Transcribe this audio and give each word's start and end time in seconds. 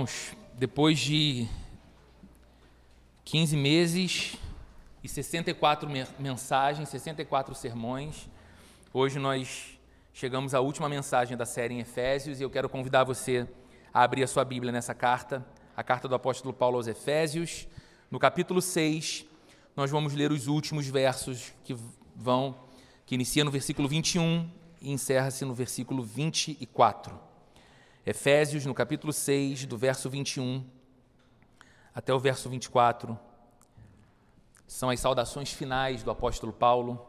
Irmãos, 0.00 0.34
depois 0.54 0.98
de 0.98 1.46
15 3.22 3.54
meses 3.54 4.36
e 5.04 5.08
64 5.08 5.86
mensagens, 6.18 6.88
64 6.88 7.54
sermões, 7.54 8.26
hoje 8.94 9.18
nós 9.18 9.78
chegamos 10.14 10.54
à 10.54 10.60
última 10.60 10.88
mensagem 10.88 11.36
da 11.36 11.44
série 11.44 11.74
em 11.74 11.80
Efésios 11.80 12.40
e 12.40 12.42
eu 12.42 12.48
quero 12.48 12.66
convidar 12.66 13.04
você 13.04 13.46
a 13.92 14.02
abrir 14.02 14.22
a 14.22 14.26
sua 14.26 14.42
Bíblia 14.42 14.72
nessa 14.72 14.94
carta, 14.94 15.46
a 15.76 15.84
carta 15.84 16.08
do 16.08 16.14
apóstolo 16.14 16.54
Paulo 16.54 16.78
aos 16.78 16.86
Efésios. 16.86 17.68
No 18.10 18.18
capítulo 18.18 18.62
6, 18.62 19.26
nós 19.76 19.90
vamos 19.90 20.14
ler 20.14 20.32
os 20.32 20.46
últimos 20.46 20.86
versos 20.86 21.52
que 21.62 21.76
vão 22.16 22.56
que 23.04 23.16
inicia 23.16 23.44
no 23.44 23.50
versículo 23.50 23.86
21 23.86 24.50
e 24.80 24.92
encerra-se 24.92 25.44
no 25.44 25.52
versículo 25.52 26.02
24. 26.02 27.29
Efésios, 28.04 28.64
no 28.64 28.72
capítulo 28.72 29.12
6, 29.12 29.66
do 29.66 29.76
verso 29.76 30.08
21 30.08 30.64
até 31.94 32.14
o 32.14 32.18
verso 32.18 32.48
24, 32.48 33.18
são 34.66 34.88
as 34.88 34.98
saudações 35.00 35.52
finais 35.52 36.02
do 36.02 36.10
apóstolo 36.10 36.50
Paulo. 36.50 37.06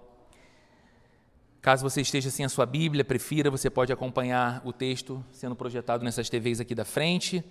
Caso 1.61 1.81
você 1.81 2.01
esteja 2.01 2.29
sem 2.29 2.43
a 2.43 2.49
sua 2.49 2.65
Bíblia, 2.65 3.05
prefira, 3.05 3.49
você 3.49 3.69
pode 3.69 3.93
acompanhar 3.93 4.61
o 4.65 4.73
texto 4.73 5.23
sendo 5.31 5.55
projetado 5.55 6.03
nessas 6.03 6.27
TVs 6.27 6.59
aqui 6.59 6.75
da 6.75 6.83
frente. 6.83 7.41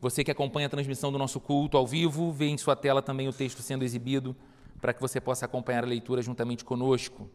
Você 0.00 0.24
que 0.24 0.30
acompanha 0.32 0.66
a 0.66 0.70
transmissão 0.70 1.12
do 1.12 1.18
nosso 1.18 1.38
culto 1.38 1.76
ao 1.76 1.86
vivo, 1.86 2.32
vê 2.32 2.46
em 2.46 2.58
sua 2.58 2.74
tela 2.74 3.00
também 3.00 3.28
o 3.28 3.32
texto 3.32 3.62
sendo 3.62 3.84
exibido 3.84 4.34
para 4.80 4.92
que 4.92 5.00
você 5.00 5.20
possa 5.20 5.44
acompanhar 5.44 5.84
a 5.84 5.86
leitura 5.86 6.20
juntamente 6.20 6.64
conosco. 6.64 7.30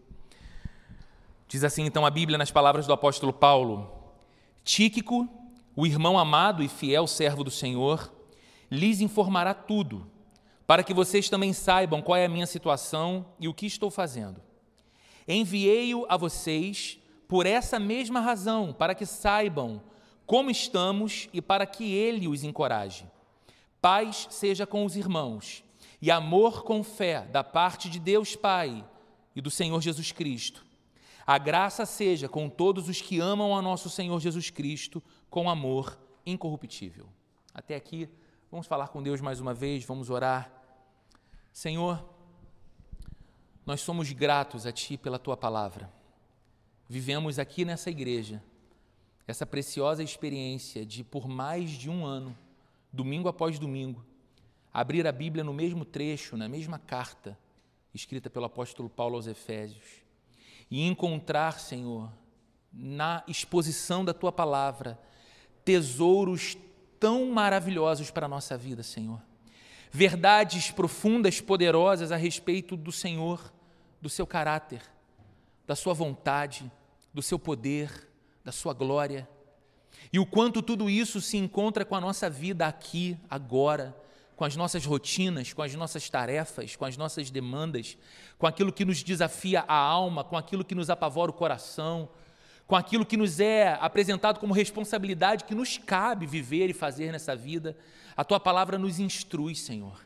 Diz 1.47 1.64
assim 1.64 1.86
então 1.86 2.06
a 2.06 2.09
Bíblia 2.09 2.38
nas 2.38 2.52
palavras 2.52 2.86
do 2.86 2.91
apóstolo 2.91 3.31
Paulo: 3.31 3.89
Tíquico 4.64 5.30
o 5.75 5.85
irmão 5.85 6.17
amado 6.17 6.63
e 6.63 6.67
fiel 6.67 7.07
servo 7.07 7.43
do 7.43 7.52
Senhor 7.52 8.13
lhes 8.69 9.02
informará 9.02 9.53
tudo, 9.53 10.09
para 10.66 10.83
que 10.83 10.93
vocês 10.93 11.29
também 11.29 11.53
saibam 11.53 12.02
qual 12.02 12.16
é 12.16 12.25
a 12.25 12.29
minha 12.29 12.47
situação 12.47 13.25
e 13.39 13.47
o 13.47 13.53
que 13.53 13.66
estou 13.66 13.91
fazendo. 13.91 14.41
Enviei-o 15.27 16.05
a 16.09 16.17
vocês 16.17 16.99
por 17.27 17.45
essa 17.45 17.79
mesma 17.79 18.19
razão, 18.19 18.73
para 18.73 18.94
que 18.94 19.05
saibam 19.05 19.81
como 20.25 20.49
estamos 20.49 21.27
e 21.33 21.41
para 21.41 21.66
que 21.66 21.91
ele 21.94 22.27
os 22.27 22.44
encoraje. 22.44 23.05
Paz 23.81 24.27
seja 24.29 24.66
com 24.66 24.85
os 24.85 24.95
irmãos 24.95 25.63
e 26.01 26.09
amor 26.09 26.63
com 26.63 26.83
fé 26.83 27.21
da 27.21 27.44
parte 27.44 27.89
de 27.89 27.99
Deus 27.99 28.35
Pai 28.35 28.83
e 29.35 29.41
do 29.41 29.51
Senhor 29.51 29.81
Jesus 29.81 30.11
Cristo. 30.11 30.66
A 31.25 31.38
graça 31.38 31.85
seja 31.85 32.27
com 32.27 32.49
todos 32.49 32.89
os 32.89 33.02
que 33.02 33.19
amam 33.19 33.55
a 33.55 33.61
nosso 33.61 33.89
Senhor 33.89 34.19
Jesus 34.19 34.49
Cristo 34.49 35.02
com 35.29 35.49
amor 35.49 35.97
incorruptível. 36.25 37.07
Até 37.53 37.75
aqui, 37.75 38.09
vamos 38.52 38.67
falar 38.67 38.89
com 38.89 39.02
Deus 39.02 39.21
mais 39.21 39.39
uma 39.39 39.53
vez, 39.53 39.85
vamos 39.85 40.09
orar. 40.09 40.51
Senhor, 41.51 42.03
nós 43.66 43.79
somos 43.79 44.11
gratos 44.11 44.66
a 44.66 44.71
Ti 44.71 44.97
pela 44.97 45.17
Tua 45.17 45.38
palavra. 45.38 45.89
Vivemos 46.89 47.39
aqui 47.39 47.63
nessa 47.63 47.89
igreja 47.89 48.44
essa 49.25 49.45
preciosa 49.45 50.03
experiência 50.03 50.85
de, 50.85 51.03
por 51.03 51.29
mais 51.29 51.69
de 51.71 51.89
um 51.89 52.05
ano, 52.05 52.38
domingo 52.91 53.29
após 53.29 53.57
domingo, 53.57 54.03
abrir 54.73 55.07
a 55.07 55.11
Bíblia 55.11 55.45
no 55.45 55.53
mesmo 55.53 55.85
trecho, 55.85 56.35
na 56.35 56.49
mesma 56.49 56.77
carta, 56.77 57.39
escrita 57.94 58.29
pelo 58.29 58.45
apóstolo 58.45 58.89
Paulo 58.89 59.16
aos 59.16 59.27
Efésios, 59.27 60.03
e 60.73 60.88
encontrar, 60.88 61.59
Senhor, 61.59 62.11
na 62.73 63.23
exposição 63.28 64.03
da 64.03 64.11
Tua 64.11 64.31
palavra, 64.31 65.00
tesouros 65.63 66.57
tão 67.00 67.28
maravilhosos 67.28 68.09
para 68.09 68.25
a 68.25 68.29
nossa 68.29 68.57
vida, 68.57 68.81
Senhor. 68.81 69.22
Verdades 69.91 70.72
profundas, 70.72 71.39
poderosas 71.39 72.12
a 72.12 72.16
respeito 72.16 72.75
do 72.75 72.91
Senhor, 72.91 73.53
do 74.01 74.09
seu 74.09 74.25
caráter, 74.25 74.81
da 75.67 75.75
sua 75.75 75.94
vontade, 75.94 76.72
do 77.13 77.22
seu 77.22 77.38
poder, 77.38 78.09
da 78.44 78.51
sua 78.51 78.73
glória. 78.73 79.29
E 80.12 80.17
o 80.17 80.25
quanto 80.25 80.59
tudo 80.59 80.89
isso 80.89 81.22
se 81.22 81.38
encontra 81.38 81.85
com 81.85 81.94
a 81.94 82.01
nossa 82.01 82.28
vida 82.31 82.66
aqui, 82.66 83.16
agora, 83.29 83.95
com 84.35 84.44
as 84.44 84.55
nossas 84.55 84.85
rotinas, 84.85 85.53
com 85.53 85.61
as 85.61 85.73
nossas 85.75 86.09
tarefas, 86.09 86.75
com 86.75 86.85
as 86.85 86.97
nossas 86.97 87.29
demandas, 87.29 87.97
com 88.38 88.47
aquilo 88.47 88.71
que 88.71 88.85
nos 88.85 89.03
desafia 89.03 89.63
a 89.67 89.75
alma, 89.75 90.23
com 90.23 90.38
aquilo 90.38 90.63
que 90.63 90.75
nos 90.75 90.89
apavora 90.89 91.31
o 91.31 91.33
coração, 91.33 92.09
com 92.66 92.75
aquilo 92.75 93.05
que 93.05 93.17
nos 93.17 93.39
é 93.39 93.77
apresentado 93.79 94.39
como 94.39 94.53
responsabilidade 94.53 95.44
que 95.44 95.55
nos 95.55 95.77
cabe 95.77 96.25
viver 96.25 96.69
e 96.69 96.73
fazer 96.73 97.11
nessa 97.11 97.35
vida. 97.35 97.77
A 98.16 98.23
tua 98.23 98.39
palavra 98.39 98.77
nos 98.77 98.99
instrui, 98.99 99.55
Senhor. 99.55 99.99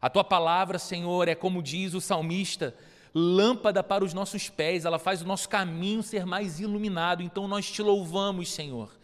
A 0.00 0.10
tua 0.10 0.22
palavra, 0.22 0.78
Senhor, 0.78 1.26
é 1.26 1.34
como 1.34 1.62
diz 1.62 1.94
o 1.94 2.00
salmista, 2.00 2.74
lâmpada 3.14 3.82
para 3.82 4.04
os 4.04 4.12
nossos 4.12 4.48
pés, 4.48 4.84
ela 4.84 4.98
faz 4.98 5.22
o 5.22 5.26
nosso 5.26 5.48
caminho 5.48 6.02
ser 6.02 6.26
mais 6.26 6.60
iluminado. 6.60 7.22
Então 7.22 7.48
nós 7.48 7.70
te 7.70 7.82
louvamos, 7.82 8.52
Senhor, 8.52 8.95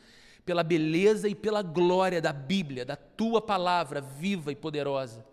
pela 0.45 0.63
beleza 0.63 1.29
e 1.29 1.35
pela 1.35 1.63
glória 1.63 2.21
da 2.21 2.33
Bíblia, 2.33 2.85
da 2.85 2.97
tua 2.97 3.41
palavra 3.41 4.01
viva 4.01 4.51
e 4.51 4.57
poderosa. 4.57 5.25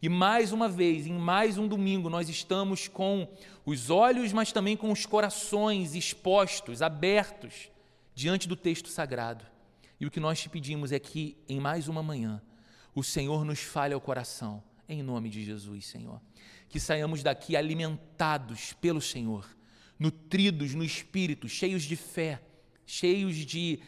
E 0.00 0.08
mais 0.08 0.52
uma 0.52 0.68
vez, 0.68 1.06
em 1.06 1.12
mais 1.12 1.58
um 1.58 1.66
domingo, 1.66 2.08
nós 2.08 2.28
estamos 2.28 2.86
com 2.86 3.28
os 3.66 3.90
olhos, 3.90 4.32
mas 4.32 4.52
também 4.52 4.76
com 4.76 4.92
os 4.92 5.04
corações 5.04 5.94
expostos, 5.94 6.82
abertos 6.82 7.68
diante 8.14 8.48
do 8.48 8.54
texto 8.54 8.88
sagrado. 8.88 9.44
E 10.00 10.06
o 10.06 10.10
que 10.10 10.20
nós 10.20 10.40
te 10.40 10.48
pedimos 10.48 10.92
é 10.92 11.00
que, 11.00 11.36
em 11.48 11.58
mais 11.58 11.88
uma 11.88 12.02
manhã, 12.02 12.40
o 12.94 13.02
Senhor 13.02 13.44
nos 13.44 13.60
fale 13.60 13.92
ao 13.92 14.00
coração, 14.00 14.62
em 14.88 15.02
nome 15.02 15.28
de 15.28 15.44
Jesus, 15.44 15.86
Senhor. 15.86 16.20
Que 16.68 16.78
saiamos 16.78 17.22
daqui 17.22 17.56
alimentados 17.56 18.72
pelo 18.74 19.00
Senhor, 19.00 19.48
nutridos 19.98 20.74
no 20.74 20.84
espírito, 20.84 21.48
cheios 21.48 21.82
de 21.82 21.96
fé, 21.96 22.40
cheios 22.86 23.34
de 23.34 23.80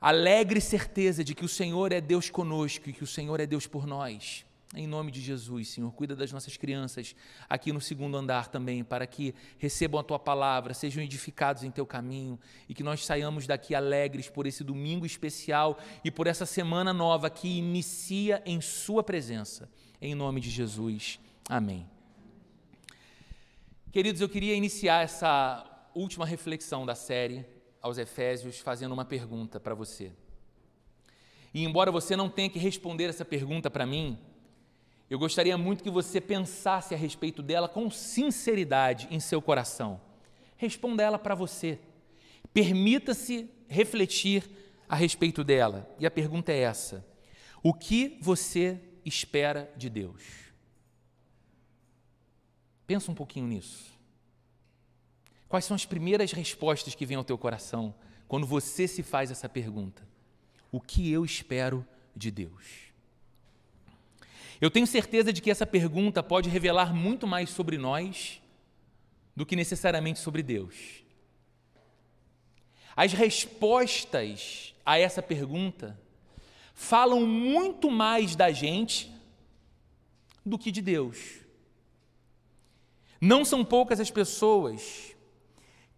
alegre 0.00 0.60
certeza 0.60 1.24
de 1.24 1.34
que 1.34 1.44
o 1.44 1.48
Senhor 1.48 1.92
é 1.92 2.00
Deus 2.00 2.30
conosco 2.30 2.88
e 2.88 2.92
que 2.92 3.04
o 3.04 3.06
Senhor 3.06 3.40
é 3.40 3.46
Deus 3.46 3.66
por 3.66 3.86
nós 3.86 4.46
em 4.74 4.86
nome 4.86 5.10
de 5.10 5.20
Jesus, 5.20 5.68
Senhor, 5.68 5.90
cuida 5.92 6.16
das 6.16 6.32
nossas 6.32 6.56
crianças 6.56 7.14
aqui 7.48 7.72
no 7.72 7.80
segundo 7.80 8.16
andar 8.16 8.48
também, 8.48 8.82
para 8.82 9.06
que 9.06 9.34
recebam 9.58 10.00
a 10.00 10.04
tua 10.04 10.18
palavra, 10.18 10.74
sejam 10.74 11.02
edificados 11.02 11.62
em 11.62 11.70
teu 11.70 11.86
caminho 11.86 12.38
e 12.68 12.74
que 12.74 12.82
nós 12.82 13.04
saiamos 13.04 13.46
daqui 13.46 13.74
alegres 13.74 14.28
por 14.28 14.46
esse 14.46 14.64
domingo 14.64 15.06
especial 15.06 15.78
e 16.04 16.10
por 16.10 16.26
essa 16.26 16.44
semana 16.44 16.92
nova 16.92 17.30
que 17.30 17.58
inicia 17.58 18.42
em 18.44 18.60
Sua 18.60 19.02
presença. 19.02 19.68
Em 20.00 20.14
nome 20.14 20.40
de 20.40 20.50
Jesus. 20.50 21.20
Amém. 21.48 21.88
Queridos, 23.92 24.20
eu 24.20 24.28
queria 24.28 24.54
iniciar 24.54 25.02
essa 25.02 25.64
última 25.94 26.26
reflexão 26.26 26.84
da 26.84 26.94
série 26.94 27.46
aos 27.80 27.98
Efésios 27.98 28.58
fazendo 28.58 28.92
uma 28.92 29.04
pergunta 29.04 29.60
para 29.60 29.74
você. 29.74 30.12
E 31.54 31.64
embora 31.64 31.90
você 31.90 32.16
não 32.16 32.28
tenha 32.28 32.50
que 32.50 32.58
responder 32.58 33.04
essa 33.04 33.24
pergunta 33.24 33.70
para 33.70 33.86
mim, 33.86 34.18
eu 35.08 35.18
gostaria 35.18 35.56
muito 35.56 35.82
que 35.82 35.90
você 35.90 36.20
pensasse 36.20 36.94
a 36.94 36.98
respeito 36.98 37.42
dela 37.42 37.68
com 37.68 37.90
sinceridade 37.90 39.06
em 39.10 39.20
seu 39.20 39.40
coração. 39.40 40.00
Responda 40.56 41.02
ela 41.02 41.18
para 41.18 41.34
você. 41.34 41.78
Permita-se 42.52 43.48
refletir 43.68 44.44
a 44.88 44.96
respeito 44.96 45.44
dela. 45.44 45.88
E 45.98 46.06
a 46.06 46.10
pergunta 46.10 46.52
é 46.52 46.58
essa: 46.58 47.06
O 47.62 47.72
que 47.72 48.18
você 48.20 48.80
espera 49.04 49.72
de 49.76 49.88
Deus? 49.88 50.22
Pensa 52.86 53.10
um 53.10 53.14
pouquinho 53.14 53.46
nisso. 53.46 53.95
Quais 55.48 55.64
são 55.64 55.74
as 55.74 55.84
primeiras 55.84 56.32
respostas 56.32 56.94
que 56.94 57.06
vêm 57.06 57.16
ao 57.16 57.24
teu 57.24 57.38
coração 57.38 57.94
quando 58.26 58.46
você 58.46 58.88
se 58.88 59.02
faz 59.02 59.30
essa 59.30 59.48
pergunta? 59.48 60.06
O 60.72 60.80
que 60.80 61.10
eu 61.10 61.24
espero 61.24 61.86
de 62.14 62.30
Deus? 62.30 62.86
Eu 64.60 64.70
tenho 64.70 64.86
certeza 64.86 65.32
de 65.32 65.40
que 65.40 65.50
essa 65.50 65.66
pergunta 65.66 66.22
pode 66.22 66.48
revelar 66.48 66.94
muito 66.94 67.26
mais 67.26 67.50
sobre 67.50 67.76
nós 67.76 68.40
do 69.34 69.44
que 69.44 69.54
necessariamente 69.54 70.18
sobre 70.18 70.42
Deus. 70.42 71.04
As 72.96 73.12
respostas 73.12 74.74
a 74.84 74.98
essa 74.98 75.22
pergunta 75.22 76.00
falam 76.74 77.26
muito 77.26 77.90
mais 77.90 78.34
da 78.34 78.50
gente 78.50 79.12
do 80.44 80.58
que 80.58 80.72
de 80.72 80.80
Deus. 80.80 81.40
Não 83.20 83.44
são 83.44 83.64
poucas 83.64 84.00
as 84.00 84.10
pessoas 84.10 85.15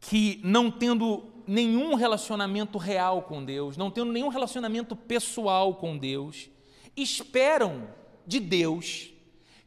que, 0.00 0.40
não 0.44 0.70
tendo 0.70 1.24
nenhum 1.46 1.94
relacionamento 1.94 2.78
real 2.78 3.22
com 3.22 3.44
Deus, 3.44 3.76
não 3.76 3.90
tendo 3.90 4.12
nenhum 4.12 4.28
relacionamento 4.28 4.94
pessoal 4.94 5.74
com 5.74 5.96
Deus, 5.96 6.50
esperam 6.96 7.88
de 8.26 8.38
Deus, 8.38 9.10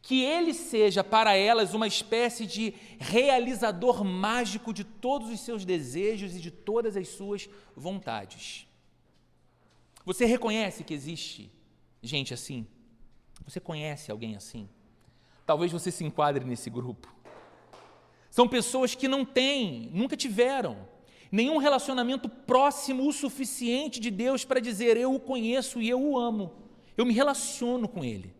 que 0.01 0.23
ele 0.23 0.53
seja 0.53 1.03
para 1.03 1.35
elas 1.35 1.73
uma 1.73 1.87
espécie 1.87 2.45
de 2.45 2.73
realizador 2.99 4.03
mágico 4.03 4.73
de 4.73 4.83
todos 4.83 5.29
os 5.29 5.39
seus 5.39 5.65
desejos 5.65 6.35
e 6.35 6.39
de 6.39 6.51
todas 6.51 6.97
as 6.97 7.07
suas 7.07 7.49
vontades. 7.75 8.67
Você 10.05 10.25
reconhece 10.25 10.83
que 10.83 10.93
existe 10.93 11.51
gente 12.01 12.33
assim? 12.33 12.67
Você 13.45 13.59
conhece 13.59 14.11
alguém 14.11 14.35
assim? 14.35 14.67
Talvez 15.45 15.71
você 15.71 15.91
se 15.91 16.03
enquadre 16.03 16.45
nesse 16.45 16.69
grupo. 16.69 17.13
São 18.31 18.47
pessoas 18.47 18.95
que 18.95 19.09
não 19.09 19.25
têm, 19.25 19.91
nunca 19.93 20.15
tiveram 20.15 20.89
nenhum 21.29 21.57
relacionamento 21.57 22.27
próximo 22.27 23.07
o 23.07 23.13
suficiente 23.13 23.99
de 23.99 24.09
Deus 24.09 24.43
para 24.43 24.59
dizer 24.59 24.95
eu 24.97 25.13
o 25.13 25.19
conheço 25.19 25.81
e 25.81 25.89
eu 25.89 26.01
o 26.01 26.17
amo. 26.17 26.53
Eu 26.97 27.05
me 27.05 27.13
relaciono 27.13 27.87
com 27.87 28.03
ele. 28.03 28.33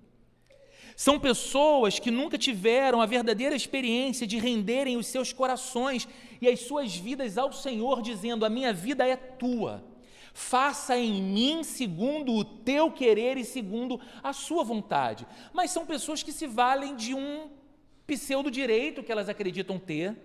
São 0.96 1.20
pessoas 1.20 2.00
que 2.00 2.10
nunca 2.10 2.38
tiveram 2.38 3.02
a 3.02 3.06
verdadeira 3.06 3.56
experiência 3.56 4.26
de 4.26 4.38
renderem 4.38 4.96
os 4.96 5.08
seus 5.08 5.34
corações 5.34 6.08
e 6.42 6.48
as 6.48 6.62
suas 6.62 6.96
vidas 6.96 7.38
ao 7.38 7.52
Senhor, 7.52 8.02
dizendo: 8.02 8.46
A 8.46 8.50
minha 8.50 8.72
vida 8.72 9.06
é 9.06 9.16
tua. 9.16 9.84
Faça 10.34 10.98
em 10.98 11.22
mim 11.22 11.64
segundo 11.64 12.34
o 12.34 12.46
teu 12.46 12.90
querer 12.92 13.38
e 13.38 13.44
segundo 13.44 14.00
a 14.24 14.32
sua 14.32 14.64
vontade. 14.64 15.28
Mas 15.52 15.72
são 15.72 15.86
pessoas 15.86 16.24
que 16.24 16.32
se 16.32 16.48
valem 16.48 16.96
de 16.96 17.14
um 17.14 17.50
pseudo-direito 18.18 19.02
que 19.02 19.12
elas 19.12 19.30
acreditam 19.30 19.80
ter, 19.80 20.18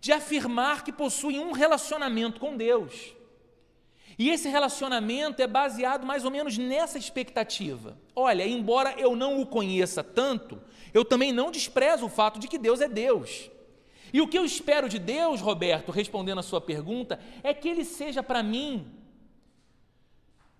de 0.00 0.12
afirmar 0.12 0.82
que 0.82 0.92
possuem 0.92 1.38
um 1.38 1.52
relacionamento 1.52 2.40
com 2.40 2.56
Deus. 2.56 3.14
E 4.18 4.30
esse 4.30 4.48
relacionamento 4.48 5.42
é 5.42 5.46
baseado 5.46 6.06
mais 6.06 6.24
ou 6.24 6.30
menos 6.30 6.56
nessa 6.56 6.96
expectativa. 6.96 7.98
Olha, 8.14 8.46
embora 8.46 8.94
eu 8.98 9.14
não 9.14 9.40
o 9.40 9.46
conheça 9.46 10.02
tanto, 10.02 10.58
eu 10.94 11.04
também 11.04 11.32
não 11.32 11.50
desprezo 11.50 12.06
o 12.06 12.08
fato 12.08 12.38
de 12.38 12.48
que 12.48 12.56
Deus 12.56 12.80
é 12.80 12.88
Deus. 12.88 13.50
E 14.12 14.20
o 14.22 14.28
que 14.28 14.38
eu 14.38 14.44
espero 14.44 14.88
de 14.88 14.98
Deus, 14.98 15.42
Roberto, 15.42 15.92
respondendo 15.92 16.38
a 16.38 16.42
sua 16.42 16.60
pergunta, 16.60 17.20
é 17.42 17.52
que 17.52 17.68
Ele 17.68 17.84
seja 17.84 18.22
para 18.22 18.42
mim 18.42 18.90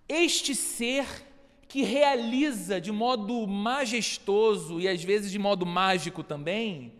este 0.07 0.53
ser 0.53 1.26
que 1.67 1.83
realiza 1.83 2.79
de 2.79 2.91
modo 2.91 3.45
majestoso 3.45 4.79
e 4.79 4.87
às 4.87 5.03
vezes 5.03 5.31
de 5.31 5.39
modo 5.39 5.65
mágico 5.65 6.23
também 6.23 6.93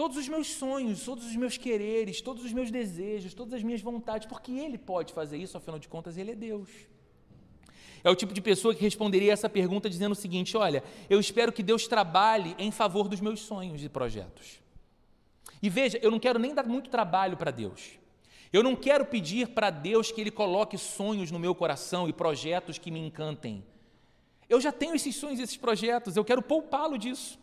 todos 0.00 0.16
os 0.16 0.26
meus 0.28 0.46
sonhos, 0.46 1.04
todos 1.04 1.26
os 1.26 1.36
meus 1.36 1.58
quereres, 1.58 2.22
todos 2.22 2.42
os 2.42 2.54
meus 2.54 2.70
desejos, 2.70 3.34
todas 3.34 3.52
as 3.52 3.62
minhas 3.62 3.82
vontades, 3.82 4.26
porque 4.26 4.50
Ele 4.50 4.78
pode 4.78 5.12
fazer 5.12 5.36
isso, 5.36 5.58
afinal 5.58 5.78
de 5.78 5.88
contas, 5.88 6.16
Ele 6.16 6.30
é 6.30 6.34
Deus. 6.34 6.70
É 8.02 8.08
o 8.08 8.16
tipo 8.16 8.32
de 8.32 8.40
pessoa 8.40 8.74
que 8.74 8.80
responderia 8.80 9.30
essa 9.30 9.46
pergunta 9.46 9.90
dizendo 9.90 10.12
o 10.12 10.14
seguinte: 10.14 10.56
olha, 10.56 10.82
eu 11.10 11.20
espero 11.20 11.52
que 11.52 11.62
Deus 11.62 11.86
trabalhe 11.86 12.56
em 12.58 12.70
favor 12.70 13.08
dos 13.08 13.20
meus 13.20 13.40
sonhos 13.40 13.84
e 13.84 13.90
projetos. 13.90 14.58
E 15.62 15.68
veja, 15.68 15.98
eu 16.00 16.10
não 16.10 16.18
quero 16.18 16.38
nem 16.38 16.54
dar 16.54 16.64
muito 16.64 16.88
trabalho 16.88 17.36
para 17.36 17.50
Deus. 17.50 17.99
Eu 18.52 18.62
não 18.62 18.74
quero 18.74 19.04
pedir 19.04 19.48
para 19.48 19.70
Deus 19.70 20.10
que 20.10 20.20
Ele 20.20 20.30
coloque 20.30 20.76
sonhos 20.76 21.30
no 21.30 21.38
meu 21.38 21.54
coração 21.54 22.08
e 22.08 22.12
projetos 22.12 22.78
que 22.78 22.90
me 22.90 22.98
encantem. 22.98 23.64
Eu 24.48 24.60
já 24.60 24.72
tenho 24.72 24.94
esses 24.94 25.14
sonhos, 25.14 25.38
esses 25.38 25.56
projetos, 25.56 26.16
eu 26.16 26.24
quero 26.24 26.42
poupá-lo 26.42 26.98
disso. 26.98 27.38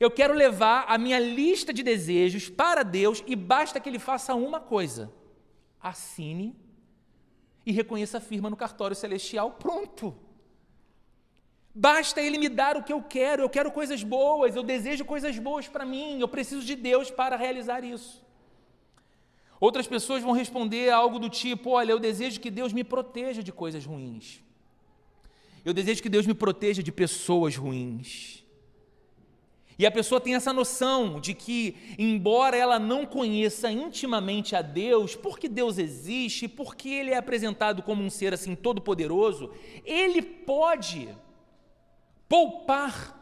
Eu 0.00 0.10
quero 0.10 0.34
levar 0.34 0.84
a 0.88 0.98
minha 0.98 1.18
lista 1.18 1.72
de 1.72 1.82
desejos 1.82 2.48
para 2.48 2.82
Deus 2.82 3.22
e 3.26 3.36
basta 3.36 3.78
que 3.80 3.88
Ele 3.88 3.98
faça 3.98 4.34
uma 4.34 4.60
coisa: 4.60 5.12
assine 5.80 6.56
e 7.64 7.72
reconheça 7.72 8.18
a 8.18 8.20
firma 8.20 8.50
no 8.50 8.56
cartório 8.56 8.96
celestial. 8.96 9.52
Pronto. 9.52 10.16
Basta 11.72 12.20
Ele 12.20 12.38
me 12.38 12.48
dar 12.48 12.76
o 12.76 12.82
que 12.82 12.92
eu 12.92 13.02
quero. 13.02 13.42
Eu 13.42 13.48
quero 13.48 13.70
coisas 13.70 14.02
boas, 14.02 14.56
eu 14.56 14.64
desejo 14.64 15.04
coisas 15.04 15.38
boas 15.38 15.68
para 15.68 15.84
mim. 15.84 16.20
Eu 16.20 16.28
preciso 16.28 16.64
de 16.64 16.74
Deus 16.74 17.10
para 17.10 17.36
realizar 17.36 17.84
isso. 17.84 18.26
Outras 19.60 19.86
pessoas 19.86 20.22
vão 20.22 20.32
responder 20.32 20.90
algo 20.90 21.18
do 21.18 21.28
tipo: 21.28 21.70
Olha, 21.70 21.92
eu 21.92 21.98
desejo 21.98 22.40
que 22.40 22.50
Deus 22.50 22.72
me 22.72 22.84
proteja 22.84 23.42
de 23.42 23.52
coisas 23.52 23.84
ruins. 23.84 24.40
Eu 25.64 25.74
desejo 25.74 26.02
que 26.02 26.08
Deus 26.08 26.26
me 26.26 26.34
proteja 26.34 26.82
de 26.82 26.92
pessoas 26.92 27.56
ruins. 27.56 28.44
E 29.78 29.86
a 29.86 29.90
pessoa 29.92 30.20
tem 30.20 30.34
essa 30.34 30.52
noção 30.52 31.20
de 31.20 31.34
que, 31.34 31.76
embora 31.96 32.56
ela 32.56 32.80
não 32.80 33.06
conheça 33.06 33.70
intimamente 33.70 34.56
a 34.56 34.62
Deus, 34.62 35.14
porque 35.14 35.48
Deus 35.48 35.78
existe, 35.78 36.48
porque 36.48 36.88
Ele 36.88 37.10
é 37.12 37.16
apresentado 37.16 37.80
como 37.80 38.02
um 38.02 38.10
ser 38.10 38.34
assim 38.34 38.56
todo-poderoso, 38.56 39.52
Ele 39.84 40.20
pode 40.20 41.08
poupar 42.28 43.14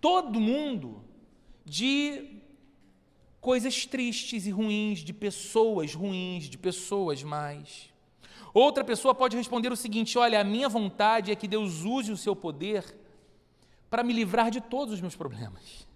todo 0.00 0.40
mundo 0.40 1.04
de 1.64 2.41
coisas 3.42 3.84
tristes 3.84 4.46
e 4.46 4.50
ruins, 4.50 5.00
de 5.00 5.12
pessoas 5.12 5.92
ruins, 5.92 6.44
de 6.44 6.56
pessoas 6.56 7.24
mais. 7.24 7.92
Outra 8.54 8.84
pessoa 8.84 9.14
pode 9.14 9.36
responder 9.36 9.70
o 9.70 9.76
seguinte: 9.76 10.16
olha, 10.16 10.40
a 10.40 10.44
minha 10.44 10.68
vontade 10.68 11.32
é 11.32 11.36
que 11.36 11.48
Deus 11.48 11.82
use 11.82 12.12
o 12.12 12.16
seu 12.16 12.36
poder 12.36 12.96
para 13.90 14.04
me 14.04 14.12
livrar 14.12 14.50
de 14.50 14.60
todos 14.60 14.94
os 14.94 15.00
meus 15.00 15.16
problemas. 15.16 15.86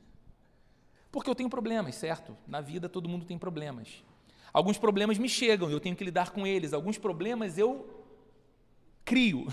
Porque 1.11 1.31
eu 1.31 1.35
tenho 1.35 1.49
problemas, 1.49 1.95
certo? 1.95 2.37
Na 2.47 2.61
vida 2.61 2.89
todo 2.89 3.09
mundo 3.09 3.25
tem 3.25 3.39
problemas. 3.39 4.05
Alguns 4.53 4.77
problemas 4.77 5.17
me 5.17 5.29
chegam 5.29 5.71
eu 5.71 5.81
tenho 5.81 5.95
que 5.95 6.05
lidar 6.05 6.31
com 6.31 6.47
eles, 6.47 6.73
alguns 6.73 6.99
problemas 6.99 7.57
eu 7.57 8.05
crio. 9.05 9.47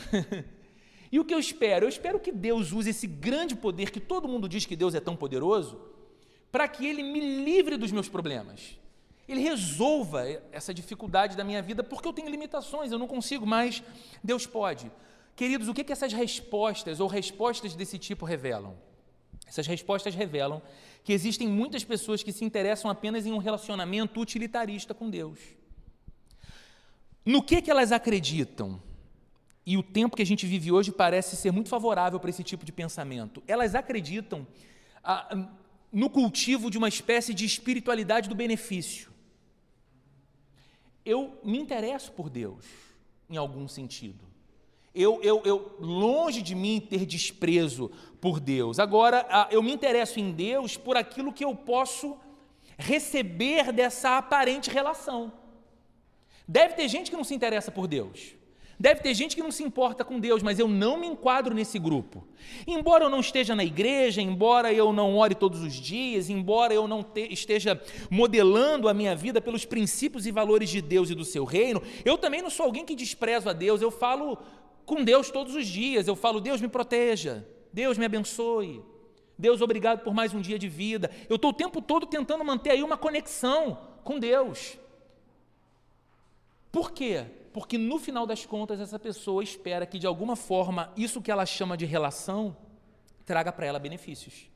e 1.11 1.19
o 1.19 1.25
que 1.25 1.33
eu 1.33 1.39
espero? 1.39 1.85
Eu 1.85 1.89
espero 1.89 2.19
que 2.19 2.31
Deus 2.31 2.71
use 2.71 2.89
esse 2.89 3.05
grande 3.05 3.55
poder 3.55 3.91
que 3.91 3.99
todo 3.99 4.27
mundo 4.27 4.49
diz 4.49 4.65
que 4.65 4.75
Deus 4.75 4.95
é 4.95 4.99
tão 4.99 5.15
poderoso 5.15 5.93
para 6.53 6.67
que 6.67 6.85
Ele 6.85 7.01
me 7.01 7.19
livre 7.43 7.77
dos 7.77 7.91
meus 7.91 8.07
problemas. 8.07 8.77
Ele 9.27 9.41
resolva 9.41 10.23
essa 10.51 10.71
dificuldade 10.71 11.35
da 11.35 11.43
minha 11.43 11.63
vida, 11.63 11.83
porque 11.83 12.07
eu 12.07 12.13
tenho 12.13 12.29
limitações, 12.29 12.91
eu 12.91 12.99
não 12.99 13.07
consigo 13.07 13.43
mais, 13.43 13.81
Deus 14.23 14.45
pode. 14.45 14.91
Queridos, 15.35 15.67
o 15.67 15.73
que, 15.73 15.83
que 15.83 15.91
essas 15.91 16.13
respostas 16.13 16.99
ou 16.99 17.07
respostas 17.07 17.73
desse 17.73 17.97
tipo 17.97 18.23
revelam? 18.23 18.77
Essas 19.47 19.65
respostas 19.65 20.13
revelam 20.13 20.61
que 21.03 21.11
existem 21.11 21.47
muitas 21.47 21.83
pessoas 21.83 22.21
que 22.21 22.31
se 22.31 22.45
interessam 22.45 22.91
apenas 22.91 23.25
em 23.25 23.31
um 23.31 23.39
relacionamento 23.39 24.21
utilitarista 24.21 24.93
com 24.93 25.09
Deus. 25.09 25.39
No 27.25 27.41
que, 27.41 27.63
que 27.63 27.71
elas 27.71 27.91
acreditam? 27.91 28.79
E 29.65 29.75
o 29.75 29.81
tempo 29.81 30.15
que 30.15 30.21
a 30.21 30.25
gente 30.25 30.45
vive 30.45 30.71
hoje 30.71 30.91
parece 30.91 31.35
ser 31.35 31.51
muito 31.51 31.69
favorável 31.69 32.19
para 32.19 32.29
esse 32.29 32.43
tipo 32.43 32.63
de 32.63 32.71
pensamento. 32.71 33.41
Elas 33.47 33.73
acreditam 33.73 34.45
ah, 35.03 35.47
no 35.93 36.09
cultivo 36.09 36.71
de 36.71 36.77
uma 36.79 36.89
espécie 36.89 37.35
de 37.35 37.45
espiritualidade 37.45 38.27
do 38.27 38.33
benefício. 38.33 39.11
Eu 41.05 41.39
me 41.43 41.59
interesso 41.59 42.11
por 42.11 42.31
Deus, 42.31 42.65
em 43.29 43.37
algum 43.37 43.67
sentido. 43.67 44.25
Eu, 44.95 45.21
eu, 45.21 45.41
eu, 45.45 45.75
longe 45.79 46.41
de 46.41 46.55
mim 46.55 46.79
ter 46.79 47.05
desprezo 47.05 47.91
por 48.19 48.39
Deus. 48.39 48.79
Agora, 48.79 49.47
eu 49.51 49.61
me 49.61 49.71
interesso 49.71 50.19
em 50.19 50.31
Deus 50.31 50.77
por 50.77 50.97
aquilo 50.97 51.33
que 51.33 51.45
eu 51.45 51.55
posso 51.55 52.17
receber 52.77 53.71
dessa 53.71 54.17
aparente 54.17 54.71
relação. 54.71 55.31
Deve 56.47 56.73
ter 56.73 56.87
gente 56.87 57.11
que 57.11 57.17
não 57.17 57.23
se 57.23 57.35
interessa 57.35 57.71
por 57.71 57.87
Deus. 57.87 58.35
Deve 58.79 59.01
ter 59.01 59.13
gente 59.13 59.35
que 59.35 59.43
não 59.43 59.51
se 59.51 59.63
importa 59.63 60.03
com 60.03 60.19
Deus, 60.19 60.41
mas 60.41 60.59
eu 60.59 60.67
não 60.67 60.97
me 60.97 61.07
enquadro 61.07 61.53
nesse 61.53 61.77
grupo. 61.77 62.27
Embora 62.65 63.03
eu 63.03 63.09
não 63.09 63.19
esteja 63.19 63.55
na 63.55 63.63
igreja, 63.63 64.21
embora 64.21 64.73
eu 64.73 64.91
não 64.91 65.15
ore 65.15 65.35
todos 65.35 65.61
os 65.61 65.73
dias, 65.73 66.29
embora 66.29 66.73
eu 66.73 66.87
não 66.87 67.03
te, 67.03 67.31
esteja 67.31 67.79
modelando 68.09 68.89
a 68.89 68.93
minha 68.93 69.15
vida 69.15 69.39
pelos 69.39 69.63
princípios 69.63 70.25
e 70.25 70.31
valores 70.31 70.69
de 70.69 70.81
Deus 70.81 71.09
e 71.09 71.15
do 71.15 71.23
seu 71.23 71.45
reino, 71.45 71.81
eu 72.03 72.17
também 72.17 72.41
não 72.41 72.49
sou 72.49 72.65
alguém 72.65 72.85
que 72.85 72.95
desprezo 72.95 73.49
a 73.49 73.53
Deus. 73.53 73.81
Eu 73.81 73.91
falo 73.91 74.37
com 74.85 75.03
Deus 75.03 75.29
todos 75.29 75.55
os 75.55 75.67
dias. 75.67 76.07
Eu 76.07 76.15
falo, 76.15 76.41
Deus 76.41 76.59
me 76.59 76.67
proteja, 76.67 77.47
Deus 77.71 77.97
me 77.97 78.05
abençoe. 78.05 78.83
Deus, 79.37 79.61
obrigado 79.61 80.03
por 80.03 80.13
mais 80.13 80.33
um 80.33 80.41
dia 80.41 80.57
de 80.57 80.67
vida. 80.67 81.11
Eu 81.29 81.35
estou 81.35 81.51
o 81.51 81.53
tempo 81.53 81.81
todo 81.81 82.05
tentando 82.05 82.43
manter 82.43 82.71
aí 82.71 82.83
uma 82.83 82.97
conexão 82.97 83.77
com 84.03 84.19
Deus. 84.19 84.77
Por 86.71 86.91
quê? 86.91 87.25
Porque 87.53 87.77
no 87.77 87.99
final 87.99 88.25
das 88.25 88.45
contas, 88.45 88.79
essa 88.79 88.97
pessoa 88.97 89.43
espera 89.43 89.85
que 89.85 89.99
de 89.99 90.07
alguma 90.07 90.35
forma 90.35 90.91
isso 90.97 91.21
que 91.21 91.31
ela 91.31 91.45
chama 91.45 91.77
de 91.77 91.85
relação 91.85 92.57
traga 93.25 93.51
para 93.51 93.65
ela 93.65 93.79
benefícios, 93.79 94.49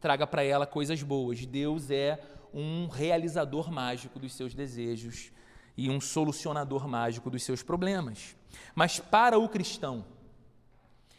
traga 0.00 0.26
para 0.26 0.42
ela 0.42 0.66
coisas 0.66 1.02
boas. 1.02 1.44
Deus 1.44 1.90
é 1.90 2.18
um 2.52 2.88
realizador 2.88 3.70
mágico 3.70 4.18
dos 4.18 4.34
seus 4.34 4.54
desejos 4.54 5.30
e 5.76 5.88
um 5.90 6.00
solucionador 6.00 6.88
mágico 6.88 7.30
dos 7.30 7.42
seus 7.42 7.62
problemas. 7.62 8.34
Mas 8.74 8.98
para 8.98 9.38
o 9.38 9.48
cristão, 9.48 10.04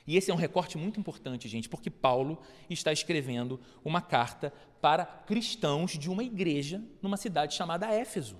e 0.05 0.17
esse 0.17 0.29
é 0.29 0.33
um 0.33 0.37
recorte 0.37 0.77
muito 0.77 0.99
importante, 0.99 1.47
gente, 1.47 1.69
porque 1.69 1.89
Paulo 1.89 2.39
está 2.69 2.91
escrevendo 2.91 3.59
uma 3.85 4.01
carta 4.01 4.51
para 4.81 5.05
cristãos 5.05 5.91
de 5.91 6.09
uma 6.09 6.23
igreja 6.23 6.83
numa 7.01 7.17
cidade 7.17 7.53
chamada 7.53 7.87
Éfeso. 7.87 8.35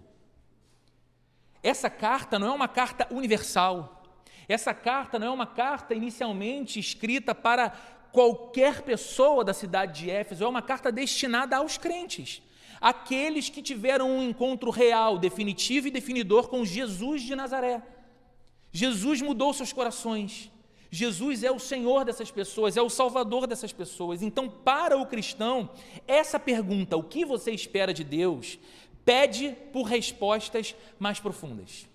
Essa 1.64 1.90
carta 1.90 2.38
não 2.38 2.48
é 2.48 2.52
uma 2.52 2.68
carta 2.68 3.08
universal. 3.10 4.04
Essa 4.48 4.74
carta 4.74 5.18
não 5.18 5.28
é 5.28 5.32
uma 5.32 5.48
carta 5.48 5.94
inicialmente 5.96 6.80
escrita 6.80 7.34
para 7.34 7.70
qualquer 8.12 8.84
pessoa 8.84 9.44
da 9.44 9.54
cidade 9.54 10.02
de 10.02 10.12
Éfeso, 10.12 10.44
é 10.44 10.48
uma 10.48 10.62
carta 10.62 10.92
destinada 10.92 11.58
aos 11.58 11.80
crentes, 11.80 12.44
aqueles 12.80 13.50
que 13.50 13.62
tiveram 13.62 14.08
um 14.08 14.22
encontro 14.22 14.70
real, 14.70 15.18
definitivo 15.18 15.88
e 15.88 15.92
definidor 15.92 16.48
com 16.48 16.64
Jesus 16.64 17.24
de 17.24 17.36
Nazaré. 17.36 17.82
Jesus 18.72 19.20
mudou 19.22 19.52
seus 19.52 19.74
corações. 19.74 20.52
Jesus 20.92 21.44
é 21.44 21.52
o 21.52 21.58
Senhor 21.58 22.06
dessas 22.06 22.30
pessoas, 22.30 22.78
é 22.78 22.82
o 22.82 22.90
Salvador 22.90 23.48
dessas 23.48 23.74
pessoas. 23.74 24.22
Então, 24.22 24.48
para 24.48 24.96
o 24.96 25.08
cristão, 25.08 25.72
essa 26.08 26.40
pergunta, 26.40 26.96
o 26.96 27.02
que 27.02 27.26
você 27.26 27.50
espera 27.52 27.92
de 27.92 28.04
Deus, 28.04 28.60
pede 29.06 29.56
por 29.72 29.84
respostas 29.84 30.76
mais 31.00 31.20
profundas. 31.20 31.88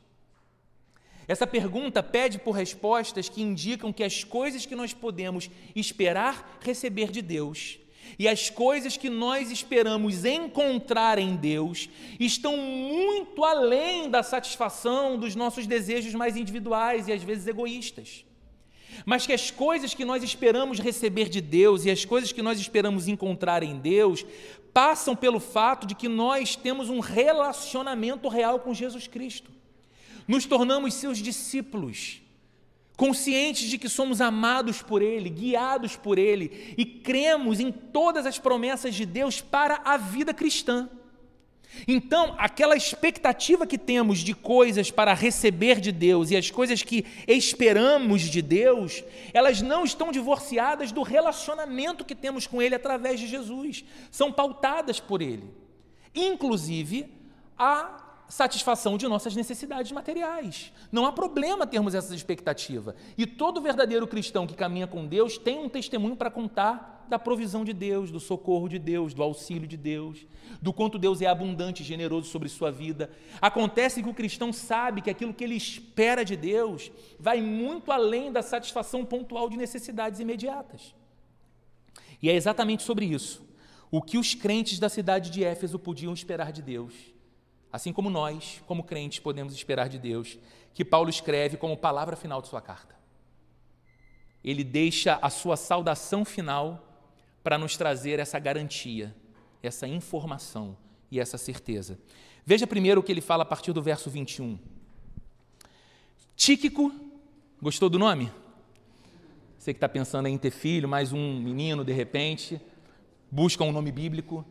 Essa 1.27 1.47
pergunta 1.47 2.03
pede 2.03 2.39
por 2.39 2.53
respostas 2.53 3.29
que 3.29 3.43
indicam 3.43 3.93
que 3.93 4.03
as 4.03 4.25
coisas 4.25 4.65
que 4.65 4.75
nós 4.75 4.95
podemos 4.95 5.51
esperar 5.75 6.59
receber 6.63 7.11
de 7.11 7.21
Deus 7.21 7.79
e 8.19 8.29
as 8.29 8.49
coisas 8.49 8.97
que 8.97 9.11
nós 9.11 9.51
esperamos 9.51 10.25
encontrar 10.25 11.19
em 11.19 11.37
Deus 11.37 11.89
estão 12.19 12.57
muito 12.57 13.45
além 13.45 14.09
da 14.09 14.23
satisfação 14.23 15.19
dos 15.19 15.35
nossos 15.35 15.67
desejos 15.67 16.15
mais 16.15 16.37
individuais 16.37 17.09
e 17.09 17.13
às 17.13 17.23
vezes 17.23 17.47
egoístas. 17.47 18.25
Mas 19.05 19.27
que 19.27 19.33
as 19.33 19.51
coisas 19.51 19.95
que 19.95 20.05
nós 20.05 20.23
esperamos 20.23 20.81
receber 20.81 21.29
de 21.29 21.41
Deus 21.41 21.85
e 21.85 21.91
as 21.91 22.05
coisas 22.05 22.33
que 22.33 22.43
nós 22.43 22.59
esperamos 22.59 23.07
encontrar 23.07 23.63
em 23.63 23.79
Deus 23.79 24.25
passam 24.73 25.17
pelo 25.17 25.41
fato 25.41 25.87
de 25.87 25.95
que 25.95 26.09
nós 26.09 26.57
temos 26.57 26.89
um 26.89 27.01
relacionamento 27.01 28.29
real 28.29 28.61
com 28.61 28.75
Jesus 28.75 29.07
Cristo. 29.07 29.51
Nos 30.27 30.47
tornamos 30.47 30.95
seus 30.95 31.19
discípulos 31.19 32.23
conscientes 32.97 33.71
de 33.71 33.79
que 33.79 33.89
somos 33.89 34.21
amados 34.21 34.83
por 34.83 35.03
Ele, 35.03 35.31
guiados 35.31 35.95
por 35.97 36.19
Ele 36.19 36.75
e 36.77 36.85
cremos 36.85 37.61
em 37.61 37.71
todas 37.71 38.27
as 38.27 38.39
promessas 38.39 38.95
de 38.95 39.07
Deus 39.07 39.41
para 39.41 39.81
a 39.85 39.97
vida 39.97 40.35
cristã. 40.35 40.91
Então, 41.87 42.35
aquela 42.39 42.77
expectativa 42.77 43.67
que 43.67 43.79
temos 43.79 44.19
de 44.19 44.35
coisas 44.35 44.91
para 44.91 45.15
receber 45.15 45.81
de 45.81 45.93
Deus 45.93 46.31
e 46.31 46.37
as 46.37 46.51
coisas 46.51 46.83
que 46.83 47.05
esperamos 47.27 48.23
de 48.23 48.43
Deus, 48.43 49.05
elas 49.33 49.63
não 49.63 49.85
estão 49.85 50.11
divorciadas 50.11 50.93
do 50.93 51.03
relacionamento 51.03 52.05
que 52.05 52.15
temos 52.15 52.47
com 52.47 52.61
Ele 52.61 52.75
através 52.75 53.21
de 53.21 53.27
Jesus, 53.27 53.85
são 54.11 54.33
pautadas 54.33 54.99
por 54.99 55.23
Ele. 55.23 55.51
Inclusive, 56.15 57.09
a 57.57 58.05
satisfação 58.29 58.99
de 58.99 59.09
nossas 59.09 59.35
necessidades 59.35 59.91
materiais. 59.91 60.73
Não 60.93 61.07
há 61.07 61.13
problema 61.13 61.67
termos 61.67 61.95
essa 61.95 62.15
expectativa. 62.15 62.95
E 63.17 63.27
todo 63.27 63.61
verdadeiro 63.61 64.07
cristão 64.07 64.47
que 64.47 64.55
caminha 64.55 64.87
com 64.87 65.07
Deus 65.07 65.39
tem 65.39 65.59
um 65.59 65.69
testemunho 65.69 66.15
para 66.15 66.31
contar 66.31 67.07
da 67.09 67.19
provisão 67.19 67.65
de 67.65 67.73
Deus, 67.73 68.11
do 68.11 68.21
socorro 68.21 68.69
de 68.69 68.79
Deus, 68.79 69.15
do 69.15 69.23
auxílio 69.23 69.67
de 69.67 69.79
Deus, 69.79 70.27
do 70.61 70.73
quanto 70.73 70.99
Deus 70.99 71.23
é 71.23 71.27
abundante 71.27 71.83
e 71.83 71.87
generoso 71.87 72.29
sobre 72.29 72.49
sua 72.49 72.71
vida. 72.71 73.11
Acontece 73.41 74.03
que 74.03 74.09
o 74.09 74.15
cristão 74.15 74.53
sabe 74.53 75.01
que 75.01 75.11
aquilo 75.11 75.35
que 75.35 75.45
ele 75.45 75.55
espera 75.55 76.25
de 76.25 76.37
Deus 76.37 76.91
vai 77.19 77.41
muito 77.41 77.93
além 77.93 78.33
da 78.33 78.43
satisfação 78.43 79.05
pontual 79.05 79.49
de 79.49 79.57
necessidades 79.57 80.21
imediatas. 80.21 80.95
E 82.21 82.29
é 82.29 82.35
exatamente 82.35 82.83
sobre 82.83 83.07
isso 83.07 83.47
o 83.91 84.03
que 84.03 84.19
os 84.19 84.35
crentes 84.35 84.79
da 84.79 84.89
cidade 84.89 85.31
de 85.31 85.43
Éfeso 85.43 85.79
podiam 85.79 86.13
esperar 86.13 86.53
de 86.53 86.61
Deus 86.61 86.93
assim 87.73 87.93
como 87.93 88.11
nós, 88.11 88.63
como 88.67 88.83
crentes, 88.83 89.19
podemos 89.19 89.53
esperar 89.53 89.89
de 89.89 89.99
Deus, 89.99 90.39
que 90.75 90.85
Paulo 90.85 91.11
escreve 91.11 91.57
como 91.57 91.77
palavra 91.77 92.17
final 92.17 92.41
de 92.41 92.49
sua 92.49 92.61
carta. 92.61 92.97
Ele 94.43 94.65
deixa 94.65 95.19
a 95.21 95.29
sua 95.29 95.57
saudação 95.57 96.25
final 96.25 96.85
para 97.43 97.59
nos 97.59 97.77
trazer 97.77 98.19
essa 98.19 98.39
garantia, 98.39 99.15
essa 99.63 99.87
informação 99.87 100.77
e 101.11 101.19
essa 101.19 101.39
certeza. 101.39 101.99
Veja 102.45 102.67
primeiro 102.67 103.01
o 103.01 103.05
que 103.05 103.13
ele 103.13 103.21
fala 103.21 103.43
a 103.43 103.47
partir 103.47 103.73
do 103.73 103.83
verso 103.83 104.09
21. 104.09 104.59
Tíquico, 106.37 106.93
gostou 107.61 107.91
do 107.91 107.99
nome? 107.99 108.31
Você 109.59 109.73
que 109.73 109.77
está 109.79 109.89
pensando 109.89 110.29
em 110.29 110.39
ter 110.39 110.51
filho, 110.51 110.89
mais 110.89 111.13
um 111.13 111.41
menino 111.41 111.85
de 111.85 111.93
repente, 111.93 112.61
busca 113.31 113.65
um 113.65 113.73
nome 113.73 113.93
bíblico. 113.93 114.45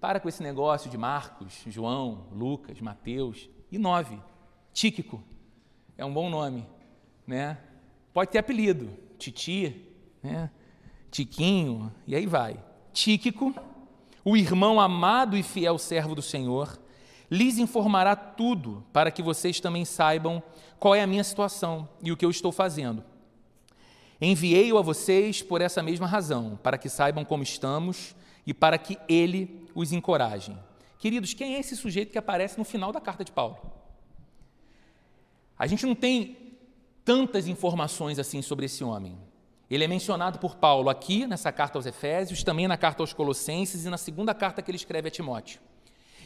Para 0.00 0.18
com 0.18 0.28
esse 0.28 0.42
negócio 0.42 0.90
de 0.90 0.96
Marcos, 0.96 1.62
João, 1.66 2.26
Lucas, 2.32 2.80
Mateus. 2.80 3.48
E 3.70 3.78
nove, 3.78 4.18
Tíquico. 4.72 5.22
É 5.98 6.04
um 6.04 6.12
bom 6.12 6.28
nome, 6.28 6.66
né? 7.26 7.58
Pode 8.12 8.30
ter 8.30 8.38
apelido, 8.38 8.90
Titi, 9.18 9.84
né? 10.22 10.50
Tiquinho, 11.10 11.92
e 12.06 12.14
aí 12.14 12.26
vai. 12.26 12.62
Tíquico, 12.92 13.54
o 14.28 14.36
irmão 14.36 14.80
amado 14.80 15.36
e 15.36 15.42
fiel 15.44 15.78
servo 15.78 16.12
do 16.12 16.20
Senhor, 16.20 16.76
lhes 17.30 17.58
informará 17.58 18.16
tudo 18.16 18.84
para 18.92 19.08
que 19.08 19.22
vocês 19.22 19.60
também 19.60 19.84
saibam 19.84 20.42
qual 20.80 20.96
é 20.96 21.00
a 21.00 21.06
minha 21.06 21.22
situação 21.22 21.88
e 22.02 22.10
o 22.10 22.16
que 22.16 22.24
eu 22.24 22.30
estou 22.30 22.50
fazendo. 22.50 23.04
Enviei-o 24.20 24.78
a 24.78 24.82
vocês 24.82 25.42
por 25.42 25.60
essa 25.60 25.80
mesma 25.80 26.08
razão, 26.08 26.58
para 26.60 26.76
que 26.76 26.88
saibam 26.88 27.24
como 27.24 27.44
estamos 27.44 28.16
e 28.44 28.52
para 28.52 28.76
que 28.78 28.98
ele 29.08 29.64
os 29.76 29.92
encoraje. 29.92 30.58
Queridos, 30.98 31.32
quem 31.32 31.54
é 31.54 31.60
esse 31.60 31.76
sujeito 31.76 32.10
que 32.10 32.18
aparece 32.18 32.58
no 32.58 32.64
final 32.64 32.90
da 32.90 33.00
carta 33.00 33.22
de 33.22 33.30
Paulo? 33.30 33.58
A 35.56 35.68
gente 35.68 35.86
não 35.86 35.94
tem 35.94 36.36
tantas 37.04 37.46
informações 37.46 38.18
assim 38.18 38.42
sobre 38.42 38.66
esse 38.66 38.82
homem. 38.82 39.16
Ele 39.70 39.84
é 39.84 39.88
mencionado 39.88 40.38
por 40.38 40.56
Paulo 40.56 40.88
aqui 40.88 41.26
nessa 41.26 41.50
carta 41.50 41.78
aos 41.78 41.86
Efésios, 41.86 42.42
também 42.42 42.68
na 42.68 42.76
carta 42.76 43.02
aos 43.02 43.12
Colossenses 43.12 43.84
e 43.84 43.90
na 43.90 43.98
segunda 43.98 44.34
carta 44.34 44.62
que 44.62 44.70
ele 44.70 44.76
escreve 44.76 45.08
a 45.08 45.10
Timóteo. 45.10 45.60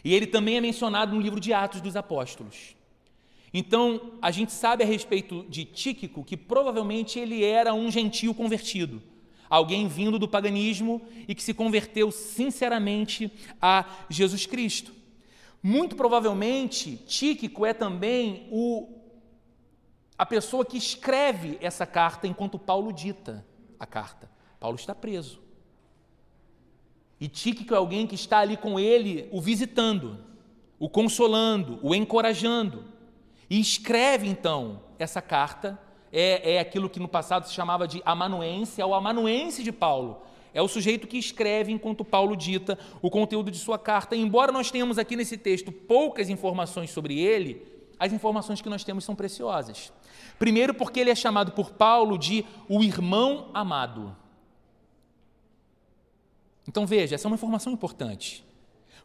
E 0.04 0.14
ele 0.14 0.26
também 0.26 0.56
é 0.56 0.60
mencionado 0.60 1.14
no 1.14 1.20
livro 1.20 1.40
de 1.40 1.52
Atos 1.52 1.80
dos 1.80 1.96
Apóstolos. 1.96 2.76
Então, 3.52 4.12
a 4.22 4.30
gente 4.30 4.52
sabe 4.52 4.84
a 4.84 4.86
respeito 4.86 5.44
de 5.48 5.64
Tíquico 5.64 6.22
que 6.22 6.36
provavelmente 6.36 7.18
ele 7.18 7.44
era 7.44 7.74
um 7.74 7.90
gentio 7.90 8.34
convertido 8.34 9.02
alguém 9.50 9.88
vindo 9.88 10.16
do 10.16 10.28
paganismo 10.28 11.02
e 11.26 11.34
que 11.34 11.42
se 11.42 11.52
converteu 11.52 12.12
sinceramente 12.12 13.30
a 13.60 13.84
Jesus 14.08 14.46
Cristo. 14.46 14.94
Muito 15.60 15.96
provavelmente, 15.96 16.96
Tíquico 17.06 17.66
é 17.66 17.74
também 17.74 18.46
o, 18.50 18.88
a 20.20 20.26
pessoa 20.26 20.66
que 20.66 20.76
escreve 20.76 21.56
essa 21.62 21.86
carta 21.86 22.26
enquanto 22.26 22.58
Paulo 22.58 22.92
dita 22.92 23.42
a 23.78 23.86
carta. 23.86 24.30
Paulo 24.60 24.76
está 24.76 24.94
preso. 24.94 25.40
E 27.18 27.26
Tíquico 27.26 27.72
é 27.72 27.78
alguém 27.78 28.06
que 28.06 28.16
está 28.16 28.40
ali 28.40 28.54
com 28.54 28.78
ele, 28.78 29.30
o 29.32 29.40
visitando, 29.40 30.18
o 30.78 30.90
consolando, 30.90 31.78
o 31.82 31.94
encorajando. 31.94 32.84
E 33.48 33.58
escreve 33.58 34.28
então 34.28 34.82
essa 34.98 35.22
carta 35.22 35.80
é, 36.12 36.56
é 36.56 36.60
aquilo 36.60 36.90
que 36.90 37.00
no 37.00 37.08
passado 37.08 37.48
se 37.48 37.54
chamava 37.54 37.88
de 37.88 38.02
amanuense, 38.04 38.78
é 38.78 38.84
o 38.84 38.94
amanuense 38.94 39.62
de 39.62 39.72
Paulo. 39.72 40.20
É 40.52 40.60
o 40.60 40.68
sujeito 40.68 41.06
que 41.06 41.16
escreve 41.16 41.72
enquanto 41.72 42.04
Paulo 42.04 42.36
dita 42.36 42.78
o 43.00 43.08
conteúdo 43.08 43.50
de 43.50 43.56
sua 43.56 43.78
carta. 43.78 44.14
E 44.14 44.20
embora 44.20 44.52
nós 44.52 44.70
tenhamos 44.70 44.98
aqui 44.98 45.16
nesse 45.16 45.38
texto 45.38 45.72
poucas 45.72 46.28
informações 46.28 46.90
sobre 46.90 47.18
ele, 47.18 47.79
as 48.00 48.14
informações 48.14 48.62
que 48.62 48.68
nós 48.70 48.82
temos 48.82 49.04
são 49.04 49.14
preciosas. 49.14 49.92
Primeiro, 50.38 50.72
porque 50.72 50.98
ele 50.98 51.10
é 51.10 51.14
chamado 51.14 51.52
por 51.52 51.70
Paulo 51.70 52.16
de 52.16 52.46
o 52.66 52.82
irmão 52.82 53.50
amado. 53.52 54.16
Então 56.66 56.86
veja, 56.86 57.14
essa 57.14 57.26
é 57.26 57.30
uma 57.30 57.34
informação 57.34 57.72
importante. 57.72 58.42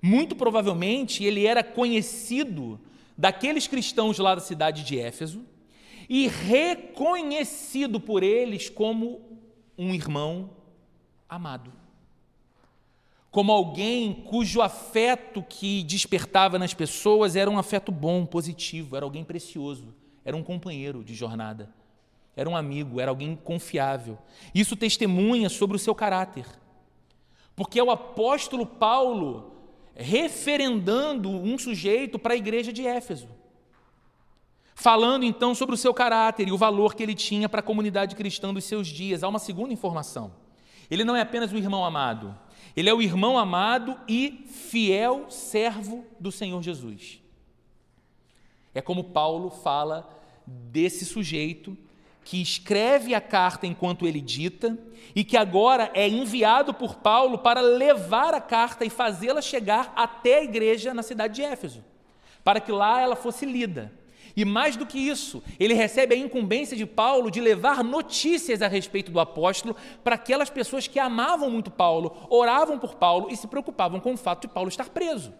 Muito 0.01 0.35
provavelmente 0.35 1.25
ele 1.25 1.45
era 1.45 1.61
conhecido 1.61 2.79
daqueles 3.17 3.67
cristãos 3.67 4.17
lá 4.17 4.33
da 4.33 4.41
cidade 4.41 4.83
de 4.83 4.97
Éfeso, 4.97 5.45
e 6.07 6.27
reconhecido 6.27 7.99
por 7.99 8.23
eles 8.23 8.69
como 8.69 9.39
um 9.77 9.93
irmão 9.93 10.51
amado. 11.27 11.73
Como 13.35 13.51
alguém 13.51 14.13
cujo 14.13 14.61
afeto 14.61 15.43
que 15.43 15.83
despertava 15.83 16.57
nas 16.57 16.73
pessoas 16.73 17.35
era 17.35 17.51
um 17.51 17.59
afeto 17.59 17.91
bom, 17.91 18.25
positivo, 18.25 18.95
era 18.95 19.03
alguém 19.03 19.25
precioso, 19.25 19.93
era 20.23 20.37
um 20.37 20.41
companheiro 20.41 21.03
de 21.03 21.13
jornada, 21.13 21.69
era 22.33 22.49
um 22.49 22.55
amigo, 22.55 22.97
era 23.01 23.11
alguém 23.11 23.35
confiável. 23.35 24.17
Isso 24.53 24.77
testemunha 24.77 25.49
sobre 25.49 25.75
o 25.75 25.79
seu 25.79 25.93
caráter. 25.93 26.45
Porque 27.57 27.77
é 27.77 27.83
o 27.83 27.91
apóstolo 27.91 28.65
Paulo 28.65 29.51
referendando 29.93 31.29
um 31.29 31.57
sujeito 31.57 32.17
para 32.17 32.35
a 32.35 32.37
igreja 32.37 32.71
de 32.71 32.87
Éfeso 32.87 33.27
falando 34.73 35.25
então 35.25 35.53
sobre 35.53 35.75
o 35.75 35.77
seu 35.77 35.93
caráter 35.93 36.47
e 36.47 36.53
o 36.53 36.57
valor 36.57 36.95
que 36.95 37.03
ele 37.03 37.13
tinha 37.13 37.49
para 37.49 37.59
a 37.59 37.63
comunidade 37.63 38.15
cristã 38.15 38.53
dos 38.53 38.63
seus 38.63 38.87
dias. 38.87 39.23
Há 39.23 39.27
uma 39.27 39.39
segunda 39.39 39.73
informação. 39.73 40.31
Ele 40.89 41.03
não 41.03 41.17
é 41.17 41.21
apenas 41.21 41.51
o 41.51 41.57
irmão 41.57 41.83
amado, 41.83 42.33
ele 42.75 42.89
é 42.89 42.93
o 42.93 43.01
irmão 43.01 43.37
amado 43.37 43.97
e 44.07 44.45
fiel 44.47 45.29
servo 45.29 46.05
do 46.19 46.31
Senhor 46.31 46.61
Jesus. 46.61 47.19
É 48.73 48.81
como 48.81 49.05
Paulo 49.05 49.49
fala 49.49 50.09
desse 50.45 51.05
sujeito 51.05 51.77
que 52.25 52.41
escreve 52.41 53.13
a 53.13 53.21
carta 53.21 53.67
enquanto 53.67 54.07
ele 54.07 54.19
dita 54.19 54.77
e 55.15 55.23
que 55.23 55.37
agora 55.37 55.91
é 55.93 56.09
enviado 56.09 56.73
por 56.73 56.95
Paulo 56.95 57.37
para 57.37 57.61
levar 57.61 58.33
a 58.33 58.41
carta 58.41 58.83
e 58.83 58.89
fazê-la 58.89 59.41
chegar 59.41 59.93
até 59.95 60.39
a 60.39 60.43
igreja 60.43 60.93
na 60.93 61.03
cidade 61.03 61.35
de 61.35 61.43
Éfeso, 61.43 61.83
para 62.43 62.59
que 62.59 62.71
lá 62.71 62.99
ela 62.99 63.15
fosse 63.15 63.45
lida. 63.45 63.93
E 64.35 64.43
mais 64.43 64.75
do 64.75 64.85
que 64.85 64.99
isso, 64.99 65.41
ele 65.57 65.73
recebe 65.73 66.13
a 66.13 66.17
incumbência 66.17 66.75
de 66.75 66.85
Paulo 66.85 67.31
de 67.31 67.39
levar 67.39 67.83
notícias 67.83 68.61
a 68.61 68.67
respeito 68.67 69.11
do 69.11 69.19
apóstolo 69.19 69.75
para 70.03 70.15
aquelas 70.15 70.49
pessoas 70.49 70.87
que 70.87 70.99
amavam 70.99 71.49
muito 71.49 71.71
Paulo, 71.71 72.27
oravam 72.29 72.77
por 72.77 72.95
Paulo 72.95 73.29
e 73.31 73.37
se 73.37 73.47
preocupavam 73.47 73.99
com 73.99 74.13
o 74.13 74.17
fato 74.17 74.41
de 74.41 74.53
Paulo 74.53 74.67
estar 74.67 74.89
preso. 74.89 75.33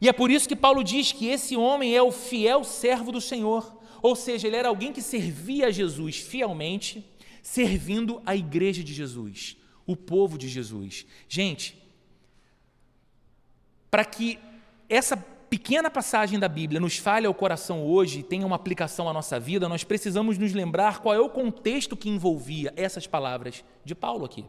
E 0.00 0.08
é 0.08 0.12
por 0.12 0.30
isso 0.30 0.48
que 0.48 0.54
Paulo 0.54 0.84
diz 0.84 1.10
que 1.10 1.26
esse 1.26 1.56
homem 1.56 1.96
é 1.96 2.02
o 2.02 2.12
fiel 2.12 2.62
servo 2.62 3.10
do 3.10 3.20
Senhor, 3.20 3.76
ou 4.00 4.14
seja, 4.14 4.46
ele 4.46 4.56
era 4.56 4.68
alguém 4.68 4.92
que 4.92 5.02
servia 5.02 5.66
a 5.66 5.70
Jesus 5.72 6.18
fielmente, 6.18 7.04
servindo 7.42 8.22
a 8.24 8.36
igreja 8.36 8.84
de 8.84 8.94
Jesus, 8.94 9.56
o 9.84 9.96
povo 9.96 10.38
de 10.38 10.48
Jesus. 10.48 11.04
Gente, 11.28 11.76
para 13.90 14.04
que 14.04 14.38
essa 14.88 15.16
pequena 15.48 15.90
passagem 15.90 16.38
da 16.38 16.48
Bíblia 16.48 16.80
nos 16.80 16.98
fale 16.98 17.26
ao 17.26 17.34
coração 17.34 17.82
hoje 17.84 18.20
e 18.20 18.22
tenha 18.22 18.46
uma 18.46 18.56
aplicação 18.56 19.08
à 19.08 19.12
nossa 19.12 19.40
vida, 19.40 19.68
nós 19.68 19.84
precisamos 19.84 20.36
nos 20.36 20.52
lembrar 20.52 21.00
qual 21.00 21.14
é 21.14 21.20
o 21.20 21.28
contexto 21.28 21.96
que 21.96 22.08
envolvia 22.08 22.72
essas 22.76 23.06
palavras 23.06 23.64
de 23.84 23.94
Paulo 23.94 24.24
aqui. 24.24 24.44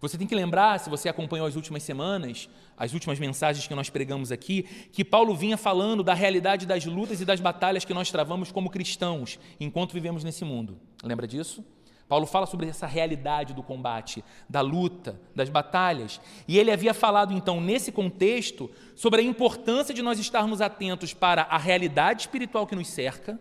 Você 0.00 0.18
tem 0.18 0.26
que 0.26 0.34
lembrar, 0.34 0.80
se 0.80 0.90
você 0.90 1.08
acompanhou 1.08 1.46
as 1.46 1.54
últimas 1.54 1.84
semanas, 1.84 2.48
as 2.76 2.92
últimas 2.92 3.20
mensagens 3.20 3.68
que 3.68 3.74
nós 3.74 3.88
pregamos 3.88 4.32
aqui, 4.32 4.64
que 4.92 5.04
Paulo 5.04 5.32
vinha 5.32 5.56
falando 5.56 6.02
da 6.02 6.12
realidade 6.12 6.66
das 6.66 6.84
lutas 6.84 7.20
e 7.20 7.24
das 7.24 7.38
batalhas 7.38 7.84
que 7.84 7.94
nós 7.94 8.10
travamos 8.10 8.50
como 8.50 8.68
cristãos 8.68 9.38
enquanto 9.60 9.92
vivemos 9.92 10.24
nesse 10.24 10.44
mundo. 10.44 10.76
Lembra 11.04 11.28
disso? 11.28 11.64
Paulo 12.12 12.26
fala 12.26 12.44
sobre 12.44 12.68
essa 12.68 12.86
realidade 12.86 13.54
do 13.54 13.62
combate, 13.62 14.22
da 14.46 14.60
luta, 14.60 15.18
das 15.34 15.48
batalhas. 15.48 16.20
E 16.46 16.58
ele 16.58 16.70
havia 16.70 16.92
falado, 16.92 17.32
então, 17.32 17.58
nesse 17.58 17.90
contexto, 17.90 18.70
sobre 18.94 19.22
a 19.22 19.24
importância 19.24 19.94
de 19.94 20.02
nós 20.02 20.18
estarmos 20.18 20.60
atentos 20.60 21.14
para 21.14 21.44
a 21.44 21.56
realidade 21.56 22.24
espiritual 22.24 22.66
que 22.66 22.76
nos 22.76 22.88
cerca, 22.88 23.40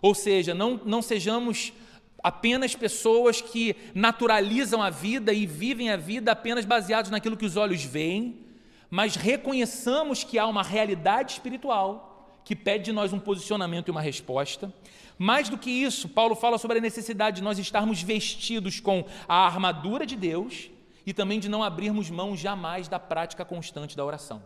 ou 0.00 0.14
seja, 0.14 0.54
não, 0.54 0.80
não 0.82 1.02
sejamos 1.02 1.74
apenas 2.22 2.74
pessoas 2.74 3.42
que 3.42 3.76
naturalizam 3.94 4.82
a 4.82 4.88
vida 4.88 5.30
e 5.30 5.44
vivem 5.44 5.90
a 5.90 5.96
vida 5.98 6.32
apenas 6.32 6.64
baseados 6.64 7.10
naquilo 7.10 7.36
que 7.36 7.44
os 7.44 7.58
olhos 7.58 7.84
veem, 7.84 8.46
mas 8.88 9.14
reconheçamos 9.14 10.24
que 10.24 10.38
há 10.38 10.46
uma 10.46 10.62
realidade 10.62 11.32
espiritual 11.32 12.40
que 12.46 12.56
pede 12.56 12.86
de 12.86 12.92
nós 12.92 13.12
um 13.12 13.20
posicionamento 13.20 13.88
e 13.88 13.90
uma 13.90 14.00
resposta, 14.00 14.72
mais 15.18 15.48
do 15.48 15.58
que 15.58 15.70
isso, 15.70 16.08
Paulo 16.08 16.36
fala 16.36 16.58
sobre 16.58 16.78
a 16.78 16.80
necessidade 16.80 17.36
de 17.36 17.42
nós 17.42 17.58
estarmos 17.58 18.00
vestidos 18.00 18.78
com 18.78 19.04
a 19.28 19.46
armadura 19.46 20.06
de 20.06 20.16
Deus 20.16 20.70
e 21.04 21.12
também 21.12 21.40
de 21.40 21.48
não 21.48 21.62
abrirmos 21.62 22.08
mão 22.08 22.36
jamais 22.36 22.86
da 22.86 23.00
prática 23.00 23.44
constante 23.44 23.96
da 23.96 24.04
oração. 24.04 24.42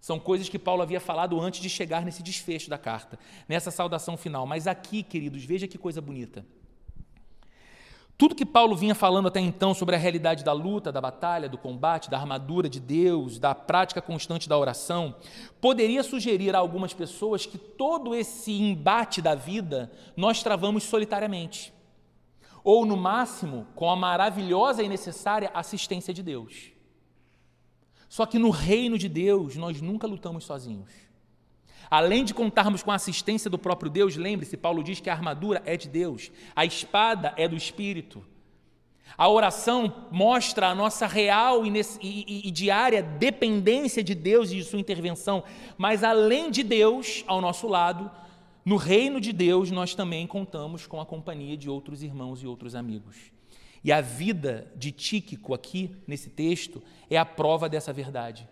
São 0.00 0.18
coisas 0.18 0.48
que 0.48 0.58
Paulo 0.58 0.82
havia 0.82 1.00
falado 1.00 1.38
antes 1.40 1.60
de 1.60 1.68
chegar 1.68 2.04
nesse 2.04 2.22
desfecho 2.22 2.70
da 2.70 2.78
carta, 2.78 3.18
nessa 3.48 3.70
saudação 3.70 4.16
final. 4.16 4.46
Mas 4.46 4.66
aqui, 4.66 5.02
queridos, 5.02 5.44
veja 5.44 5.66
que 5.66 5.76
coisa 5.76 6.00
bonita. 6.00 6.46
Tudo 8.18 8.34
que 8.34 8.44
Paulo 8.44 8.74
vinha 8.74 8.96
falando 8.96 9.28
até 9.28 9.38
então 9.38 9.72
sobre 9.72 9.94
a 9.94 9.98
realidade 9.98 10.42
da 10.42 10.52
luta, 10.52 10.90
da 10.90 11.00
batalha, 11.00 11.48
do 11.48 11.56
combate, 11.56 12.10
da 12.10 12.18
armadura 12.18 12.68
de 12.68 12.80
Deus, 12.80 13.38
da 13.38 13.54
prática 13.54 14.02
constante 14.02 14.48
da 14.48 14.58
oração, 14.58 15.14
poderia 15.60 16.02
sugerir 16.02 16.52
a 16.52 16.58
algumas 16.58 16.92
pessoas 16.92 17.46
que 17.46 17.56
todo 17.56 18.16
esse 18.16 18.50
embate 18.50 19.22
da 19.22 19.36
vida 19.36 19.92
nós 20.16 20.42
travamos 20.42 20.82
solitariamente, 20.82 21.72
ou 22.64 22.84
no 22.84 22.96
máximo 22.96 23.68
com 23.76 23.88
a 23.88 23.94
maravilhosa 23.94 24.82
e 24.82 24.88
necessária 24.88 25.52
assistência 25.54 26.12
de 26.12 26.24
Deus. 26.24 26.72
Só 28.08 28.26
que 28.26 28.36
no 28.36 28.50
reino 28.50 28.98
de 28.98 29.08
Deus 29.08 29.54
nós 29.54 29.80
nunca 29.80 30.08
lutamos 30.08 30.42
sozinhos. 30.42 31.07
Além 31.90 32.24
de 32.24 32.34
contarmos 32.34 32.82
com 32.82 32.90
a 32.90 32.96
assistência 32.96 33.50
do 33.50 33.58
próprio 33.58 33.90
Deus, 33.90 34.16
lembre-se, 34.16 34.56
Paulo 34.56 34.82
diz 34.82 35.00
que 35.00 35.08
a 35.08 35.14
armadura 35.14 35.62
é 35.64 35.76
de 35.76 35.88
Deus, 35.88 36.30
a 36.54 36.64
espada 36.64 37.32
é 37.36 37.48
do 37.48 37.56
Espírito. 37.56 38.24
A 39.16 39.28
oração 39.28 40.06
mostra 40.10 40.68
a 40.68 40.74
nossa 40.74 41.06
real 41.06 41.64
e, 41.64 41.72
e, 42.00 42.48
e, 42.48 42.50
diária 42.50 43.02
dependência 43.02 44.04
de 44.04 44.14
Deus 44.14 44.52
e 44.52 44.56
de 44.56 44.64
Sua 44.64 44.78
intervenção, 44.78 45.42
mas 45.76 46.04
além 46.04 46.50
de 46.50 46.62
Deus 46.62 47.24
ao 47.26 47.40
nosso 47.40 47.66
lado, 47.66 48.10
no 48.64 48.76
reino 48.76 49.20
de 49.20 49.32
Deus 49.32 49.70
nós 49.70 49.94
também 49.94 50.26
contamos 50.26 50.86
com 50.86 51.00
a 51.00 51.06
companhia 51.06 51.56
de 51.56 51.70
outros 51.70 52.02
irmãos 52.02 52.42
e 52.42 52.46
outros 52.46 52.74
amigos. 52.74 53.16
E 53.82 53.90
a 53.90 54.00
vida 54.00 54.70
de 54.76 54.92
Tíquico 54.92 55.54
aqui, 55.54 55.96
nesse 56.06 56.28
texto, 56.28 56.82
é 57.08 57.16
a 57.16 57.24
prova 57.24 57.68
dessa 57.68 57.92
verdade. 57.92 58.46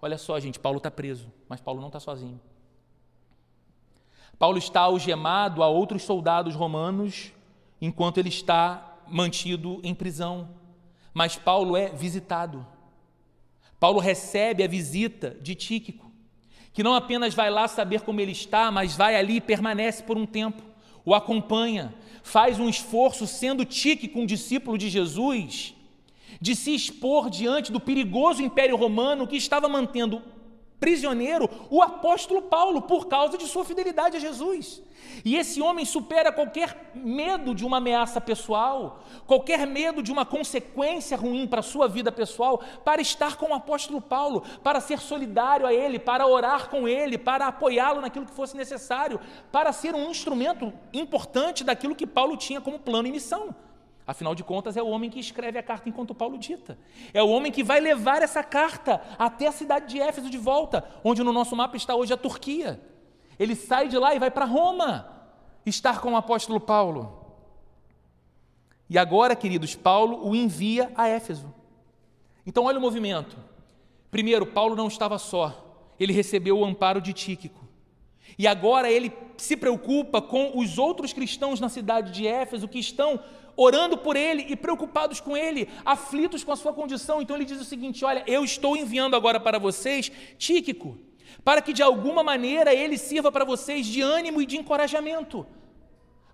Olha 0.00 0.18
só, 0.18 0.38
gente, 0.38 0.60
Paulo 0.60 0.78
está 0.78 0.90
preso, 0.90 1.32
mas 1.48 1.60
Paulo 1.60 1.80
não 1.80 1.88
está 1.88 1.98
sozinho. 1.98 2.40
Paulo 4.38 4.58
está 4.58 4.82
algemado 4.82 5.62
a 5.62 5.68
outros 5.68 6.02
soldados 6.02 6.54
romanos 6.54 7.32
enquanto 7.80 8.18
ele 8.18 8.28
está 8.28 8.96
mantido 9.08 9.80
em 9.82 9.94
prisão. 9.94 10.48
Mas 11.14 11.36
Paulo 11.36 11.76
é 11.76 11.88
visitado. 11.88 12.66
Paulo 13.80 13.98
recebe 13.98 14.62
a 14.62 14.68
visita 14.68 15.36
de 15.40 15.54
Tíquico, 15.54 16.10
que 16.72 16.82
não 16.82 16.94
apenas 16.94 17.34
vai 17.34 17.50
lá 17.50 17.68
saber 17.68 18.02
como 18.02 18.20
ele 18.20 18.32
está, 18.32 18.70
mas 18.70 18.96
vai 18.96 19.16
ali 19.16 19.36
e 19.36 19.40
permanece 19.40 20.02
por 20.02 20.16
um 20.16 20.26
tempo, 20.26 20.62
o 21.04 21.14
acompanha, 21.14 21.94
faz 22.22 22.58
um 22.58 22.68
esforço, 22.68 23.26
sendo 23.26 23.64
Tíquico 23.64 24.18
um 24.18 24.26
discípulo 24.26 24.76
de 24.76 24.88
Jesus, 24.88 25.74
de 26.40 26.54
se 26.54 26.74
expor 26.74 27.30
diante 27.30 27.72
do 27.72 27.80
perigoso 27.80 28.42
império 28.42 28.76
romano 28.76 29.26
que 29.26 29.36
estava 29.36 29.68
mantendo 29.68 30.22
prisioneiro 30.78 31.48
o 31.70 31.82
apóstolo 31.82 32.42
Paulo 32.42 32.82
por 32.82 33.06
causa 33.06 33.38
de 33.38 33.46
sua 33.46 33.64
fidelidade 33.64 34.16
a 34.16 34.20
Jesus. 34.20 34.82
E 35.24 35.36
esse 35.36 35.60
homem 35.60 35.84
supera 35.84 36.32
qualquer 36.32 36.90
medo 36.94 37.54
de 37.54 37.64
uma 37.64 37.78
ameaça 37.78 38.20
pessoal, 38.20 39.02
qualquer 39.26 39.66
medo 39.66 40.02
de 40.02 40.12
uma 40.12 40.24
consequência 40.24 41.16
ruim 41.16 41.46
para 41.46 41.60
a 41.60 41.62
sua 41.62 41.88
vida 41.88 42.12
pessoal, 42.12 42.62
para 42.84 43.00
estar 43.00 43.36
com 43.36 43.50
o 43.50 43.54
apóstolo 43.54 44.00
Paulo, 44.00 44.42
para 44.62 44.80
ser 44.80 44.98
solidário 44.98 45.66
a 45.66 45.72
ele, 45.72 45.98
para 45.98 46.26
orar 46.26 46.68
com 46.68 46.86
ele, 46.88 47.18
para 47.18 47.46
apoiá-lo 47.46 48.00
naquilo 48.00 48.26
que 48.26 48.34
fosse 48.34 48.56
necessário, 48.56 49.20
para 49.50 49.72
ser 49.72 49.94
um 49.94 50.10
instrumento 50.10 50.72
importante 50.92 51.64
daquilo 51.64 51.94
que 51.94 52.06
Paulo 52.06 52.36
tinha 52.36 52.60
como 52.60 52.78
plano 52.78 53.08
e 53.08 53.12
missão. 53.12 53.54
Afinal 54.06 54.34
de 54.34 54.44
contas, 54.44 54.76
é 54.76 54.82
o 54.82 54.88
homem 54.88 55.10
que 55.10 55.18
escreve 55.18 55.58
a 55.58 55.62
carta 55.62 55.88
enquanto 55.88 56.14
Paulo 56.14 56.38
dita. 56.38 56.78
É 57.12 57.20
o 57.22 57.28
homem 57.28 57.50
que 57.50 57.64
vai 57.64 57.80
levar 57.80 58.22
essa 58.22 58.42
carta 58.42 59.02
até 59.18 59.48
a 59.48 59.52
cidade 59.52 59.88
de 59.88 60.00
Éfeso 60.00 60.30
de 60.30 60.38
volta, 60.38 60.88
onde 61.02 61.24
no 61.24 61.32
nosso 61.32 61.56
mapa 61.56 61.76
está 61.76 61.94
hoje 61.94 62.12
a 62.12 62.16
Turquia. 62.16 62.80
Ele 63.38 63.56
sai 63.56 63.88
de 63.88 63.98
lá 63.98 64.14
e 64.14 64.18
vai 64.20 64.30
para 64.30 64.44
Roma 64.44 65.08
estar 65.64 66.00
com 66.00 66.12
o 66.12 66.16
apóstolo 66.16 66.60
Paulo. 66.60 67.26
E 68.88 68.96
agora, 68.96 69.34
queridos, 69.34 69.74
Paulo 69.74 70.24
o 70.24 70.36
envia 70.36 70.92
a 70.94 71.08
Éfeso. 71.08 71.52
Então, 72.46 72.64
olha 72.64 72.78
o 72.78 72.80
movimento. 72.80 73.36
Primeiro, 74.08 74.46
Paulo 74.46 74.76
não 74.76 74.86
estava 74.86 75.18
só, 75.18 75.82
ele 75.98 76.12
recebeu 76.12 76.60
o 76.60 76.64
amparo 76.64 77.00
de 77.00 77.12
Tíquico. 77.12 77.66
E 78.38 78.46
agora 78.46 78.90
ele 78.90 79.12
se 79.36 79.56
preocupa 79.56 80.20
com 80.22 80.58
os 80.58 80.78
outros 80.78 81.12
cristãos 81.12 81.60
na 81.60 81.68
cidade 81.68 82.12
de 82.12 82.26
Éfeso 82.26 82.68
que 82.68 82.78
estão 82.78 83.20
orando 83.56 83.96
por 83.96 84.16
ele 84.16 84.44
e 84.48 84.54
preocupados 84.54 85.20
com 85.20 85.36
ele, 85.36 85.68
aflitos 85.84 86.44
com 86.44 86.52
a 86.52 86.56
sua 86.56 86.72
condição. 86.72 87.22
Então 87.22 87.34
ele 87.34 87.44
diz 87.44 87.60
o 87.60 87.64
seguinte: 87.64 88.04
Olha, 88.04 88.22
eu 88.26 88.44
estou 88.44 88.76
enviando 88.76 89.16
agora 89.16 89.40
para 89.40 89.58
vocês 89.58 90.12
Tíquico, 90.36 90.98
para 91.42 91.62
que 91.62 91.72
de 91.72 91.82
alguma 91.82 92.22
maneira 92.22 92.74
ele 92.74 92.98
sirva 92.98 93.32
para 93.32 93.44
vocês 93.44 93.86
de 93.86 94.02
ânimo 94.02 94.42
e 94.42 94.46
de 94.46 94.58
encorajamento, 94.58 95.46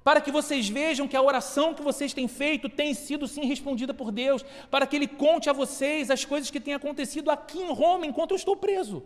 para 0.03 0.21
que 0.21 0.33
vocês 0.33 0.69
vejam 0.69 1.07
que 1.07 1.17
a 1.17 1.23
oração 1.23 1.75
que 1.75 1.83
vocês 1.83 2.13
têm 2.13 2.27
feito 2.27 2.69
tem 2.69 2.93
sido 2.93 3.29
sim 3.29 3.47
respondida 3.47 3.95
por 3.95 4.11
Deus, 4.11 4.45
para 4.71 4.87
que 4.87 4.97
ele 4.97 5.07
conte 5.07 5.49
a 5.49 5.53
vocês 5.53 6.11
as 6.11 6.25
coisas 6.25 6.51
que 6.51 6.59
têm 6.59 6.75
acontecido 6.75 7.31
aqui 7.31 7.61
em 7.61 7.73
Roma 7.73 8.05
enquanto 8.05 8.33
eu 8.33 8.37
estou 8.37 8.57
preso, 8.57 9.03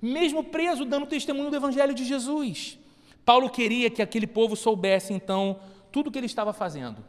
mesmo 0.00 0.42
preso, 0.42 0.86
dando 0.86 1.06
testemunho 1.06 1.50
do 1.50 1.56
Evangelho 1.56 1.92
de 1.92 2.04
Jesus. 2.04 2.78
Paulo 3.24 3.50
queria 3.50 3.90
que 3.90 4.00
aquele 4.00 4.26
povo 4.26 4.56
soubesse 4.56 5.12
então 5.12 5.60
tudo 5.92 6.06
o 6.06 6.10
que 6.10 6.18
ele 6.18 6.24
estava 6.24 6.54
fazendo 6.54 7.04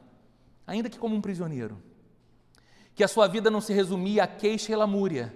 ainda 0.69 0.89
que 0.89 0.99
como 0.99 1.15
um 1.15 1.21
prisioneiro. 1.21 1.82
Que 2.93 3.03
a 3.03 3.08
sua 3.08 3.27
vida 3.27 3.49
não 3.49 3.60
se 3.60 3.73
resumia 3.73 4.23
a 4.23 4.27
queixa 4.27 4.71
e 4.71 4.75
lamúria, 4.75 5.34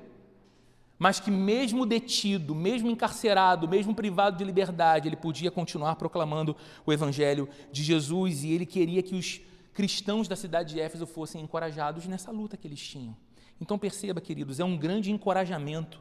mas 0.99 1.19
que, 1.19 1.31
mesmo 1.31 1.85
detido, 1.85 2.53
mesmo 2.53 2.89
encarcerado, 2.89 3.67
mesmo 3.67 3.95
privado 3.95 4.37
de 4.37 4.43
liberdade, 4.43 5.07
ele 5.09 5.15
podia 5.15 5.49
continuar 5.49 5.95
proclamando 5.95 6.55
o 6.85 6.93
Evangelho 6.93 7.49
de 7.71 7.83
Jesus 7.83 8.43
e 8.43 8.51
ele 8.51 8.65
queria 8.65 9.01
que 9.01 9.15
os 9.15 9.41
cristãos 9.73 10.27
da 10.27 10.35
cidade 10.35 10.75
de 10.75 10.79
Éfeso 10.79 11.07
fossem 11.07 11.41
encorajados 11.41 12.05
nessa 12.05 12.31
luta 12.31 12.55
que 12.55 12.67
eles 12.67 12.79
tinham. 12.79 13.15
Então, 13.59 13.77
perceba, 13.77 14.21
queridos, 14.21 14.59
é 14.59 14.63
um 14.63 14.77
grande 14.77 15.11
encorajamento 15.11 15.99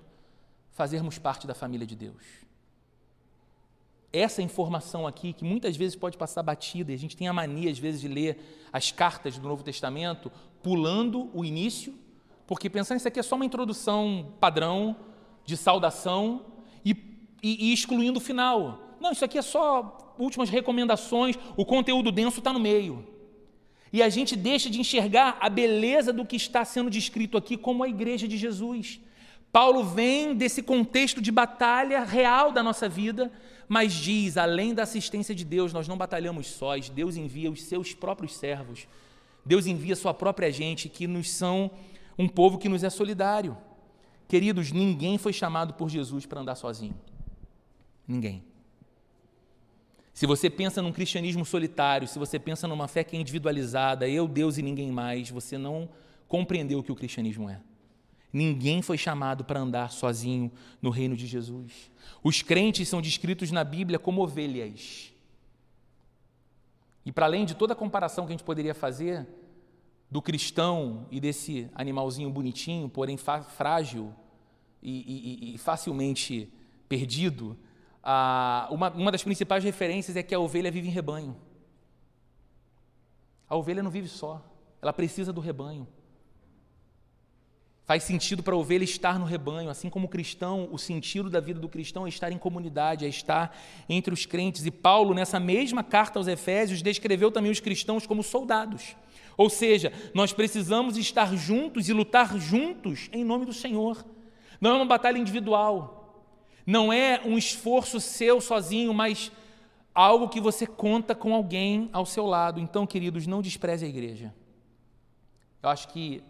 fazermos 0.72 1.18
parte 1.18 1.46
da 1.46 1.54
família 1.54 1.86
de 1.86 1.94
Deus 1.94 2.41
essa 4.12 4.42
informação 4.42 5.06
aqui, 5.06 5.32
que 5.32 5.44
muitas 5.44 5.76
vezes 5.76 5.96
pode 5.96 6.18
passar 6.18 6.42
batida, 6.42 6.92
e 6.92 6.94
a 6.94 6.98
gente 6.98 7.16
tem 7.16 7.28
a 7.28 7.32
mania, 7.32 7.70
às 7.70 7.78
vezes, 7.78 8.00
de 8.00 8.08
ler 8.08 8.68
as 8.72 8.90
cartas 8.90 9.38
do 9.38 9.48
Novo 9.48 9.62
Testamento 9.62 10.30
pulando 10.62 11.30
o 11.32 11.44
início, 11.44 11.94
porque 12.46 12.68
pensando 12.68 12.98
isso 12.98 13.08
aqui 13.08 13.18
é 13.20 13.22
só 13.22 13.36
uma 13.36 13.44
introdução 13.44 14.34
padrão 14.38 14.96
de 15.44 15.56
saudação, 15.56 16.46
e 16.84 16.94
e, 17.42 17.70
e 17.70 17.72
excluindo 17.72 18.18
o 18.18 18.22
final. 18.22 18.96
Não, 19.00 19.10
isso 19.10 19.24
aqui 19.24 19.36
é 19.36 19.42
só 19.42 20.14
últimas 20.18 20.48
recomendações, 20.48 21.36
o 21.56 21.64
conteúdo 21.64 22.12
denso 22.12 22.38
está 22.38 22.52
no 22.52 22.60
meio. 22.60 23.04
E 23.92 24.02
a 24.02 24.08
gente 24.08 24.36
deixa 24.36 24.70
de 24.70 24.80
enxergar 24.80 25.36
a 25.40 25.50
beleza 25.50 26.12
do 26.12 26.24
que 26.24 26.36
está 26.36 26.64
sendo 26.64 26.88
descrito 26.88 27.36
aqui 27.36 27.56
como 27.56 27.82
a 27.82 27.88
igreja 27.88 28.28
de 28.28 28.38
Jesus. 28.38 29.00
Paulo 29.50 29.84
vem 29.84 30.34
desse 30.34 30.62
contexto 30.62 31.20
de 31.20 31.30
batalha 31.30 32.04
real 32.04 32.52
da 32.52 32.62
nossa 32.62 32.88
vida, 32.88 33.30
mas 33.72 33.94
diz: 33.94 34.36
além 34.36 34.74
da 34.74 34.82
assistência 34.82 35.34
de 35.34 35.46
Deus, 35.46 35.72
nós 35.72 35.88
não 35.88 35.96
batalhamos 35.96 36.46
sós, 36.46 36.90
Deus 36.90 37.16
envia 37.16 37.50
os 37.50 37.62
seus 37.62 37.94
próprios 37.94 38.36
servos, 38.36 38.86
Deus 39.46 39.66
envia 39.66 39.96
sua 39.96 40.12
própria 40.12 40.52
gente, 40.52 40.90
que 40.90 41.06
nos 41.06 41.30
são 41.30 41.70
um 42.18 42.28
povo 42.28 42.58
que 42.58 42.68
nos 42.68 42.84
é 42.84 42.90
solidário. 42.90 43.56
Queridos, 44.28 44.72
ninguém 44.72 45.16
foi 45.16 45.32
chamado 45.32 45.72
por 45.72 45.88
Jesus 45.88 46.26
para 46.26 46.42
andar 46.42 46.54
sozinho. 46.54 46.94
Ninguém. 48.06 48.44
Se 50.12 50.26
você 50.26 50.50
pensa 50.50 50.82
num 50.82 50.92
cristianismo 50.92 51.42
solitário, 51.42 52.06
se 52.06 52.18
você 52.18 52.38
pensa 52.38 52.68
numa 52.68 52.86
fé 52.86 53.02
que 53.02 53.16
é 53.16 53.20
individualizada, 53.20 54.06
eu, 54.06 54.28
Deus 54.28 54.58
e 54.58 54.62
ninguém 54.62 54.92
mais, 54.92 55.30
você 55.30 55.56
não 55.56 55.88
compreendeu 56.28 56.80
o 56.80 56.82
que 56.82 56.92
o 56.92 56.94
cristianismo 56.94 57.48
é. 57.48 57.58
Ninguém 58.32 58.80
foi 58.80 58.96
chamado 58.96 59.44
para 59.44 59.60
andar 59.60 59.90
sozinho 59.90 60.50
no 60.80 60.88
reino 60.88 61.14
de 61.14 61.26
Jesus. 61.26 61.90
Os 62.22 62.40
crentes 62.40 62.88
são 62.88 63.02
descritos 63.02 63.50
na 63.50 63.62
Bíblia 63.62 63.98
como 63.98 64.22
ovelhas. 64.22 65.12
E 67.04 67.12
para 67.12 67.26
além 67.26 67.44
de 67.44 67.54
toda 67.54 67.74
a 67.74 67.76
comparação 67.76 68.24
que 68.24 68.32
a 68.32 68.36
gente 68.36 68.44
poderia 68.44 68.74
fazer 68.74 69.26
do 70.10 70.22
cristão 70.22 71.06
e 71.10 71.20
desse 71.20 71.68
animalzinho 71.74 72.30
bonitinho, 72.30 72.88
porém 72.88 73.16
frágil 73.16 74.14
e, 74.82 75.50
e, 75.50 75.54
e 75.54 75.58
facilmente 75.58 76.50
perdido, 76.88 77.56
uma, 78.70 78.90
uma 78.90 79.12
das 79.12 79.22
principais 79.22 79.62
referências 79.62 80.16
é 80.16 80.22
que 80.22 80.34
a 80.34 80.40
ovelha 80.40 80.70
vive 80.70 80.88
em 80.88 80.90
rebanho. 80.90 81.36
A 83.48 83.56
ovelha 83.56 83.82
não 83.82 83.90
vive 83.90 84.08
só, 84.08 84.42
ela 84.80 84.92
precisa 84.92 85.32
do 85.32 85.40
rebanho. 85.40 85.86
Faz 87.84 88.04
sentido 88.04 88.42
para 88.42 88.54
a 88.54 88.56
ovelha 88.56 88.84
estar 88.84 89.18
no 89.18 89.24
rebanho, 89.24 89.68
assim 89.68 89.90
como 89.90 90.06
o 90.06 90.08
cristão, 90.08 90.68
o 90.70 90.78
sentido 90.78 91.28
da 91.28 91.40
vida 91.40 91.58
do 91.58 91.68
cristão 91.68 92.06
é 92.06 92.08
estar 92.08 92.30
em 92.30 92.38
comunidade, 92.38 93.04
é 93.04 93.08
estar 93.08 93.56
entre 93.88 94.14
os 94.14 94.24
crentes. 94.24 94.64
E 94.64 94.70
Paulo, 94.70 95.14
nessa 95.14 95.40
mesma 95.40 95.82
carta 95.82 96.18
aos 96.18 96.28
Efésios, 96.28 96.80
descreveu 96.80 97.32
também 97.32 97.50
os 97.50 97.58
cristãos 97.58 98.06
como 98.06 98.22
soldados. 98.22 98.96
Ou 99.36 99.50
seja, 99.50 99.92
nós 100.14 100.32
precisamos 100.32 100.96
estar 100.96 101.34
juntos 101.36 101.88
e 101.88 101.92
lutar 101.92 102.38
juntos 102.38 103.10
em 103.12 103.24
nome 103.24 103.44
do 103.44 103.52
Senhor. 103.52 104.04
Não 104.60 104.70
é 104.70 104.74
uma 104.74 104.86
batalha 104.86 105.18
individual, 105.18 106.24
não 106.64 106.92
é 106.92 107.20
um 107.24 107.36
esforço 107.36 107.98
seu 107.98 108.40
sozinho, 108.40 108.94
mas 108.94 109.32
algo 109.92 110.28
que 110.28 110.40
você 110.40 110.68
conta 110.68 111.16
com 111.16 111.34
alguém 111.34 111.90
ao 111.92 112.06
seu 112.06 112.26
lado. 112.26 112.60
Então, 112.60 112.86
queridos, 112.86 113.26
não 113.26 113.42
despreze 113.42 113.84
a 113.84 113.88
igreja. 113.88 114.32
Eu 115.60 115.68
acho 115.68 115.88
que 115.88 116.22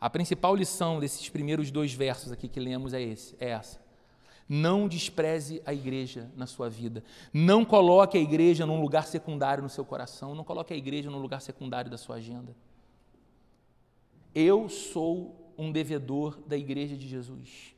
a 0.00 0.08
principal 0.08 0.54
lição 0.54 1.00
desses 1.00 1.28
primeiros 1.28 1.70
dois 1.70 1.92
versos 1.92 2.30
aqui 2.30 2.48
que 2.48 2.60
lemos 2.60 2.94
é, 2.94 3.02
esse, 3.02 3.36
é 3.40 3.50
essa. 3.50 3.80
Não 4.48 4.88
despreze 4.88 5.60
a 5.66 5.74
igreja 5.74 6.30
na 6.34 6.46
sua 6.46 6.70
vida. 6.70 7.04
Não 7.34 7.64
coloque 7.64 8.16
a 8.16 8.20
igreja 8.20 8.64
num 8.64 8.80
lugar 8.80 9.06
secundário 9.06 9.62
no 9.62 9.68
seu 9.68 9.84
coração. 9.84 10.34
Não 10.34 10.44
coloque 10.44 10.72
a 10.72 10.76
igreja 10.76 11.10
num 11.10 11.20
lugar 11.20 11.42
secundário 11.42 11.90
da 11.90 11.98
sua 11.98 12.16
agenda. 12.16 12.56
Eu 14.34 14.68
sou 14.68 15.52
um 15.58 15.70
devedor 15.70 16.40
da 16.46 16.56
igreja 16.56 16.96
de 16.96 17.06
Jesus. 17.06 17.74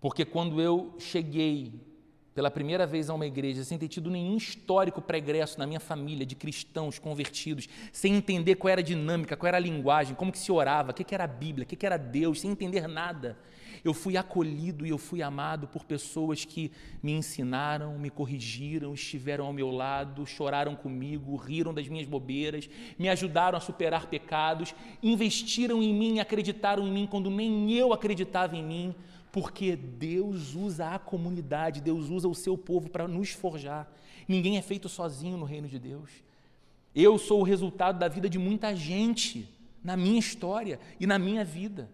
Porque 0.00 0.24
quando 0.24 0.60
eu 0.60 0.94
cheguei 0.98 1.80
pela 2.38 2.52
primeira 2.52 2.86
vez 2.86 3.10
a 3.10 3.14
uma 3.14 3.26
igreja, 3.26 3.64
sem 3.64 3.76
ter 3.76 3.88
tido 3.88 4.08
nenhum 4.08 4.36
histórico 4.36 5.02
pregresso 5.02 5.58
na 5.58 5.66
minha 5.66 5.80
família 5.80 6.24
de 6.24 6.36
cristãos 6.36 6.96
convertidos, 6.96 7.68
sem 7.90 8.14
entender 8.14 8.54
qual 8.54 8.70
era 8.70 8.80
a 8.80 8.84
dinâmica, 8.84 9.36
qual 9.36 9.48
era 9.48 9.56
a 9.56 9.60
linguagem, 9.60 10.14
como 10.14 10.30
que 10.30 10.38
se 10.38 10.52
orava, 10.52 10.92
o 10.92 10.94
que 10.94 11.12
era 11.12 11.24
a 11.24 11.26
Bíblia, 11.26 11.64
o 11.64 11.66
que 11.66 11.84
era 11.84 11.96
Deus, 11.96 12.40
sem 12.40 12.52
entender 12.52 12.86
nada, 12.86 13.36
eu 13.84 13.92
fui 13.92 14.16
acolhido 14.16 14.86
e 14.86 14.90
eu 14.90 14.98
fui 14.98 15.20
amado 15.20 15.66
por 15.66 15.84
pessoas 15.84 16.44
que 16.44 16.70
me 17.02 17.10
ensinaram, 17.10 17.98
me 17.98 18.08
corrigiram, 18.08 18.94
estiveram 18.94 19.46
ao 19.46 19.52
meu 19.52 19.72
lado, 19.72 20.24
choraram 20.24 20.76
comigo, 20.76 21.34
riram 21.34 21.74
das 21.74 21.88
minhas 21.88 22.06
bobeiras, 22.06 22.70
me 22.96 23.08
ajudaram 23.08 23.58
a 23.58 23.60
superar 23.60 24.06
pecados, 24.06 24.76
investiram 25.02 25.82
em 25.82 25.92
mim, 25.92 26.20
acreditaram 26.20 26.86
em 26.86 26.92
mim 26.92 27.08
quando 27.10 27.30
nem 27.30 27.72
eu 27.72 27.92
acreditava 27.92 28.56
em 28.56 28.62
mim, 28.62 28.94
porque 29.32 29.76
Deus 29.76 30.54
usa 30.54 30.94
a 30.94 30.98
comunidade, 30.98 31.80
Deus 31.80 32.08
usa 32.08 32.28
o 32.28 32.34
seu 32.34 32.56
povo 32.56 32.88
para 32.88 33.06
nos 33.06 33.30
forjar. 33.30 33.90
Ninguém 34.26 34.58
é 34.58 34.62
feito 34.62 34.88
sozinho 34.88 35.36
no 35.36 35.44
reino 35.44 35.68
de 35.68 35.78
Deus. 35.78 36.10
Eu 36.94 37.18
sou 37.18 37.40
o 37.40 37.44
resultado 37.44 37.98
da 37.98 38.08
vida 38.08 38.28
de 38.28 38.38
muita 38.38 38.74
gente 38.74 39.48
na 39.82 39.96
minha 39.96 40.18
história 40.18 40.80
e 40.98 41.06
na 41.06 41.18
minha 41.18 41.44
vida. 41.44 41.88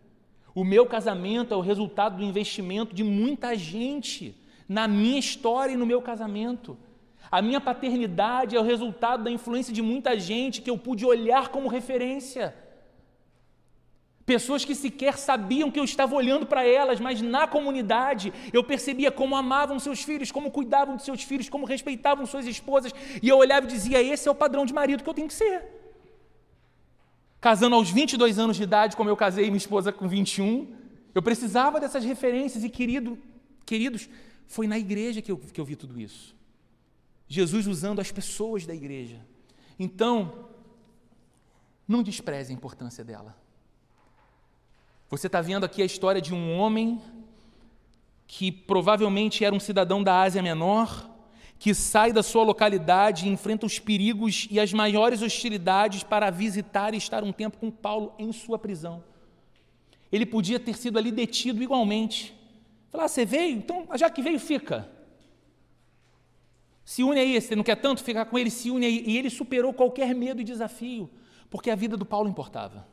O 0.54 0.64
meu 0.64 0.86
casamento 0.86 1.52
é 1.52 1.56
o 1.56 1.60
resultado 1.60 2.18
do 2.18 2.24
investimento 2.24 2.94
de 2.94 3.02
muita 3.02 3.56
gente 3.56 4.34
na 4.68 4.86
minha 4.86 5.18
história 5.18 5.72
e 5.72 5.76
no 5.76 5.84
meu 5.84 6.00
casamento. 6.00 6.76
A 7.30 7.42
minha 7.42 7.60
paternidade 7.60 8.54
é 8.54 8.60
o 8.60 8.64
resultado 8.64 9.24
da 9.24 9.30
influência 9.30 9.72
de 9.72 9.82
muita 9.82 10.18
gente 10.18 10.62
que 10.62 10.70
eu 10.70 10.78
pude 10.78 11.04
olhar 11.04 11.48
como 11.48 11.68
referência. 11.68 12.54
Pessoas 14.26 14.64
que 14.64 14.74
sequer 14.74 15.18
sabiam 15.18 15.70
que 15.70 15.78
eu 15.78 15.84
estava 15.84 16.14
olhando 16.14 16.46
para 16.46 16.66
elas, 16.66 16.98
mas 16.98 17.20
na 17.20 17.46
comunidade 17.46 18.32
eu 18.54 18.64
percebia 18.64 19.12
como 19.12 19.36
amavam 19.36 19.78
seus 19.78 20.02
filhos, 20.02 20.32
como 20.32 20.50
cuidavam 20.50 20.96
de 20.96 21.04
seus 21.04 21.22
filhos, 21.22 21.50
como 21.50 21.66
respeitavam 21.66 22.24
suas 22.24 22.46
esposas, 22.46 22.92
e 23.22 23.28
eu 23.28 23.36
olhava 23.36 23.66
e 23.66 23.68
dizia: 23.68 24.02
esse 24.02 24.26
é 24.26 24.30
o 24.30 24.34
padrão 24.34 24.64
de 24.64 24.72
marido 24.72 25.04
que 25.04 25.10
eu 25.10 25.14
tenho 25.14 25.28
que 25.28 25.34
ser. 25.34 25.62
Casando 27.38 27.76
aos 27.76 27.90
22 27.90 28.38
anos 28.38 28.56
de 28.56 28.62
idade, 28.62 28.96
como 28.96 29.10
eu 29.10 29.16
casei 29.16 29.44
minha 29.44 29.58
esposa 29.58 29.92
com 29.92 30.08
21, 30.08 30.74
eu 31.14 31.22
precisava 31.22 31.78
dessas 31.78 32.02
referências, 32.02 32.64
e 32.64 32.70
querido, 32.70 33.18
queridos, 33.66 34.08
foi 34.46 34.66
na 34.66 34.78
igreja 34.78 35.20
que 35.20 35.30
eu, 35.30 35.36
que 35.36 35.60
eu 35.60 35.64
vi 35.66 35.76
tudo 35.76 36.00
isso. 36.00 36.34
Jesus 37.28 37.66
usando 37.66 38.00
as 38.00 38.10
pessoas 38.10 38.64
da 38.64 38.74
igreja. 38.74 39.20
Então, 39.78 40.48
não 41.86 42.02
despreze 42.02 42.50
a 42.50 42.54
importância 42.54 43.04
dela. 43.04 43.43
Você 45.10 45.26
está 45.26 45.40
vendo 45.40 45.64
aqui 45.64 45.82
a 45.82 45.84
história 45.84 46.20
de 46.20 46.34
um 46.34 46.58
homem 46.58 47.00
que 48.26 48.50
provavelmente 48.50 49.44
era 49.44 49.54
um 49.54 49.60
cidadão 49.60 50.02
da 50.02 50.22
Ásia 50.22 50.42
Menor, 50.42 51.10
que 51.58 51.74
sai 51.74 52.12
da 52.12 52.22
sua 52.22 52.42
localidade 52.42 53.26
e 53.26 53.30
enfrenta 53.30 53.66
os 53.66 53.78
perigos 53.78 54.48
e 54.50 54.58
as 54.58 54.72
maiores 54.72 55.22
hostilidades 55.22 56.02
para 56.02 56.30
visitar 56.30 56.94
e 56.94 56.96
estar 56.96 57.22
um 57.22 57.32
tempo 57.32 57.58
com 57.58 57.70
Paulo 57.70 58.14
em 58.18 58.32
sua 58.32 58.58
prisão. 58.58 59.04
Ele 60.10 60.26
podia 60.26 60.58
ter 60.58 60.76
sido 60.76 60.98
ali 60.98 61.10
detido 61.10 61.62
igualmente. 61.62 62.34
Falar, 62.90 63.04
ah, 63.04 63.08
você 63.08 63.24
veio? 63.24 63.56
Então, 63.56 63.88
já 63.96 64.08
que 64.08 64.22
veio, 64.22 64.38
fica. 64.38 64.88
Se 66.84 67.02
une 67.02 67.18
aí, 67.18 67.40
você 67.40 67.56
não 67.56 67.64
quer 67.64 67.76
tanto 67.76 68.02
ficar 68.02 68.24
com 68.26 68.38
ele, 68.38 68.50
se 68.50 68.70
une 68.70 68.86
aí. 68.86 69.02
E 69.06 69.16
ele 69.16 69.30
superou 69.30 69.72
qualquer 69.72 70.14
medo 70.14 70.40
e 70.40 70.44
desafio, 70.44 71.10
porque 71.50 71.70
a 71.70 71.74
vida 71.74 71.96
do 71.96 72.04
Paulo 72.04 72.28
importava. 72.28 72.86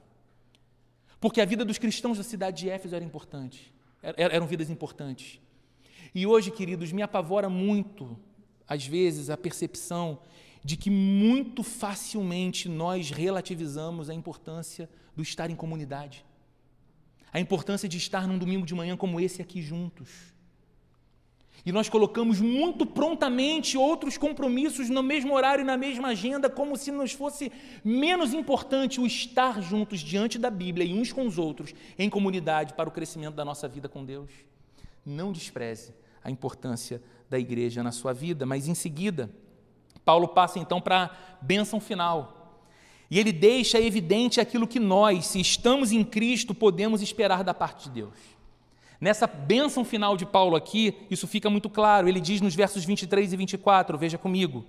Porque 1.21 1.39
a 1.39 1.45
vida 1.45 1.63
dos 1.63 1.77
cristãos 1.77 2.17
da 2.17 2.23
cidade 2.23 2.63
de 2.63 2.69
Éfeso 2.69 2.95
era 2.95 3.05
importante, 3.05 3.71
eram 4.01 4.47
vidas 4.47 4.71
importantes. 4.71 5.39
E 6.15 6.25
hoje, 6.25 6.49
queridos, 6.49 6.91
me 6.91 7.03
apavora 7.03 7.47
muito, 7.47 8.17
às 8.67 8.85
vezes, 8.87 9.29
a 9.29 9.37
percepção 9.37 10.19
de 10.63 10.75
que 10.75 10.89
muito 10.89 11.61
facilmente 11.61 12.67
nós 12.67 13.11
relativizamos 13.11 14.09
a 14.09 14.15
importância 14.15 14.89
do 15.15 15.21
estar 15.21 15.51
em 15.51 15.55
comunidade, 15.55 16.25
a 17.31 17.39
importância 17.39 17.87
de 17.87 17.97
estar 17.97 18.27
num 18.27 18.39
domingo 18.39 18.65
de 18.65 18.73
manhã 18.73 18.97
como 18.97 19.19
esse 19.19 19.43
aqui 19.43 19.61
juntos. 19.61 20.09
E 21.65 21.71
nós 21.71 21.87
colocamos 21.87 22.39
muito 22.39 22.85
prontamente 22.85 23.77
outros 23.77 24.17
compromissos 24.17 24.89
no 24.89 25.03
mesmo 25.03 25.35
horário 25.35 25.63
na 25.63 25.77
mesma 25.77 26.09
agenda, 26.09 26.49
como 26.49 26.75
se 26.75 26.91
nos 26.91 27.11
fosse 27.11 27.51
menos 27.83 28.33
importante 28.33 28.99
o 28.99 29.05
estar 29.05 29.61
juntos 29.61 29.99
diante 29.99 30.39
da 30.39 30.49
Bíblia 30.49 30.85
e 30.85 30.93
uns 30.93 31.13
com 31.13 31.27
os 31.27 31.37
outros 31.37 31.73
em 31.99 32.09
comunidade 32.09 32.73
para 32.73 32.89
o 32.89 32.91
crescimento 32.91 33.35
da 33.35 33.45
nossa 33.45 33.67
vida 33.67 33.87
com 33.87 34.03
Deus. 34.03 34.31
Não 35.05 35.31
despreze 35.31 35.93
a 36.23 36.31
importância 36.31 37.01
da 37.29 37.37
igreja 37.37 37.83
na 37.83 37.91
sua 37.91 38.11
vida, 38.11 38.45
mas 38.45 38.67
em 38.67 38.73
seguida, 38.73 39.29
Paulo 40.03 40.29
passa 40.29 40.57
então 40.57 40.81
para 40.81 41.03
a 41.03 41.09
bênção 41.43 41.79
final. 41.79 42.41
E 43.09 43.19
ele 43.19 43.31
deixa 43.31 43.79
evidente 43.79 44.39
aquilo 44.39 44.67
que 44.67 44.79
nós, 44.79 45.27
se 45.27 45.39
estamos 45.39 45.91
em 45.91 46.03
Cristo, 46.03 46.55
podemos 46.55 47.01
esperar 47.01 47.43
da 47.43 47.53
parte 47.53 47.83
de 47.83 48.01
Deus. 48.01 48.40
Nessa 49.01 49.25
bênção 49.25 49.83
final 49.83 50.15
de 50.15 50.27
Paulo 50.27 50.55
aqui, 50.55 50.93
isso 51.09 51.25
fica 51.27 51.49
muito 51.49 51.67
claro. 51.67 52.07
Ele 52.07 52.21
diz 52.21 52.39
nos 52.39 52.53
versos 52.53 52.85
23 52.85 53.33
e 53.33 53.35
24, 53.35 53.97
veja 53.97 54.15
comigo: 54.15 54.63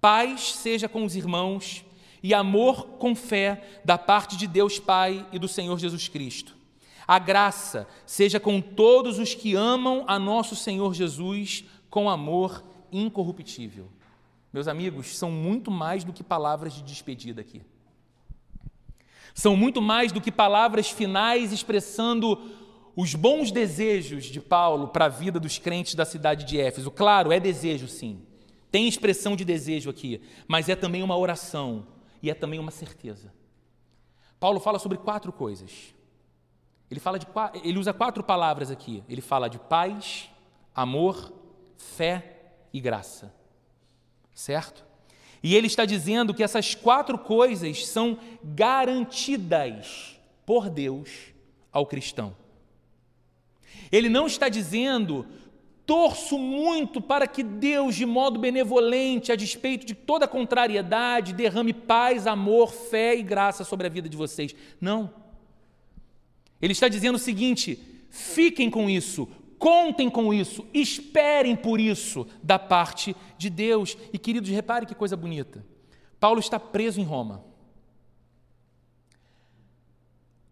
Paz 0.00 0.54
seja 0.54 0.88
com 0.88 1.04
os 1.04 1.14
irmãos 1.14 1.84
e 2.24 2.34
amor 2.34 2.84
com 2.98 3.14
fé 3.14 3.80
da 3.84 3.96
parte 3.96 4.36
de 4.36 4.48
Deus 4.48 4.80
Pai 4.80 5.24
e 5.30 5.38
do 5.38 5.46
Senhor 5.46 5.78
Jesus 5.78 6.08
Cristo. 6.08 6.56
A 7.06 7.20
graça 7.20 7.86
seja 8.04 8.40
com 8.40 8.60
todos 8.60 9.20
os 9.20 9.32
que 9.32 9.54
amam 9.54 10.04
a 10.08 10.18
nosso 10.18 10.56
Senhor 10.56 10.92
Jesus 10.92 11.64
com 11.88 12.10
amor 12.10 12.64
incorruptível. 12.90 13.88
Meus 14.52 14.66
amigos, 14.66 15.16
são 15.16 15.30
muito 15.30 15.70
mais 15.70 16.02
do 16.02 16.12
que 16.12 16.24
palavras 16.24 16.72
de 16.74 16.82
despedida 16.82 17.40
aqui. 17.40 17.62
São 19.34 19.56
muito 19.56 19.80
mais 19.80 20.10
do 20.10 20.20
que 20.20 20.30
palavras 20.30 20.90
finais 20.90 21.52
expressando 21.52 22.38
os 22.94 23.14
bons 23.14 23.50
desejos 23.50 24.24
de 24.26 24.40
Paulo 24.40 24.88
para 24.88 25.06
a 25.06 25.08
vida 25.08 25.40
dos 25.40 25.58
crentes 25.58 25.94
da 25.94 26.04
cidade 26.04 26.44
de 26.44 26.60
Éfeso. 26.60 26.90
Claro, 26.90 27.32
é 27.32 27.40
desejo, 27.40 27.88
sim. 27.88 28.20
Tem 28.70 28.88
expressão 28.88 29.36
de 29.36 29.44
desejo 29.44 29.90
aqui, 29.90 30.20
mas 30.46 30.68
é 30.68 30.76
também 30.76 31.02
uma 31.02 31.16
oração 31.16 31.86
e 32.22 32.30
é 32.30 32.34
também 32.34 32.58
uma 32.58 32.70
certeza. 32.70 33.32
Paulo 34.38 34.60
fala 34.60 34.78
sobre 34.78 34.98
quatro 34.98 35.32
coisas. 35.32 35.94
Ele, 36.90 37.00
fala 37.00 37.18
de, 37.18 37.26
ele 37.64 37.78
usa 37.78 37.92
quatro 37.92 38.22
palavras 38.22 38.70
aqui. 38.70 39.02
Ele 39.08 39.20
fala 39.20 39.48
de 39.48 39.58
paz, 39.58 40.28
amor, 40.74 41.32
fé 41.76 42.52
e 42.72 42.80
graça. 42.80 43.34
Certo? 44.34 44.84
E 45.42 45.54
ele 45.54 45.66
está 45.66 45.84
dizendo 45.84 46.34
que 46.34 46.42
essas 46.42 46.74
quatro 46.74 47.18
coisas 47.18 47.86
são 47.86 48.18
garantidas 48.42 50.18
por 50.44 50.68
Deus 50.68 51.32
ao 51.72 51.86
cristão. 51.86 52.36
Ele 53.90 54.08
não 54.08 54.26
está 54.26 54.48
dizendo, 54.48 55.26
torço 55.84 56.38
muito 56.38 57.00
para 57.00 57.26
que 57.26 57.42
Deus, 57.42 57.94
de 57.94 58.06
modo 58.06 58.38
benevolente, 58.38 59.32
a 59.32 59.36
despeito 59.36 59.84
de 59.84 59.94
toda 59.94 60.28
contrariedade, 60.28 61.32
derrame 61.32 61.72
paz, 61.72 62.26
amor, 62.26 62.72
fé 62.72 63.16
e 63.16 63.22
graça 63.22 63.64
sobre 63.64 63.86
a 63.86 63.90
vida 63.90 64.08
de 64.08 64.16
vocês. 64.16 64.54
Não. 64.80 65.12
Ele 66.60 66.72
está 66.72 66.88
dizendo 66.88 67.16
o 67.16 67.18
seguinte: 67.18 67.78
fiquem 68.08 68.70
com 68.70 68.88
isso, 68.88 69.28
contem 69.58 70.08
com 70.08 70.32
isso, 70.32 70.66
esperem 70.72 71.56
por 71.56 71.80
isso 71.80 72.26
da 72.42 72.58
parte 72.58 73.14
de 73.36 73.50
Deus. 73.50 73.96
E 74.12 74.18
queridos, 74.18 74.50
repare 74.50 74.86
que 74.86 74.94
coisa 74.94 75.16
bonita. 75.16 75.64
Paulo 76.18 76.38
está 76.38 76.58
preso 76.60 77.00
em 77.00 77.04
Roma. 77.04 77.44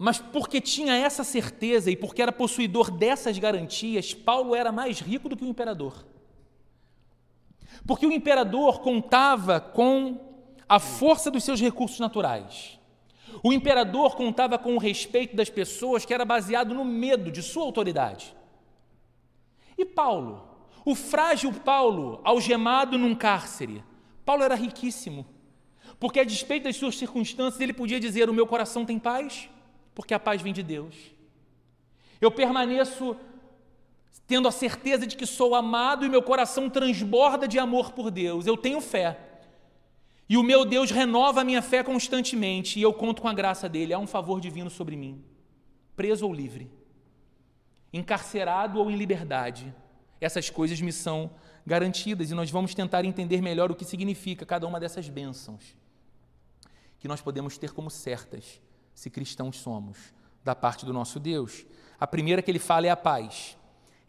Mas 0.02 0.18
porque 0.18 0.62
tinha 0.62 0.96
essa 0.96 1.22
certeza 1.22 1.90
e 1.90 1.94
porque 1.94 2.22
era 2.22 2.32
possuidor 2.32 2.90
dessas 2.90 3.38
garantias, 3.38 4.14
Paulo 4.14 4.54
era 4.54 4.72
mais 4.72 4.98
rico 4.98 5.28
do 5.28 5.36
que 5.36 5.44
o 5.44 5.46
imperador. 5.46 6.06
Porque 7.86 8.06
o 8.06 8.10
imperador 8.10 8.80
contava 8.80 9.60
com 9.60 10.18
a 10.66 10.78
força 10.78 11.30
dos 11.30 11.44
seus 11.44 11.60
recursos 11.60 12.00
naturais. 12.00 12.80
O 13.42 13.52
imperador 13.52 14.16
contava 14.16 14.58
com 14.58 14.74
o 14.74 14.78
respeito 14.78 15.36
das 15.36 15.50
pessoas 15.50 16.06
que 16.06 16.14
era 16.14 16.24
baseado 16.24 16.74
no 16.74 16.82
medo 16.82 17.30
de 17.30 17.42
sua 17.42 17.64
autoridade. 17.64 18.34
E 19.76 19.84
Paulo? 19.84 20.48
O 20.82 20.94
frágil 20.94 21.52
Paulo, 21.52 22.22
algemado 22.24 22.96
num 22.96 23.14
cárcere. 23.14 23.84
Paulo 24.24 24.44
era 24.44 24.54
riquíssimo, 24.54 25.26
porque 25.98 26.20
a 26.20 26.24
despeito 26.24 26.64
das 26.64 26.76
suas 26.76 26.96
circunstâncias, 26.96 27.60
ele 27.60 27.74
podia 27.74 28.00
dizer: 28.00 28.30
O 28.30 28.34
meu 28.34 28.46
coração 28.46 28.86
tem 28.86 28.98
paz, 28.98 29.50
porque 29.94 30.14
a 30.14 30.18
paz 30.18 30.40
vem 30.42 30.52
de 30.52 30.62
Deus. 30.62 30.94
Eu 32.20 32.30
permaneço 32.30 33.16
tendo 34.26 34.46
a 34.46 34.52
certeza 34.52 35.06
de 35.06 35.16
que 35.16 35.26
sou 35.26 35.54
amado 35.54 36.04
e 36.04 36.08
meu 36.08 36.22
coração 36.22 36.70
transborda 36.70 37.48
de 37.48 37.58
amor 37.58 37.92
por 37.92 38.10
Deus. 38.10 38.46
Eu 38.46 38.56
tenho 38.56 38.80
fé. 38.80 39.18
E 40.28 40.36
o 40.36 40.42
meu 40.42 40.64
Deus 40.64 40.90
renova 40.90 41.40
a 41.40 41.44
minha 41.44 41.60
fé 41.60 41.82
constantemente 41.82 42.78
e 42.78 42.82
eu 42.82 42.92
conto 42.92 43.20
com 43.20 43.28
a 43.28 43.34
graça 43.34 43.68
dele. 43.68 43.92
Há 43.92 43.98
um 43.98 44.06
favor 44.06 44.40
divino 44.40 44.70
sobre 44.70 44.96
mim, 44.96 45.24
preso 45.96 46.24
ou 46.24 46.32
livre, 46.32 46.70
encarcerado 47.92 48.78
ou 48.78 48.90
em 48.90 48.96
liberdade. 48.96 49.74
Essas 50.20 50.48
coisas 50.48 50.80
me 50.80 50.92
são 50.92 51.30
garantidas 51.66 52.30
e 52.30 52.34
nós 52.34 52.50
vamos 52.50 52.74
tentar 52.74 53.04
entender 53.04 53.42
melhor 53.42 53.72
o 53.72 53.74
que 53.74 53.84
significa 53.84 54.46
cada 54.46 54.66
uma 54.66 54.78
dessas 54.78 55.08
bênçãos 55.08 55.74
que 57.00 57.08
nós 57.08 57.22
podemos 57.22 57.56
ter 57.58 57.72
como 57.72 57.90
certas, 57.90 58.60
se 59.00 59.08
cristãos 59.08 59.56
somos, 59.56 59.96
da 60.44 60.54
parte 60.54 60.84
do 60.84 60.92
nosso 60.92 61.18
Deus. 61.18 61.64
A 61.98 62.06
primeira 62.06 62.42
que 62.42 62.50
ele 62.50 62.58
fala 62.58 62.86
é 62.86 62.90
a 62.90 62.96
paz. 62.96 63.56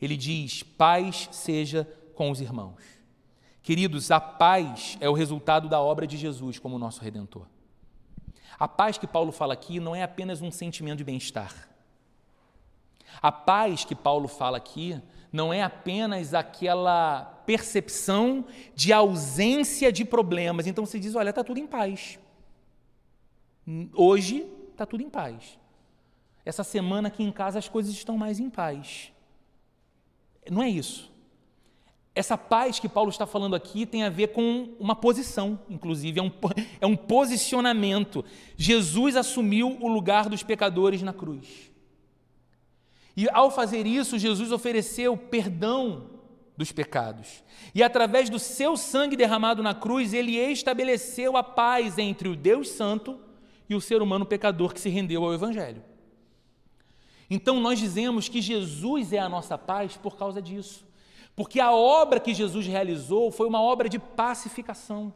Ele 0.01 0.17
diz: 0.17 0.63
paz 0.63 1.29
seja 1.31 1.87
com 2.13 2.29
os 2.29 2.41
irmãos. 2.41 2.83
Queridos, 3.63 4.11
a 4.11 4.19
paz 4.19 4.97
é 4.99 5.09
o 5.09 5.13
resultado 5.13 5.69
da 5.69 5.79
obra 5.79 6.05
de 6.05 6.17
Jesus 6.17 6.59
como 6.59 6.77
nosso 6.77 7.01
redentor. 7.01 7.47
A 8.59 8.67
paz 8.67 8.97
que 8.97 9.07
Paulo 9.07 9.31
fala 9.31 9.53
aqui 9.53 9.79
não 9.79 9.95
é 9.95 10.03
apenas 10.03 10.41
um 10.41 10.51
sentimento 10.51 10.97
de 10.97 11.05
bem-estar. 11.05 11.69
A 13.21 13.31
paz 13.31 13.85
que 13.85 13.95
Paulo 13.95 14.27
fala 14.27 14.57
aqui 14.57 15.01
não 15.31 15.53
é 15.53 15.63
apenas 15.63 16.33
aquela 16.33 17.23
percepção 17.45 18.45
de 18.75 18.91
ausência 18.91 19.89
de 19.89 20.03
problemas. 20.03 20.67
Então 20.67 20.85
você 20.85 20.99
diz: 20.99 21.15
olha, 21.15 21.29
está 21.29 21.45
tudo 21.45 21.61
em 21.61 21.65
paz. 21.65 22.19
Hoje 23.95 24.59
está 24.81 24.85
tudo 24.85 25.03
em 25.03 25.09
paz. 25.09 25.59
Essa 26.43 26.63
semana 26.63 27.07
aqui 27.07 27.23
em 27.23 27.31
casa 27.31 27.59
as 27.59 27.69
coisas 27.69 27.93
estão 27.93 28.17
mais 28.17 28.39
em 28.39 28.49
paz. 28.49 29.11
Não 30.49 30.63
é 30.63 30.69
isso. 30.69 31.11
Essa 32.13 32.37
paz 32.37 32.79
que 32.79 32.89
Paulo 32.89 33.09
está 33.09 33.25
falando 33.25 33.55
aqui 33.55 33.85
tem 33.85 34.03
a 34.03 34.09
ver 34.09 34.29
com 34.29 34.73
uma 34.79 34.95
posição, 34.95 35.59
inclusive, 35.69 36.19
é 36.19 36.23
um, 36.23 36.31
é 36.81 36.85
um 36.85 36.97
posicionamento. 36.97 38.25
Jesus 38.57 39.15
assumiu 39.15 39.77
o 39.79 39.87
lugar 39.87 40.27
dos 40.27 40.43
pecadores 40.43 41.01
na 41.01 41.13
cruz. 41.13 41.71
E 43.15 43.29
ao 43.29 43.51
fazer 43.51 43.85
isso, 43.85 44.17
Jesus 44.17 44.51
ofereceu 44.51 45.15
perdão 45.15 46.09
dos 46.57 46.71
pecados. 46.71 47.43
E 47.73 47.83
através 47.83 48.29
do 48.29 48.39
seu 48.39 48.75
sangue 48.75 49.15
derramado 49.15 49.63
na 49.63 49.73
cruz, 49.73 50.13
ele 50.13 50.35
estabeleceu 50.37 51.37
a 51.37 51.43
paz 51.43 51.97
entre 51.97 52.27
o 52.27 52.35
Deus 52.35 52.69
Santo 52.69 53.30
e 53.71 53.75
o 53.75 53.79
ser 53.79 54.01
humano 54.01 54.25
pecador 54.25 54.73
que 54.73 54.81
se 54.81 54.89
rendeu 54.89 55.23
ao 55.23 55.33
Evangelho. 55.33 55.81
Então 57.29 57.61
nós 57.61 57.79
dizemos 57.79 58.27
que 58.27 58.41
Jesus 58.41 59.13
é 59.13 59.19
a 59.19 59.29
nossa 59.29 59.57
paz 59.57 59.95
por 59.95 60.17
causa 60.17 60.41
disso. 60.41 60.85
Porque 61.37 61.57
a 61.57 61.71
obra 61.71 62.19
que 62.19 62.33
Jesus 62.33 62.67
realizou 62.67 63.31
foi 63.31 63.47
uma 63.47 63.61
obra 63.61 63.87
de 63.87 63.97
pacificação. 63.97 65.13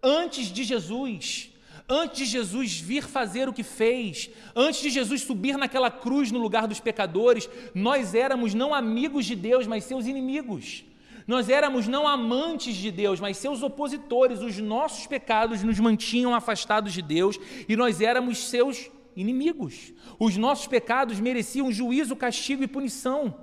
Antes 0.00 0.46
de 0.52 0.62
Jesus, 0.62 1.50
antes 1.88 2.18
de 2.18 2.26
Jesus 2.26 2.78
vir 2.78 3.02
fazer 3.02 3.48
o 3.48 3.52
que 3.52 3.64
fez, 3.64 4.30
antes 4.54 4.80
de 4.80 4.90
Jesus 4.90 5.22
subir 5.22 5.56
naquela 5.58 5.90
cruz 5.90 6.30
no 6.30 6.38
lugar 6.38 6.68
dos 6.68 6.78
pecadores, 6.78 7.50
nós 7.74 8.14
éramos 8.14 8.54
não 8.54 8.72
amigos 8.72 9.26
de 9.26 9.34
Deus, 9.34 9.66
mas 9.66 9.82
seus 9.82 10.06
inimigos. 10.06 10.84
Nós 11.26 11.48
éramos 11.48 11.88
não 11.88 12.06
amantes 12.06 12.76
de 12.76 12.90
Deus, 12.90 13.18
mas 13.18 13.36
seus 13.36 13.62
opositores. 13.62 14.40
Os 14.40 14.58
nossos 14.58 15.06
pecados 15.06 15.62
nos 15.62 15.80
mantinham 15.80 16.34
afastados 16.34 16.92
de 16.92 17.00
Deus 17.00 17.38
e 17.68 17.76
nós 17.76 18.00
éramos 18.00 18.38
seus 18.48 18.90
inimigos. 19.16 19.92
Os 20.18 20.36
nossos 20.36 20.66
pecados 20.66 21.18
mereciam 21.20 21.72
juízo, 21.72 22.16
castigo 22.16 22.62
e 22.62 22.68
punição. 22.68 23.34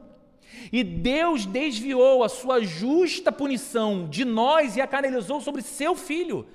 E 0.71 0.83
Deus 0.83 1.45
desviou 1.45 2.23
a 2.23 2.29
sua 2.29 2.61
justa 2.61 3.31
punição 3.31 4.07
de 4.09 4.25
nós 4.25 4.75
e 4.75 4.81
a 4.81 4.87
canalizou 4.87 5.41
sobre 5.41 5.61
seu 5.61 5.95
filho, 5.95 6.45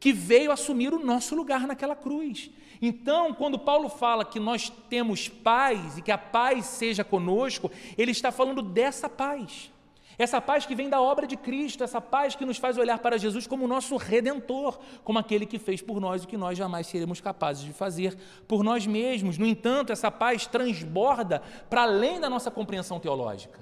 que 0.00 0.12
veio 0.12 0.52
assumir 0.52 0.92
o 0.92 1.04
nosso 1.04 1.34
lugar 1.34 1.66
naquela 1.66 1.96
cruz. 1.96 2.50
Então, 2.82 3.32
quando 3.32 3.58
Paulo 3.58 3.88
fala 3.88 4.24
que 4.24 4.38
nós 4.38 4.70
temos 4.90 5.28
paz 5.28 5.96
e 5.96 6.02
que 6.02 6.12
a 6.12 6.18
paz 6.18 6.66
seja 6.66 7.02
conosco, 7.02 7.70
ele 7.96 8.10
está 8.10 8.30
falando 8.30 8.60
dessa 8.60 9.08
paz. 9.08 9.70
Essa 10.18 10.40
paz 10.40 10.64
que 10.64 10.74
vem 10.74 10.88
da 10.88 11.00
obra 11.00 11.26
de 11.26 11.36
Cristo, 11.36 11.84
essa 11.84 12.00
paz 12.00 12.34
que 12.34 12.46
nos 12.46 12.56
faz 12.56 12.78
olhar 12.78 12.98
para 12.98 13.18
Jesus 13.18 13.46
como 13.46 13.68
nosso 13.68 13.96
redentor, 13.96 14.78
como 15.04 15.18
aquele 15.18 15.44
que 15.44 15.58
fez 15.58 15.82
por 15.82 16.00
nós 16.00 16.24
o 16.24 16.28
que 16.28 16.38
nós 16.38 16.56
jamais 16.56 16.86
seremos 16.86 17.20
capazes 17.20 17.64
de 17.64 17.72
fazer 17.72 18.16
por 18.48 18.64
nós 18.64 18.86
mesmos. 18.86 19.36
No 19.36 19.46
entanto, 19.46 19.92
essa 19.92 20.10
paz 20.10 20.46
transborda 20.46 21.42
para 21.68 21.82
além 21.82 22.18
da 22.18 22.30
nossa 22.30 22.50
compreensão 22.50 22.98
teológica. 22.98 23.60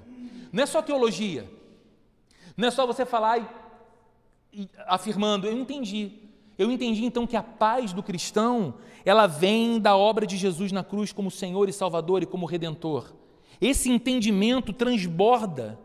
Não 0.51 0.63
é 0.63 0.65
só 0.65 0.81
teologia. 0.81 1.49
Não 2.55 2.69
é 2.69 2.71
só 2.71 2.87
você 2.87 3.05
falar 3.05 3.39
e, 3.39 4.61
e 4.61 4.69
afirmando, 4.87 5.47
eu 5.47 5.57
entendi. 5.57 6.13
Eu 6.57 6.71
entendi 6.71 7.03
então 7.03 7.27
que 7.27 7.35
a 7.35 7.43
paz 7.43 7.91
do 7.91 8.01
cristão, 8.01 8.75
ela 9.03 9.27
vem 9.27 9.77
da 9.77 9.97
obra 9.97 10.25
de 10.25 10.37
Jesus 10.37 10.71
na 10.71 10.85
cruz 10.85 11.11
como 11.11 11.29
Senhor 11.29 11.67
e 11.67 11.73
Salvador 11.73 12.23
e 12.23 12.25
como 12.25 12.45
redentor. 12.45 13.13
Esse 13.59 13.89
entendimento 13.89 14.71
transborda 14.71 15.77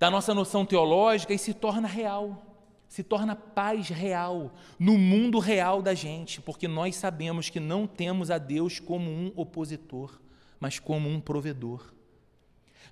da 0.00 0.10
nossa 0.10 0.34
noção 0.34 0.66
teológica 0.66 1.32
e 1.32 1.38
se 1.38 1.54
torna 1.54 1.86
real, 1.86 2.42
se 2.88 3.04
torna 3.04 3.36
paz 3.36 3.88
real 3.88 4.52
no 4.78 4.98
mundo 4.98 5.38
real 5.38 5.80
da 5.80 5.94
gente, 5.94 6.40
porque 6.40 6.66
nós 6.66 6.96
sabemos 6.96 7.48
que 7.48 7.60
não 7.60 7.86
temos 7.86 8.30
a 8.30 8.38
Deus 8.38 8.80
como 8.80 9.08
um 9.08 9.30
opositor, 9.36 10.18
mas 10.58 10.80
como 10.80 11.08
um 11.08 11.20
provedor. 11.20 11.92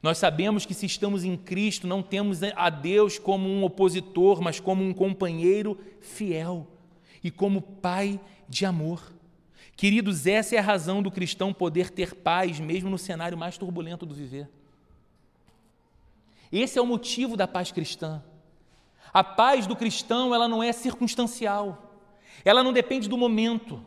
Nós 0.01 0.19
sabemos 0.19 0.65
que 0.65 0.75
se 0.75 0.87
estamos 0.87 1.25
em 1.25 1.37
Cristo, 1.37 1.89
não 1.89 2.01
temos 2.01 2.41
a 2.43 2.71
Deus 2.71 3.19
como 3.19 3.49
um 3.49 3.65
opositor, 3.65 4.41
mas 4.41 4.61
como 4.61 4.85
um 4.85 4.95
companheiro 4.95 5.77
fiel 6.01 6.69
e 7.25 7.33
como 7.33 7.61
pai 7.61 8.21
de 8.49 8.65
amor 8.65 9.19
Queridos, 9.79 10.27
essa 10.27 10.57
é 10.57 10.59
a 10.59 10.63
razão 10.63 11.01
do 11.01 11.09
cristão 11.09 11.55
poder 11.55 11.89
ter 11.89 12.13
paz 12.13 12.59
mesmo 12.59 12.91
no 12.91 12.99
cenário 12.99 13.39
mais 13.39 13.57
turbulento 13.57 14.05
do 14.05 14.13
viver. 14.13 14.51
Esse 16.53 16.79
é 16.79 16.83
o 16.83 16.87
motivo 16.87 17.37
da 17.37 17.47
paz 17.47 17.71
cristã. 17.71 18.23
A 19.13 19.25
paz 19.25 19.67
do 19.67 19.77
cristão, 19.77 20.35
ela 20.35 20.49
não 20.49 20.63
é 20.63 20.73
circunstancial. 20.73 22.03
Ela 22.45 22.63
não 22.63 22.73
depende 22.73 23.09
do 23.09 23.17
momento. 23.17 23.85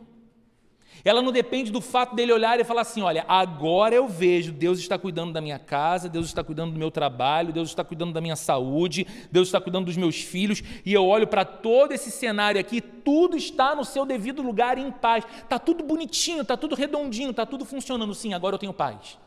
Ela 1.04 1.20
não 1.20 1.32
depende 1.32 1.72
do 1.72 1.80
fato 1.80 2.14
dele 2.14 2.32
olhar 2.32 2.60
e 2.60 2.64
falar 2.64 2.82
assim: 2.82 3.02
olha, 3.02 3.24
agora 3.26 3.94
eu 3.94 4.06
vejo, 4.06 4.52
Deus 4.52 4.78
está 4.78 4.96
cuidando 4.96 5.32
da 5.32 5.40
minha 5.40 5.58
casa, 5.58 6.08
Deus 6.08 6.26
está 6.26 6.44
cuidando 6.44 6.72
do 6.72 6.78
meu 6.78 6.90
trabalho, 6.90 7.52
Deus 7.52 7.70
está 7.70 7.82
cuidando 7.82 8.12
da 8.12 8.20
minha 8.20 8.36
saúde, 8.36 9.06
Deus 9.30 9.48
está 9.48 9.60
cuidando 9.60 9.86
dos 9.86 9.96
meus 9.96 10.20
filhos, 10.20 10.62
e 10.84 10.92
eu 10.92 11.04
olho 11.04 11.26
para 11.26 11.44
todo 11.44 11.92
esse 11.92 12.10
cenário 12.10 12.60
aqui, 12.60 12.80
tudo 12.80 13.36
está 13.36 13.74
no 13.74 13.84
seu 13.84 14.04
devido 14.04 14.42
lugar 14.42 14.78
em 14.78 14.92
paz, 14.92 15.24
está 15.42 15.58
tudo 15.58 15.82
bonitinho, 15.82 16.42
está 16.42 16.56
tudo 16.56 16.76
redondinho, 16.76 17.30
está 17.30 17.44
tudo 17.44 17.64
funcionando. 17.64 18.14
Sim, 18.14 18.32
agora 18.32 18.54
eu 18.54 18.58
tenho 18.58 18.72
paz. 18.72 19.18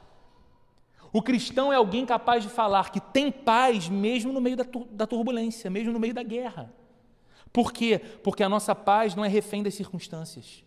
O 1.16 1.22
cristão 1.22 1.72
é 1.72 1.78
alguém 1.78 2.06
capaz 2.06 2.44
de 2.44 2.50
falar 2.50 2.92
que 2.92 3.00
tem 3.00 3.32
paz 3.32 3.88
mesmo 3.88 4.34
no 4.34 4.42
meio 4.42 4.58
da 4.58 5.08
turbulência, 5.08 5.70
mesmo 5.70 5.94
no 5.94 5.98
meio 5.98 6.14
da 6.14 6.22
guerra. 6.22 6.74
Por 7.54 7.72
quê? 7.72 8.00
Porque 8.22 8.44
a 8.44 8.50
nossa 8.50 8.76
paz 8.76 9.16
não 9.16 9.24
é 9.24 9.30
refém 9.30 9.64
das 9.64 9.76
circunstâncias, 9.76 10.62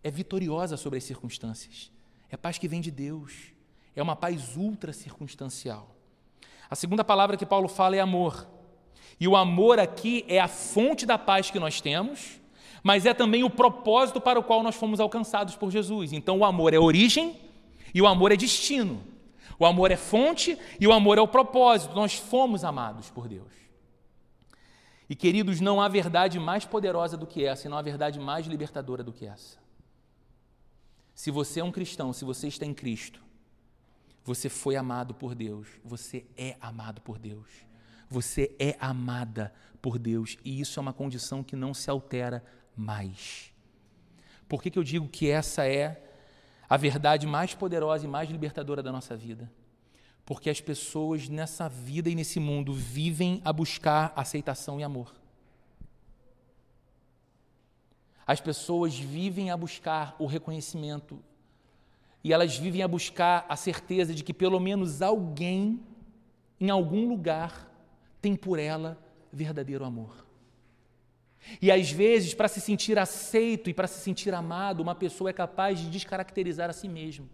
é 0.00 0.12
vitoriosa 0.12 0.76
sobre 0.76 0.98
as 0.98 1.02
circunstâncias. 1.02 1.90
É 2.30 2.36
paz 2.36 2.56
que 2.56 2.68
vem 2.68 2.80
de 2.80 2.92
Deus, 2.92 3.52
é 3.96 4.00
uma 4.00 4.14
paz 4.14 4.56
ultra 4.56 4.92
circunstancial. 4.92 5.96
A 6.70 6.76
segunda 6.76 7.02
palavra 7.02 7.36
que 7.36 7.44
Paulo 7.44 7.66
fala 7.66 7.96
é 7.96 8.00
amor. 8.00 8.46
E 9.18 9.26
o 9.26 9.34
amor 9.34 9.80
aqui 9.80 10.24
é 10.28 10.38
a 10.38 10.46
fonte 10.46 11.04
da 11.04 11.18
paz 11.18 11.50
que 11.50 11.58
nós 11.58 11.80
temos, 11.80 12.40
mas 12.80 13.06
é 13.06 13.12
também 13.12 13.42
o 13.42 13.50
propósito 13.50 14.20
para 14.20 14.38
o 14.38 14.44
qual 14.44 14.62
nós 14.62 14.76
fomos 14.76 15.00
alcançados 15.00 15.56
por 15.56 15.72
Jesus. 15.72 16.12
Então 16.12 16.38
o 16.38 16.44
amor 16.44 16.72
é 16.72 16.78
origem 16.78 17.40
e 17.92 18.00
o 18.00 18.06
amor 18.06 18.30
é 18.30 18.36
destino. 18.36 19.12
O 19.64 19.66
amor 19.66 19.90
é 19.90 19.96
fonte 19.96 20.58
e 20.78 20.86
o 20.86 20.92
amor 20.92 21.16
é 21.16 21.22
o 21.22 21.26
propósito. 21.26 21.94
Nós 21.94 22.18
fomos 22.18 22.64
amados 22.64 23.08
por 23.08 23.26
Deus. 23.26 23.50
E 25.08 25.16
queridos, 25.16 25.58
não 25.58 25.80
há 25.80 25.88
verdade 25.88 26.38
mais 26.38 26.66
poderosa 26.66 27.16
do 27.16 27.26
que 27.26 27.42
essa, 27.46 27.66
e 27.66 27.70
não 27.70 27.78
há 27.78 27.80
verdade 27.80 28.20
mais 28.20 28.46
libertadora 28.46 29.02
do 29.02 29.10
que 29.10 29.24
essa. 29.24 29.56
Se 31.14 31.30
você 31.30 31.60
é 31.60 31.64
um 31.64 31.72
cristão, 31.72 32.12
se 32.12 32.26
você 32.26 32.46
está 32.46 32.66
em 32.66 32.74
Cristo, 32.74 33.22
você 34.22 34.50
foi 34.50 34.76
amado 34.76 35.14
por 35.14 35.34
Deus, 35.34 35.66
você 35.82 36.26
é 36.36 36.58
amado 36.60 37.00
por 37.00 37.18
Deus, 37.18 37.48
você 38.06 38.54
é 38.58 38.76
amada 38.78 39.50
por 39.80 39.98
Deus, 39.98 40.36
e 40.44 40.60
isso 40.60 40.78
é 40.78 40.82
uma 40.82 40.92
condição 40.92 41.42
que 41.42 41.56
não 41.56 41.72
se 41.72 41.88
altera 41.88 42.44
mais. 42.76 43.50
Por 44.46 44.62
que, 44.62 44.70
que 44.70 44.78
eu 44.78 44.84
digo 44.84 45.08
que 45.08 45.30
essa 45.30 45.66
é 45.66 46.13
a 46.74 46.76
verdade 46.76 47.24
mais 47.24 47.54
poderosa 47.54 48.04
e 48.04 48.08
mais 48.08 48.28
libertadora 48.28 48.82
da 48.82 48.90
nossa 48.90 49.16
vida? 49.16 49.48
Porque 50.26 50.50
as 50.50 50.60
pessoas 50.60 51.28
nessa 51.28 51.68
vida 51.68 52.10
e 52.10 52.16
nesse 52.16 52.40
mundo 52.40 52.74
vivem 52.74 53.40
a 53.44 53.52
buscar 53.52 54.12
aceitação 54.16 54.80
e 54.80 54.82
amor. 54.82 55.14
As 58.26 58.40
pessoas 58.40 58.98
vivem 58.98 59.52
a 59.52 59.56
buscar 59.56 60.16
o 60.18 60.26
reconhecimento 60.26 61.22
e 62.24 62.32
elas 62.32 62.58
vivem 62.58 62.82
a 62.82 62.88
buscar 62.88 63.46
a 63.48 63.54
certeza 63.54 64.12
de 64.12 64.24
que 64.24 64.34
pelo 64.34 64.58
menos 64.58 65.00
alguém, 65.00 65.80
em 66.58 66.70
algum 66.70 67.08
lugar, 67.08 67.70
tem 68.20 68.34
por 68.34 68.58
ela 68.58 68.98
verdadeiro 69.32 69.84
amor. 69.84 70.23
E 71.60 71.70
às 71.70 71.90
vezes, 71.90 72.34
para 72.34 72.48
se 72.48 72.60
sentir 72.60 72.98
aceito 72.98 73.70
e 73.70 73.74
para 73.74 73.86
se 73.86 74.00
sentir 74.00 74.34
amado, 74.34 74.80
uma 74.80 74.94
pessoa 74.94 75.30
é 75.30 75.32
capaz 75.32 75.78
de 75.78 75.88
descaracterizar 75.88 76.70
a 76.70 76.72
si 76.72 76.88
mesmo. 76.88 77.28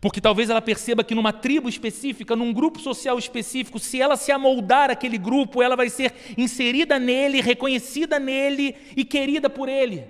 Porque 0.00 0.20
talvez 0.20 0.50
ela 0.50 0.60
perceba 0.60 1.02
que 1.02 1.14
numa 1.14 1.32
tribo 1.32 1.68
específica, 1.68 2.36
num 2.36 2.52
grupo 2.52 2.78
social 2.78 3.18
específico, 3.18 3.78
se 3.78 4.00
ela 4.00 4.16
se 4.16 4.30
amoldar 4.30 4.90
aquele 4.90 5.18
grupo, 5.18 5.62
ela 5.62 5.74
vai 5.74 5.88
ser 5.88 6.14
inserida 6.36 6.98
nele, 6.98 7.40
reconhecida 7.40 8.18
nele 8.18 8.76
e 8.96 9.04
querida 9.04 9.48
por 9.48 9.68
ele. 9.68 10.06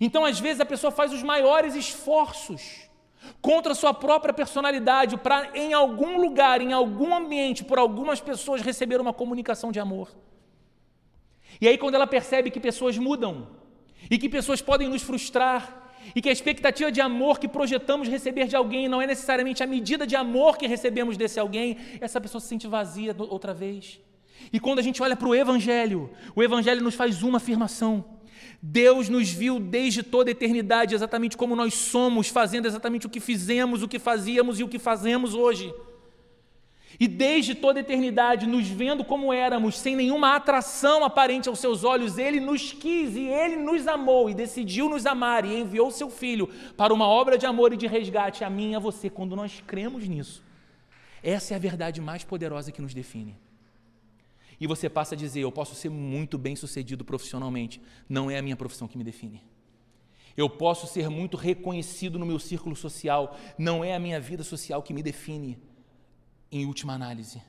Então, 0.00 0.24
às 0.24 0.40
vezes, 0.40 0.60
a 0.60 0.66
pessoa 0.66 0.90
faz 0.90 1.12
os 1.12 1.22
maiores 1.22 1.74
esforços 1.74 2.88
contra 3.40 3.72
a 3.72 3.74
sua 3.74 3.92
própria 3.92 4.32
personalidade 4.32 5.16
para, 5.16 5.50
em 5.54 5.72
algum 5.72 6.20
lugar, 6.20 6.60
em 6.60 6.72
algum 6.72 7.14
ambiente, 7.14 7.64
por 7.64 7.78
algumas 7.78 8.20
pessoas, 8.20 8.62
receber 8.62 9.00
uma 9.00 9.12
comunicação 9.12 9.70
de 9.70 9.80
amor. 9.80 10.08
E 11.60 11.68
aí, 11.68 11.76
quando 11.76 11.94
ela 11.94 12.06
percebe 12.06 12.50
que 12.50 12.60
pessoas 12.60 12.96
mudam 12.96 13.48
e 14.10 14.16
que 14.16 14.28
pessoas 14.28 14.62
podem 14.62 14.88
nos 14.88 15.02
frustrar, 15.02 15.88
e 16.14 16.22
que 16.22 16.28
a 16.28 16.32
expectativa 16.32 16.90
de 16.90 17.00
amor 17.00 17.38
que 17.38 17.48
projetamos 17.48 18.08
receber 18.08 18.46
de 18.46 18.56
alguém 18.56 18.88
não 18.88 19.02
é 19.02 19.06
necessariamente 19.06 19.62
a 19.62 19.66
medida 19.66 20.06
de 20.06 20.16
amor 20.16 20.56
que 20.56 20.66
recebemos 20.66 21.16
desse 21.16 21.38
alguém, 21.38 21.76
essa 22.00 22.20
pessoa 22.20 22.40
se 22.40 22.48
sente 22.48 22.66
vazia 22.66 23.14
outra 23.18 23.52
vez. 23.52 24.00
E 24.52 24.60
quando 24.60 24.78
a 24.78 24.82
gente 24.82 25.02
olha 25.02 25.16
para 25.16 25.28
o 25.28 25.34
Evangelho, 25.34 26.10
o 26.34 26.42
Evangelho 26.42 26.82
nos 26.82 26.94
faz 26.94 27.22
uma 27.22 27.38
afirmação. 27.38 28.04
Deus 28.62 29.08
nos 29.08 29.28
viu 29.30 29.60
desde 29.60 30.02
toda 30.02 30.30
a 30.30 30.32
eternidade, 30.32 30.94
exatamente 30.94 31.36
como 31.36 31.54
nós 31.54 31.74
somos, 31.74 32.28
fazendo 32.28 32.66
exatamente 32.66 33.06
o 33.06 33.10
que 33.10 33.20
fizemos, 33.20 33.82
o 33.82 33.88
que 33.88 33.98
fazíamos 33.98 34.58
e 34.58 34.64
o 34.64 34.68
que 34.68 34.78
fazemos 34.78 35.34
hoje. 35.34 35.72
E 37.00 37.06
desde 37.06 37.54
toda 37.54 37.78
eternidade, 37.78 38.44
nos 38.44 38.66
vendo 38.66 39.04
como 39.04 39.32
éramos, 39.32 39.78
sem 39.78 39.94
nenhuma 39.94 40.34
atração 40.34 41.04
aparente 41.04 41.48
aos 41.48 41.60
seus 41.60 41.84
olhos, 41.84 42.18
Ele 42.18 42.40
nos 42.40 42.72
quis 42.72 43.14
e 43.14 43.28
Ele 43.28 43.54
nos 43.54 43.86
amou 43.86 44.28
e 44.28 44.34
decidiu 44.34 44.88
nos 44.88 45.06
amar 45.06 45.44
e 45.44 45.60
enviou 45.60 45.92
seu 45.92 46.10
Filho 46.10 46.48
para 46.76 46.92
uma 46.92 47.06
obra 47.06 47.38
de 47.38 47.46
amor 47.46 47.72
e 47.72 47.76
de 47.76 47.86
resgate 47.86 48.42
a 48.42 48.50
mim 48.50 48.72
e 48.72 48.74
a 48.74 48.80
você, 48.80 49.08
quando 49.08 49.36
nós 49.36 49.62
cremos 49.64 50.08
nisso. 50.08 50.42
Essa 51.22 51.54
é 51.54 51.56
a 51.56 51.60
verdade 51.60 52.00
mais 52.00 52.24
poderosa 52.24 52.72
que 52.72 52.82
nos 52.82 52.92
define. 52.92 53.38
E 54.60 54.66
você 54.66 54.88
passa 54.88 55.14
a 55.14 55.18
dizer: 55.18 55.40
Eu 55.40 55.52
posso 55.52 55.76
ser 55.76 55.88
muito 55.88 56.36
bem 56.36 56.56
sucedido 56.56 57.04
profissionalmente, 57.04 57.80
não 58.08 58.28
é 58.28 58.38
a 58.38 58.42
minha 58.42 58.56
profissão 58.56 58.88
que 58.88 58.98
me 58.98 59.04
define. 59.04 59.40
Eu 60.36 60.50
posso 60.50 60.88
ser 60.88 61.08
muito 61.08 61.36
reconhecido 61.36 62.18
no 62.18 62.26
meu 62.26 62.40
círculo 62.40 62.74
social, 62.74 63.36
não 63.56 63.84
é 63.84 63.94
a 63.94 64.00
minha 64.00 64.20
vida 64.20 64.42
social 64.42 64.82
que 64.82 64.92
me 64.92 65.02
define 65.02 65.58
em 66.50 66.66
última 66.66 66.94
análise. 66.94 67.42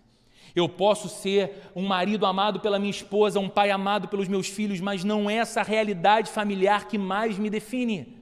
Eu 0.55 0.67
posso 0.67 1.07
ser 1.07 1.71
um 1.75 1.85
marido 1.85 2.25
amado 2.25 2.59
pela 2.59 2.79
minha 2.79 2.89
esposa, 2.89 3.39
um 3.39 3.49
pai 3.49 3.71
amado 3.71 4.07
pelos 4.07 4.27
meus 4.27 4.47
filhos, 4.47 4.79
mas 4.79 5.03
não 5.03 5.29
é 5.29 5.35
essa 5.35 5.61
realidade 5.61 6.31
familiar 6.31 6.87
que 6.87 6.97
mais 6.97 7.37
me 7.37 7.49
define. 7.49 8.19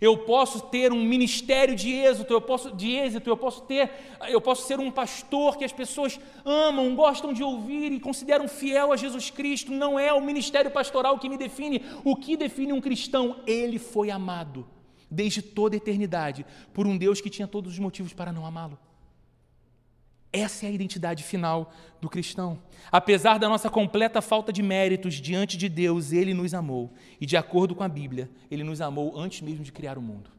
Eu 0.00 0.18
posso 0.18 0.60
ter 0.62 0.92
um 0.92 1.02
ministério 1.04 1.74
de 1.74 1.92
êxito, 1.92 2.32
eu 2.32 2.40
posso 2.40 2.74
de 2.74 2.90
êxito, 2.90 3.30
eu 3.30 3.36
posso 3.36 3.62
ter, 3.62 3.90
eu 4.28 4.40
posso 4.40 4.66
ser 4.66 4.80
um 4.80 4.90
pastor 4.90 5.56
que 5.56 5.64
as 5.64 5.72
pessoas 5.72 6.18
amam, 6.44 6.94
gostam 6.96 7.32
de 7.32 7.42
ouvir 7.42 7.92
e 7.92 8.00
consideram 8.00 8.48
fiel 8.48 8.92
a 8.92 8.96
Jesus 8.96 9.30
Cristo. 9.30 9.72
Não 9.72 9.98
é 9.98 10.12
o 10.12 10.20
ministério 10.20 10.70
pastoral 10.70 11.18
que 11.18 11.28
me 11.28 11.38
define. 11.38 11.82
O 12.04 12.16
que 12.16 12.36
define 12.36 12.72
um 12.72 12.80
cristão? 12.80 13.36
Ele 13.46 13.78
foi 13.78 14.10
amado 14.10 14.66
desde 15.10 15.40
toda 15.40 15.76
a 15.76 15.78
eternidade 15.78 16.44
por 16.74 16.86
um 16.86 16.98
Deus 16.98 17.20
que 17.20 17.30
tinha 17.30 17.46
todos 17.46 17.72
os 17.72 17.78
motivos 17.78 18.12
para 18.12 18.32
não 18.32 18.44
amá-lo. 18.44 18.78
Essa 20.32 20.66
é 20.66 20.68
a 20.68 20.72
identidade 20.72 21.24
final 21.24 21.72
do 22.00 22.08
cristão. 22.08 22.58
Apesar 22.92 23.38
da 23.38 23.48
nossa 23.48 23.70
completa 23.70 24.20
falta 24.20 24.52
de 24.52 24.62
méritos 24.62 25.14
diante 25.14 25.56
de 25.56 25.68
Deus, 25.68 26.12
Ele 26.12 26.34
nos 26.34 26.52
amou. 26.52 26.92
E, 27.20 27.24
de 27.24 27.36
acordo 27.36 27.74
com 27.74 27.82
a 27.82 27.88
Bíblia, 27.88 28.30
Ele 28.50 28.62
nos 28.62 28.80
amou 28.80 29.18
antes 29.18 29.40
mesmo 29.40 29.64
de 29.64 29.72
criar 29.72 29.96
o 29.96 30.02
mundo. 30.02 30.30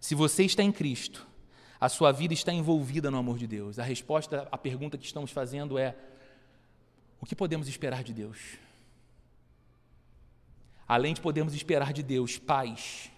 Se 0.00 0.14
você 0.14 0.44
está 0.44 0.62
em 0.62 0.72
Cristo, 0.72 1.26
a 1.80 1.88
sua 1.88 2.12
vida 2.12 2.34
está 2.34 2.52
envolvida 2.52 3.10
no 3.10 3.18
amor 3.18 3.38
de 3.38 3.46
Deus. 3.46 3.78
A 3.78 3.84
resposta 3.84 4.48
à 4.50 4.58
pergunta 4.58 4.98
que 4.98 5.06
estamos 5.06 5.30
fazendo 5.30 5.78
é: 5.78 5.96
o 7.20 7.24
que 7.24 7.36
podemos 7.36 7.68
esperar 7.68 8.02
de 8.02 8.12
Deus? 8.12 8.58
Além 10.86 11.14
de 11.14 11.20
podermos 11.20 11.54
esperar 11.54 11.92
de 11.92 12.02
Deus 12.02 12.36
paz, 12.36 13.11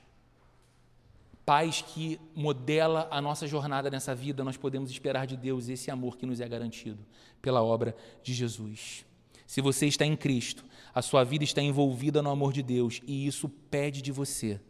paz 1.45 1.83
que 1.83 2.19
modela 2.35 3.07
a 3.11 3.21
nossa 3.21 3.47
jornada 3.47 3.91
nessa 3.91 4.15
vida, 4.15 4.43
nós 4.43 4.57
podemos 4.57 4.91
esperar 4.91 5.27
de 5.27 5.37
Deus 5.37 5.69
esse 5.69 5.91
amor 5.91 6.17
que 6.17 6.27
nos 6.27 6.41
é 6.41 6.49
garantido 6.49 7.05
pela 7.43 7.63
obra 7.63 7.95
de 8.23 8.33
Jesus. 8.33 9.05
Se 9.47 9.61
você 9.61 9.87
está 9.87 10.07
em 10.07 10.17
Cristo, 10.17 10.65
a 10.95 11.03
sua 11.03 11.23
vida 11.23 11.45
está 11.45 11.61
envolvida 11.61 12.23
no 12.23 12.31
amor 12.31 12.53
de 12.53 12.63
Deus 12.63 13.01
e 13.07 13.27
isso 13.27 13.49
pede 13.49 14.01
de 14.01 14.11
você 14.11 14.61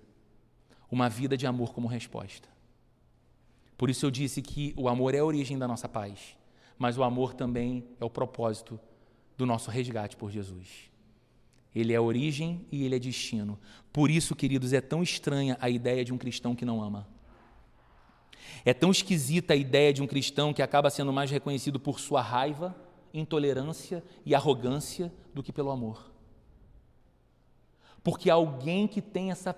uma 0.91 1.09
vida 1.09 1.37
de 1.37 1.47
amor 1.47 1.73
como 1.73 1.89
resposta. 1.89 2.49
Por 3.77 3.91
isso 3.91 4.07
eu 4.07 4.11
disse 4.11 4.41
que 4.43 4.73
o 4.77 4.89
amor 4.89 5.15
é 5.15 5.19
a 5.19 5.25
origem 5.25 5.59
da 5.59 5.67
nossa 5.67 5.89
paz, 5.89 6.37
mas 6.79 6.97
o 6.99 7.03
amor 7.03 7.35
também 7.35 7.85
é 8.01 8.05
o 8.05 8.11
propósito 8.11 8.79
do 9.37 9.47
nosso 9.47 9.71
resgate 9.71 10.17
por 10.17 10.31
Jesus. 10.31 10.94
Ele 11.75 11.93
é 11.93 12.01
origem 12.01 12.67
e 12.71 12.85
ele 12.85 12.97
é 12.97 12.99
destino. 12.99 13.59
Por 13.93 14.11
isso, 14.11 14.37
queridos, 14.37 14.73
é 14.73 14.81
tão 14.81 15.03
estranha 15.03 15.57
a 15.61 15.69
ideia 15.69 16.05
de 16.05 16.13
um 16.13 16.19
cristão 16.19 16.55
que 16.55 16.65
não 16.65 16.83
ama. 16.83 17.09
É 18.65 18.73
tão 18.73 18.91
esquisita 18.91 19.55
a 19.55 19.57
ideia 19.57 19.93
de 19.93 20.03
um 20.03 20.07
cristão 20.07 20.53
que 20.53 20.63
acaba 20.63 20.89
sendo 20.89 21.13
mais 21.13 21.31
reconhecido 21.31 21.79
por 21.81 22.01
sua 22.01 22.23
raiva, 22.23 22.75
intolerância 23.13 24.03
e 24.25 24.35
arrogância 24.35 25.13
do 25.33 25.43
que 25.43 25.53
pelo 25.53 25.71
amor. 25.71 26.13
Porque 28.03 28.31
alguém 28.31 28.87
que 28.87 29.01
tem 29.03 29.31
essa 29.31 29.57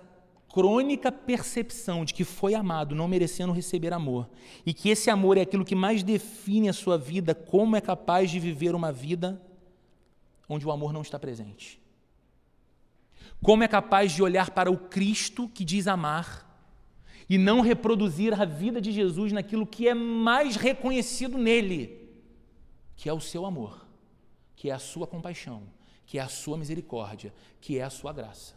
crônica 0.48 1.12
percepção 1.12 2.04
de 2.04 2.14
que 2.14 2.24
foi 2.24 2.54
amado, 2.54 2.94
não 2.94 3.06
merecendo 3.06 3.52
receber 3.52 3.92
amor, 3.92 4.28
e 4.64 4.72
que 4.72 4.88
esse 4.88 5.10
amor 5.10 5.36
é 5.36 5.42
aquilo 5.42 5.64
que 5.64 5.74
mais 5.74 6.02
define 6.02 6.68
a 6.68 6.72
sua 6.72 6.96
vida, 6.96 7.34
como 7.34 7.76
é 7.76 7.80
capaz 7.80 8.30
de 8.30 8.40
viver 8.40 8.74
uma 8.74 8.90
vida 8.90 9.40
onde 10.48 10.66
o 10.66 10.70
amor 10.70 10.92
não 10.92 11.02
está 11.02 11.18
presente. 11.18 11.80
Como 13.42 13.62
é 13.62 13.68
capaz 13.68 14.12
de 14.12 14.22
olhar 14.22 14.50
para 14.50 14.70
o 14.70 14.76
Cristo 14.76 15.48
que 15.48 15.64
diz 15.64 15.86
amar 15.86 16.46
e 17.28 17.36
não 17.36 17.60
reproduzir 17.60 18.40
a 18.40 18.44
vida 18.44 18.80
de 18.80 18.92
Jesus 18.92 19.32
naquilo 19.32 19.66
que 19.66 19.88
é 19.88 19.94
mais 19.94 20.56
reconhecido 20.56 21.36
nele, 21.36 22.08
que 22.96 23.08
é 23.08 23.12
o 23.12 23.20
seu 23.20 23.44
amor, 23.44 23.86
que 24.54 24.70
é 24.70 24.72
a 24.72 24.78
sua 24.78 25.06
compaixão, 25.06 25.64
que 26.06 26.18
é 26.18 26.22
a 26.22 26.28
sua 26.28 26.56
misericórdia, 26.56 27.34
que 27.60 27.78
é 27.78 27.82
a 27.82 27.90
sua 27.90 28.12
graça. 28.12 28.54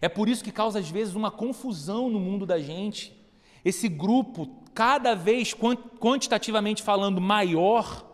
É 0.00 0.08
por 0.08 0.28
isso 0.28 0.44
que 0.44 0.52
causa 0.52 0.78
às 0.78 0.88
vezes 0.88 1.14
uma 1.14 1.30
confusão 1.30 2.08
no 2.10 2.20
mundo 2.20 2.46
da 2.46 2.60
gente. 2.60 3.18
Esse 3.64 3.88
grupo, 3.88 4.62
cada 4.74 5.14
vez 5.14 5.54
quantitativamente 5.54 6.82
falando, 6.82 7.20
maior, 7.20 8.06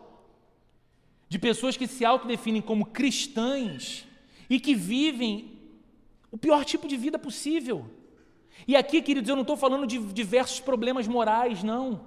de 1.29 1.37
pessoas 1.37 1.75
que 1.75 1.85
se 1.85 2.05
autodefinem 2.05 2.61
como 2.61 2.85
cristãs 2.85 4.06
e 4.49 4.59
que 4.59 4.75
vivem 4.75 5.59
o 6.31 6.37
pior 6.37 6.63
tipo 6.65 6.87
de 6.87 6.97
vida 6.97 7.17
possível. 7.17 7.85
E 8.67 8.75
aqui, 8.75 9.01
queridos, 9.01 9.29
eu 9.29 9.35
não 9.35 9.41
estou 9.41 9.57
falando 9.57 9.85
de 9.85 9.99
diversos 10.13 10.59
problemas 10.59 11.07
morais, 11.07 11.63
não. 11.63 12.01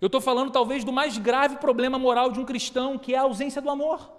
Eu 0.00 0.06
estou 0.06 0.20
falando 0.20 0.50
talvez 0.50 0.84
do 0.84 0.92
mais 0.92 1.16
grave 1.18 1.56
problema 1.56 1.98
moral 1.98 2.30
de 2.30 2.38
um 2.38 2.44
cristão, 2.44 2.98
que 2.98 3.14
é 3.14 3.18
a 3.18 3.22
ausência 3.22 3.62
do 3.62 3.70
amor. 3.70 4.12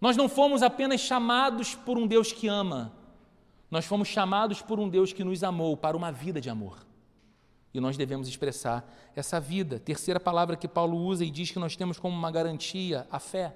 Nós 0.00 0.16
não 0.16 0.28
fomos 0.28 0.62
apenas 0.62 1.00
chamados 1.00 1.74
por 1.74 1.98
um 1.98 2.06
Deus 2.06 2.32
que 2.32 2.46
ama, 2.46 2.94
nós 3.70 3.84
fomos 3.84 4.08
chamados 4.08 4.62
por 4.62 4.80
um 4.80 4.88
Deus 4.88 5.12
que 5.12 5.22
nos 5.22 5.44
amou 5.44 5.76
para 5.76 5.96
uma 5.96 6.10
vida 6.10 6.40
de 6.40 6.48
amor. 6.48 6.86
E 7.74 7.80
nós 7.80 7.96
devemos 7.96 8.26
expressar 8.26 8.90
essa 9.14 9.38
vida. 9.38 9.78
Terceira 9.78 10.18
palavra 10.18 10.56
que 10.56 10.66
Paulo 10.66 10.96
usa 10.96 11.24
e 11.24 11.30
diz 11.30 11.50
que 11.50 11.58
nós 11.58 11.76
temos 11.76 11.98
como 11.98 12.16
uma 12.16 12.30
garantia 12.30 13.06
a 13.10 13.18
fé. 13.18 13.54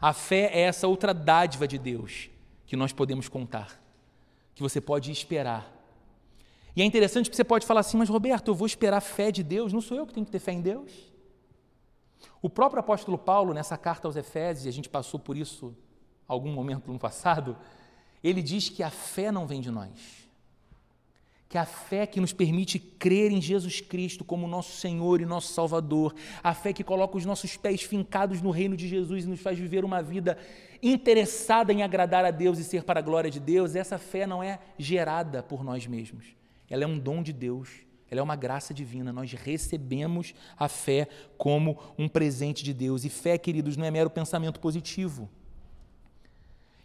A 0.00 0.12
fé 0.12 0.50
é 0.52 0.60
essa 0.60 0.86
outra 0.86 1.12
dádiva 1.12 1.66
de 1.66 1.78
Deus 1.78 2.30
que 2.66 2.76
nós 2.76 2.92
podemos 2.92 3.28
contar, 3.28 3.80
que 4.54 4.62
você 4.62 4.80
pode 4.80 5.10
esperar. 5.10 5.74
E 6.76 6.82
é 6.82 6.84
interessante 6.84 7.28
que 7.28 7.34
você 7.34 7.44
pode 7.44 7.66
falar 7.66 7.80
assim, 7.80 7.96
mas 7.96 8.08
Roberto, 8.08 8.48
eu 8.48 8.54
vou 8.54 8.66
esperar 8.66 9.00
fé 9.00 9.32
de 9.32 9.42
Deus, 9.42 9.72
não 9.72 9.80
sou 9.80 9.96
eu 9.96 10.06
que 10.06 10.14
tenho 10.14 10.26
que 10.26 10.30
ter 10.30 10.38
fé 10.38 10.52
em 10.52 10.60
Deus? 10.60 10.92
O 12.40 12.48
próprio 12.48 12.80
apóstolo 12.80 13.18
Paulo, 13.18 13.52
nessa 13.52 13.76
carta 13.76 14.06
aos 14.06 14.16
Efésios, 14.16 14.66
e 14.66 14.68
a 14.68 14.72
gente 14.72 14.88
passou 14.88 15.18
por 15.18 15.36
isso 15.36 15.76
algum 16.26 16.52
momento 16.52 16.92
no 16.92 16.98
passado, 16.98 17.56
ele 18.22 18.42
diz 18.42 18.68
que 18.68 18.82
a 18.82 18.90
fé 18.90 19.32
não 19.32 19.46
vem 19.46 19.60
de 19.60 19.70
nós. 19.70 20.27
Que 21.48 21.56
a 21.56 21.64
fé 21.64 22.06
que 22.06 22.20
nos 22.20 22.32
permite 22.32 22.78
crer 22.78 23.32
em 23.32 23.40
Jesus 23.40 23.80
Cristo 23.80 24.24
como 24.24 24.46
nosso 24.46 24.76
Senhor 24.76 25.20
e 25.20 25.26
nosso 25.26 25.52
Salvador, 25.52 26.14
a 26.42 26.52
fé 26.52 26.72
que 26.72 26.84
coloca 26.84 27.16
os 27.16 27.24
nossos 27.24 27.56
pés 27.56 27.82
fincados 27.82 28.42
no 28.42 28.50
reino 28.50 28.76
de 28.76 28.86
Jesus 28.86 29.24
e 29.24 29.28
nos 29.28 29.40
faz 29.40 29.58
viver 29.58 29.84
uma 29.84 30.02
vida 30.02 30.36
interessada 30.82 31.72
em 31.72 31.82
agradar 31.82 32.24
a 32.24 32.30
Deus 32.30 32.58
e 32.58 32.64
ser 32.64 32.84
para 32.84 33.00
a 33.00 33.02
glória 33.02 33.30
de 33.30 33.40
Deus, 33.40 33.74
essa 33.74 33.98
fé 33.98 34.26
não 34.26 34.42
é 34.42 34.58
gerada 34.78 35.42
por 35.42 35.64
nós 35.64 35.86
mesmos. 35.86 36.26
Ela 36.68 36.84
é 36.84 36.86
um 36.86 36.98
dom 36.98 37.22
de 37.22 37.32
Deus 37.32 37.88
ela 38.10 38.20
é 38.20 38.22
uma 38.22 38.36
graça 38.36 38.72
divina. 38.72 39.12
Nós 39.12 39.32
recebemos 39.32 40.34
a 40.56 40.68
fé 40.68 41.08
como 41.36 41.78
um 41.98 42.08
presente 42.08 42.64
de 42.64 42.72
Deus. 42.72 43.04
E 43.04 43.10
fé, 43.10 43.36
queridos, 43.36 43.76
não 43.76 43.84
é 43.84 43.90
mero 43.90 44.10
pensamento 44.10 44.58
positivo. 44.60 45.28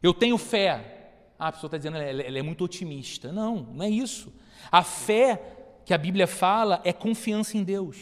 Eu 0.01 0.13
tenho 0.13 0.37
fé. 0.37 1.31
Ah, 1.39 1.47
a 1.47 1.51
pessoa 1.51 1.69
está 1.69 1.77
dizendo 1.77 1.97
ela, 1.97 2.21
ela 2.21 2.37
é 2.37 2.41
muito 2.41 2.63
otimista. 2.63 3.31
Não, 3.31 3.63
não 3.73 3.85
é 3.85 3.89
isso. 3.89 4.33
A 4.71 4.83
fé 4.83 5.41
que 5.85 5.93
a 5.93 5.97
Bíblia 5.97 6.27
fala 6.27 6.81
é 6.83 6.93
confiança 6.93 7.57
em 7.57 7.63
Deus. 7.63 7.97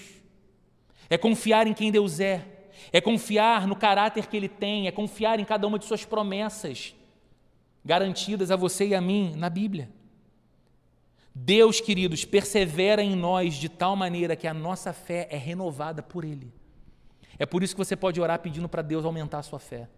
É 1.10 1.18
confiar 1.18 1.68
em 1.68 1.74
quem 1.74 1.92
Deus 1.92 2.20
é. 2.20 2.46
É 2.92 3.02
confiar 3.02 3.68
no 3.68 3.76
caráter 3.76 4.28
que 4.28 4.38
Ele 4.38 4.50
tem. 4.50 4.88
É 4.88 4.92
confiar 4.92 5.40
em 5.40 5.46
cada 5.46 5.68
uma 5.68 5.80
de 5.80 5.86
Suas 5.86 6.06
promessas 6.06 6.96
garantidas 7.84 8.52
a 8.52 8.56
você 8.56 8.88
e 8.88 8.96
a 8.96 9.02
mim 9.02 9.34
na 9.36 9.50
Bíblia. 9.50 9.90
Deus, 11.34 11.80
queridos, 11.80 12.26
persevera 12.26 13.02
em 13.02 13.16
nós 13.16 13.56
de 13.56 13.70
tal 13.70 13.96
maneira 13.96 14.36
que 14.36 14.48
a 14.48 14.54
nossa 14.54 14.94
fé 14.94 15.28
é 15.32 15.38
renovada 15.38 16.04
por 16.04 16.24
Ele. 16.24 16.54
É 17.40 17.46
por 17.46 17.64
isso 17.64 17.74
que 17.74 17.84
você 17.84 17.96
pode 17.96 18.22
orar 18.22 18.40
pedindo 18.40 18.70
para 18.70 18.82
Deus 18.82 19.06
aumentar 19.06 19.40
a 19.40 19.44
sua 19.44 19.60
fé. 19.60 19.90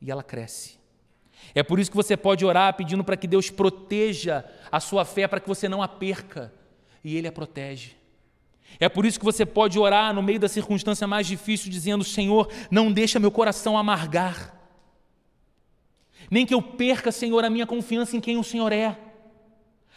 E 0.00 0.10
ela 0.10 0.22
cresce. 0.22 0.78
É 1.54 1.62
por 1.62 1.78
isso 1.78 1.90
que 1.90 1.96
você 1.96 2.16
pode 2.16 2.44
orar 2.44 2.74
pedindo 2.74 3.02
para 3.02 3.16
que 3.16 3.26
Deus 3.26 3.50
proteja 3.50 4.44
a 4.70 4.80
sua 4.80 5.04
fé, 5.04 5.26
para 5.26 5.40
que 5.40 5.48
você 5.48 5.68
não 5.68 5.82
a 5.82 5.88
perca. 5.88 6.52
E 7.02 7.16
Ele 7.16 7.28
a 7.28 7.32
protege. 7.32 7.96
É 8.78 8.88
por 8.88 9.06
isso 9.06 9.18
que 9.18 9.24
você 9.24 9.46
pode 9.46 9.78
orar 9.78 10.12
no 10.12 10.22
meio 10.22 10.38
da 10.38 10.48
circunstância 10.48 11.06
mais 11.06 11.26
difícil, 11.26 11.70
dizendo: 11.70 12.04
Senhor, 12.04 12.50
não 12.70 12.92
deixa 12.92 13.18
meu 13.18 13.30
coração 13.30 13.78
amargar. 13.78 14.54
Nem 16.30 16.44
que 16.44 16.52
eu 16.52 16.60
perca, 16.60 17.10
Senhor, 17.10 17.44
a 17.44 17.50
minha 17.50 17.66
confiança 17.66 18.16
em 18.16 18.20
quem 18.20 18.36
o 18.36 18.44
Senhor 18.44 18.72
é 18.72 18.96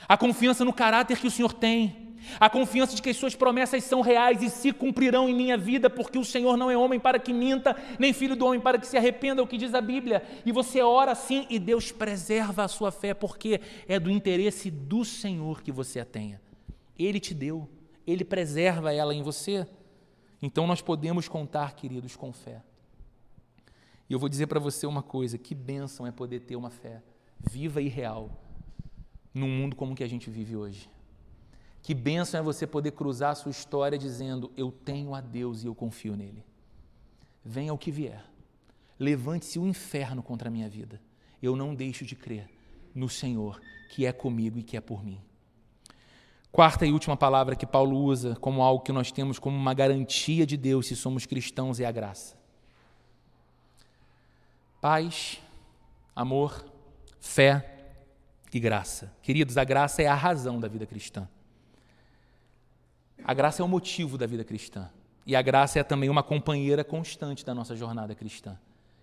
a 0.07 0.17
confiança 0.17 0.65
no 0.65 0.73
caráter 0.73 1.17
que 1.17 1.27
o 1.27 1.31
Senhor 1.31 1.53
tem, 1.53 2.10
a 2.39 2.49
confiança 2.49 2.95
de 2.95 3.01
que 3.01 3.09
as 3.09 3.17
suas 3.17 3.35
promessas 3.35 3.83
são 3.83 4.01
reais 4.01 4.41
e 4.41 4.49
se 4.49 4.71
cumprirão 4.71 5.27
em 5.27 5.33
minha 5.33 5.57
vida, 5.57 5.89
porque 5.89 6.17
o 6.17 6.25
Senhor 6.25 6.57
não 6.57 6.69
é 6.69 6.77
homem 6.77 6.99
para 6.99 7.19
que 7.19 7.33
minta, 7.33 7.75
nem 7.99 8.13
filho 8.13 8.35
do 8.35 8.45
homem 8.45 8.59
para 8.59 8.77
que 8.77 8.87
se 8.87 8.97
arrependa, 8.97 9.41
é 9.41 9.43
o 9.43 9.47
que 9.47 9.57
diz 9.57 9.73
a 9.73 9.81
Bíblia. 9.81 10.23
E 10.45 10.51
você 10.51 10.81
ora 10.81 11.11
assim 11.11 11.45
e 11.49 11.59
Deus 11.59 11.91
preserva 11.91 12.63
a 12.63 12.67
sua 12.67 12.91
fé, 12.91 13.13
porque 13.13 13.61
é 13.87 13.99
do 13.99 14.09
interesse 14.09 14.69
do 14.69 15.03
Senhor 15.05 15.61
que 15.61 15.71
você 15.71 15.99
a 15.99 16.05
tenha. 16.05 16.41
Ele 16.97 17.19
te 17.19 17.33
deu, 17.33 17.69
ele 18.05 18.23
preserva 18.23 18.93
ela 18.93 19.13
em 19.13 19.23
você. 19.23 19.67
Então 20.41 20.65
nós 20.67 20.81
podemos 20.81 21.27
contar, 21.27 21.75
queridos, 21.75 22.15
com 22.15 22.31
fé. 22.31 22.61
E 24.09 24.13
eu 24.13 24.19
vou 24.19 24.27
dizer 24.27 24.47
para 24.47 24.59
você 24.59 24.85
uma 24.85 25.01
coisa: 25.01 25.37
que 25.37 25.55
bênção 25.55 26.05
é 26.05 26.11
poder 26.11 26.41
ter 26.41 26.55
uma 26.55 26.69
fé 26.69 27.01
viva 27.39 27.81
e 27.81 27.87
real 27.87 28.29
num 29.33 29.49
mundo 29.49 29.75
como 29.75 29.95
que 29.95 30.03
a 30.03 30.07
gente 30.07 30.29
vive 30.29 30.55
hoje. 30.55 30.89
Que 31.81 31.93
bênção 31.93 32.39
é 32.39 32.43
você 32.43 32.67
poder 32.67 32.91
cruzar 32.91 33.31
a 33.31 33.35
sua 33.35 33.51
história 33.51 33.97
dizendo: 33.97 34.51
Eu 34.55 34.71
tenho 34.71 35.15
a 35.15 35.21
Deus 35.21 35.63
e 35.63 35.67
eu 35.67 35.75
confio 35.75 36.15
nele. 36.15 36.45
Venha 37.43 37.73
o 37.73 37.77
que 37.77 37.91
vier, 37.91 38.23
levante-se 38.99 39.57
o 39.57 39.67
inferno 39.67 40.21
contra 40.21 40.47
a 40.47 40.51
minha 40.51 40.69
vida. 40.69 41.01
Eu 41.41 41.55
não 41.55 41.73
deixo 41.73 42.05
de 42.05 42.15
crer 42.15 42.47
no 42.93 43.09
Senhor, 43.09 43.59
que 43.89 44.05
é 44.05 44.11
comigo 44.11 44.59
e 44.59 44.63
que 44.63 44.77
é 44.77 44.81
por 44.81 45.03
mim. 45.03 45.19
Quarta 46.51 46.85
e 46.85 46.91
última 46.91 47.17
palavra 47.17 47.55
que 47.55 47.65
Paulo 47.65 47.97
usa 47.97 48.35
como 48.35 48.61
algo 48.61 48.83
que 48.83 48.91
nós 48.91 49.11
temos 49.11 49.39
como 49.39 49.57
uma 49.57 49.73
garantia 49.73 50.45
de 50.45 50.57
Deus 50.57 50.87
se 50.87 50.95
somos 50.95 51.25
cristãos 51.25 51.79
é 51.79 51.85
a 51.85 51.91
graça. 51.91 52.37
Paz, 54.79 55.41
amor, 56.15 56.65
fé, 57.19 57.71
e 58.53 58.59
graça. 58.59 59.13
Queridos, 59.21 59.57
a 59.57 59.63
graça 59.63 60.01
é 60.01 60.07
a 60.07 60.15
razão 60.15 60.59
da 60.59 60.67
vida 60.67 60.85
cristã. 60.85 61.27
A 63.23 63.33
graça 63.33 63.61
é 63.61 63.65
o 63.65 63.67
motivo 63.67 64.17
da 64.17 64.25
vida 64.25 64.43
cristã. 64.43 64.89
E 65.25 65.35
a 65.35 65.41
graça 65.41 65.79
é 65.79 65.83
também 65.83 66.09
uma 66.09 66.23
companheira 66.23 66.83
constante 66.83 67.45
da 67.45 67.53
nossa 67.53 67.75
jornada 67.75 68.15
cristã. 68.15 68.57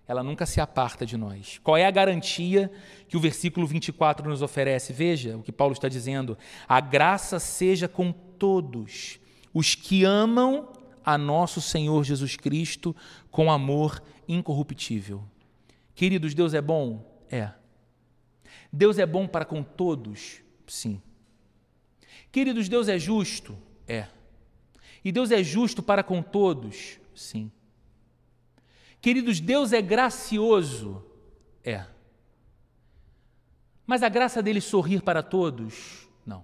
Ela 0.07 0.23
nunca 0.23 0.45
se 0.45 0.59
aparta 0.59 1.05
de 1.05 1.15
nós. 1.15 1.59
Qual 1.63 1.77
é 1.77 1.85
a 1.85 1.91
garantia 1.91 2.71
que 3.07 3.15
o 3.15 3.19
versículo 3.19 3.65
24 3.67 4.27
nos 4.27 4.41
oferece? 4.41 4.91
Veja 4.91 5.37
o 5.37 5.43
que 5.43 5.51
Paulo 5.51 5.73
está 5.73 5.87
dizendo. 5.87 6.37
A 6.67 6.81
graça 6.81 7.39
seja 7.39 7.87
com 7.87 8.11
todos 8.11 9.19
os 9.53 9.75
que 9.75 10.03
amam 10.03 10.73
a 11.05 11.17
nosso 11.17 11.61
Senhor 11.61 12.03
Jesus 12.03 12.35
Cristo 12.35 12.95
com 13.31 13.51
amor 13.51 14.01
incorruptível. 14.27 15.23
Queridos, 15.95 16.33
Deus 16.33 16.53
é 16.53 16.61
bom? 16.61 17.23
É. 17.29 17.51
Deus 18.73 18.97
é 18.97 19.05
bom 19.05 19.27
para 19.27 19.45
com 19.45 19.63
todos? 19.63 20.41
Sim. 20.67 21.01
Queridos, 22.31 22.67
Deus 22.67 22.87
é 22.87 22.97
justo? 22.97 23.57
É. 23.89 24.07
E 25.03 25.11
Deus 25.11 25.31
é 25.31 25.43
justo 25.43 25.81
para 25.81 26.03
com 26.03 26.21
todos? 26.21 26.99
Sim. 27.15 27.51
Queridos, 29.01 29.39
Deus 29.39 29.73
é 29.73 29.81
gracioso? 29.81 31.03
É. 31.63 31.85
Mas 33.85 34.03
a 34.03 34.09
graça 34.09 34.41
dele 34.43 34.61
sorrir 34.61 35.01
para 35.01 35.23
todos? 35.23 36.07
Não. 36.25 36.39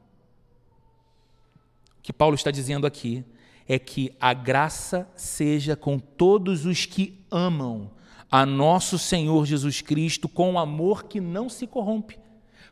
O 1.99 2.01
que 2.01 2.11
Paulo 2.11 2.33
está 2.33 2.49
dizendo 2.49 2.87
aqui 2.87 3.23
é 3.67 3.77
que 3.77 4.15
a 4.19 4.33
graça 4.33 5.07
seja 5.15 5.75
com 5.75 5.99
todos 5.99 6.65
os 6.65 6.85
que 6.85 7.23
amam 7.29 7.91
a 8.31 8.45
nosso 8.45 8.97
Senhor 8.97 9.45
Jesus 9.45 9.81
Cristo 9.81 10.27
com 10.27 10.57
amor 10.57 11.05
que 11.05 11.21
não 11.21 11.49
se 11.49 11.67
corrompe, 11.67 12.17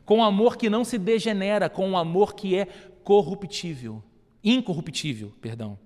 com 0.04 0.22
amor 0.22 0.56
que 0.56 0.68
não 0.68 0.84
se 0.84 0.98
degenera, 0.98 1.68
com 1.68 1.96
amor 1.96 2.34
que 2.34 2.56
é 2.56 2.66
corruptível, 3.02 4.02
incorruptível, 4.44 5.32
perdão. 5.40 5.78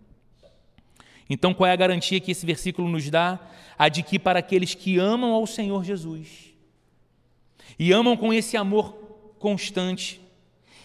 Então, 1.30 1.52
qual 1.52 1.68
é 1.68 1.72
a 1.72 1.76
garantia 1.76 2.20
que 2.20 2.30
esse 2.30 2.44
versículo 2.44 2.88
nos 2.88 3.08
dá? 3.10 3.38
A 3.78 3.88
de 3.88 4.02
que 4.02 4.18
para 4.18 4.38
aqueles 4.38 4.74
que 4.74 4.98
amam 4.98 5.32
ao 5.32 5.46
Senhor 5.46 5.84
Jesus 5.84 6.52
e 7.78 7.92
amam 7.92 8.16
com 8.16 8.32
esse 8.32 8.56
amor 8.56 8.92
constante, 9.38 10.20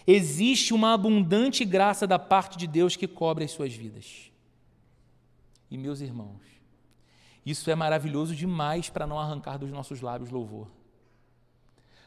existe 0.06 0.72
uma 0.72 0.92
abundante 0.92 1.64
graça 1.64 2.06
da 2.06 2.18
parte 2.18 2.56
de 2.58 2.66
Deus 2.66 2.94
que 2.94 3.08
cobre 3.08 3.44
as 3.44 3.50
suas 3.50 3.74
vidas. 3.74 4.30
E 5.70 5.78
meus 5.78 6.00
irmãos, 6.00 6.42
isso 7.44 7.70
é 7.70 7.74
maravilhoso 7.74 8.34
demais 8.34 8.88
para 8.88 9.06
não 9.06 9.18
arrancar 9.18 9.58
dos 9.58 9.70
nossos 9.70 10.00
lábios 10.00 10.30
louvor. 10.30 10.70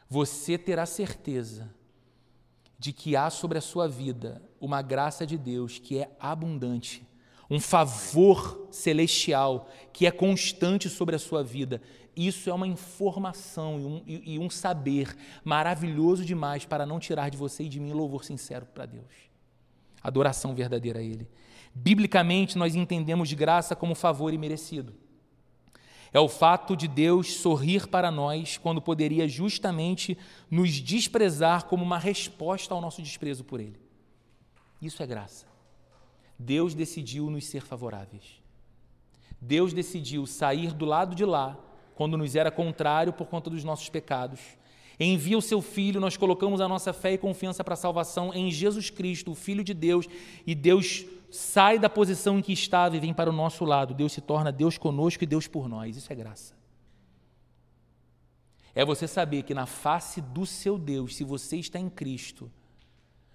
Você 0.08 0.56
terá 0.56 0.86
certeza 0.86 1.70
de 2.78 2.92
que 2.92 3.16
há 3.16 3.28
sobre 3.28 3.58
a 3.58 3.60
sua 3.60 3.88
vida 3.88 4.40
uma 4.60 4.80
graça 4.82 5.26
de 5.26 5.36
Deus 5.36 5.78
que 5.78 5.98
é 5.98 6.10
abundante, 6.20 7.06
um 7.50 7.58
favor 7.58 8.68
celestial 8.70 9.68
que 9.92 10.06
é 10.06 10.10
constante 10.10 10.88
sobre 10.88 11.16
a 11.16 11.18
sua 11.18 11.42
vida. 11.42 11.80
Isso 12.14 12.50
é 12.50 12.54
uma 12.54 12.66
informação 12.66 13.78
e 13.80 13.84
um, 13.84 14.02
e 14.06 14.38
um 14.38 14.50
saber 14.50 15.16
maravilhoso 15.44 16.24
demais 16.24 16.64
para 16.64 16.84
não 16.84 16.98
tirar 16.98 17.30
de 17.30 17.36
você 17.36 17.64
e 17.64 17.68
de 17.68 17.80
mim 17.80 17.92
louvor 17.92 18.24
sincero 18.24 18.66
para 18.66 18.86
Deus. 18.86 19.06
Adoração 20.02 20.54
verdadeira 20.54 21.00
a 21.00 21.02
Ele. 21.02 21.28
Biblicamente, 21.74 22.58
nós 22.58 22.74
entendemos 22.74 23.28
de 23.28 23.36
graça 23.36 23.76
como 23.76 23.94
favor 23.94 24.32
imerecido. 24.32 24.94
É 26.12 26.20
o 26.20 26.28
fato 26.28 26.76
de 26.76 26.88
Deus 26.88 27.34
sorrir 27.34 27.86
para 27.86 28.10
nós 28.10 28.56
quando 28.56 28.80
poderia 28.80 29.28
justamente 29.28 30.16
nos 30.50 30.72
desprezar 30.80 31.66
como 31.66 31.84
uma 31.84 31.98
resposta 31.98 32.74
ao 32.74 32.80
nosso 32.80 33.02
desprezo 33.02 33.44
por 33.44 33.60
Ele. 33.60 33.80
Isso 34.80 35.02
é 35.02 35.06
graça. 35.06 35.46
Deus 36.38 36.74
decidiu 36.74 37.28
nos 37.30 37.46
ser 37.46 37.62
favoráveis. 37.62 38.40
Deus 39.40 39.72
decidiu 39.72 40.26
sair 40.26 40.72
do 40.72 40.84
lado 40.84 41.14
de 41.14 41.24
lá 41.24 41.56
quando 41.94 42.16
nos 42.16 42.36
era 42.36 42.50
contrário 42.50 43.12
por 43.12 43.26
conta 43.26 43.50
dos 43.50 43.64
nossos 43.64 43.88
pecados. 43.88 44.40
Envia 45.00 45.38
o 45.38 45.42
seu 45.42 45.62
Filho, 45.62 46.00
nós 46.00 46.16
colocamos 46.16 46.60
a 46.60 46.68
nossa 46.68 46.92
fé 46.92 47.12
e 47.12 47.18
confiança 47.18 47.62
para 47.62 47.74
a 47.74 47.76
salvação 47.76 48.32
em 48.34 48.50
Jesus 48.50 48.90
Cristo, 48.90 49.32
o 49.32 49.34
Filho 49.34 49.62
de 49.62 49.74
Deus, 49.74 50.06
e 50.46 50.54
Deus 50.54 51.04
sai 51.30 51.78
da 51.78 51.90
posição 51.90 52.38
em 52.38 52.42
que 52.42 52.52
estava 52.52 52.96
e 52.96 53.00
vem 53.00 53.12
para 53.12 53.30
o 53.30 53.32
nosso 53.32 53.64
lado. 53.64 53.94
Deus 53.94 54.12
se 54.12 54.20
torna 54.20 54.50
Deus 54.50 54.78
conosco 54.78 55.22
e 55.24 55.26
Deus 55.26 55.46
por 55.46 55.68
nós. 55.68 55.96
Isso 55.96 56.12
é 56.12 56.16
graça. 56.16 56.56
É 58.74 58.84
você 58.84 59.08
saber 59.08 59.42
que 59.42 59.54
na 59.54 59.66
face 59.66 60.20
do 60.20 60.46
seu 60.46 60.78
Deus, 60.78 61.16
se 61.16 61.24
você 61.24 61.56
está 61.56 61.78
em 61.78 61.90
Cristo, 61.90 62.50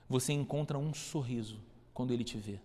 você 0.07 0.33
encontra 0.33 0.77
um 0.77 0.93
sorriso 0.93 1.59
quando 1.93 2.13
ele 2.13 2.23
te 2.23 2.37
vê. 2.37 2.59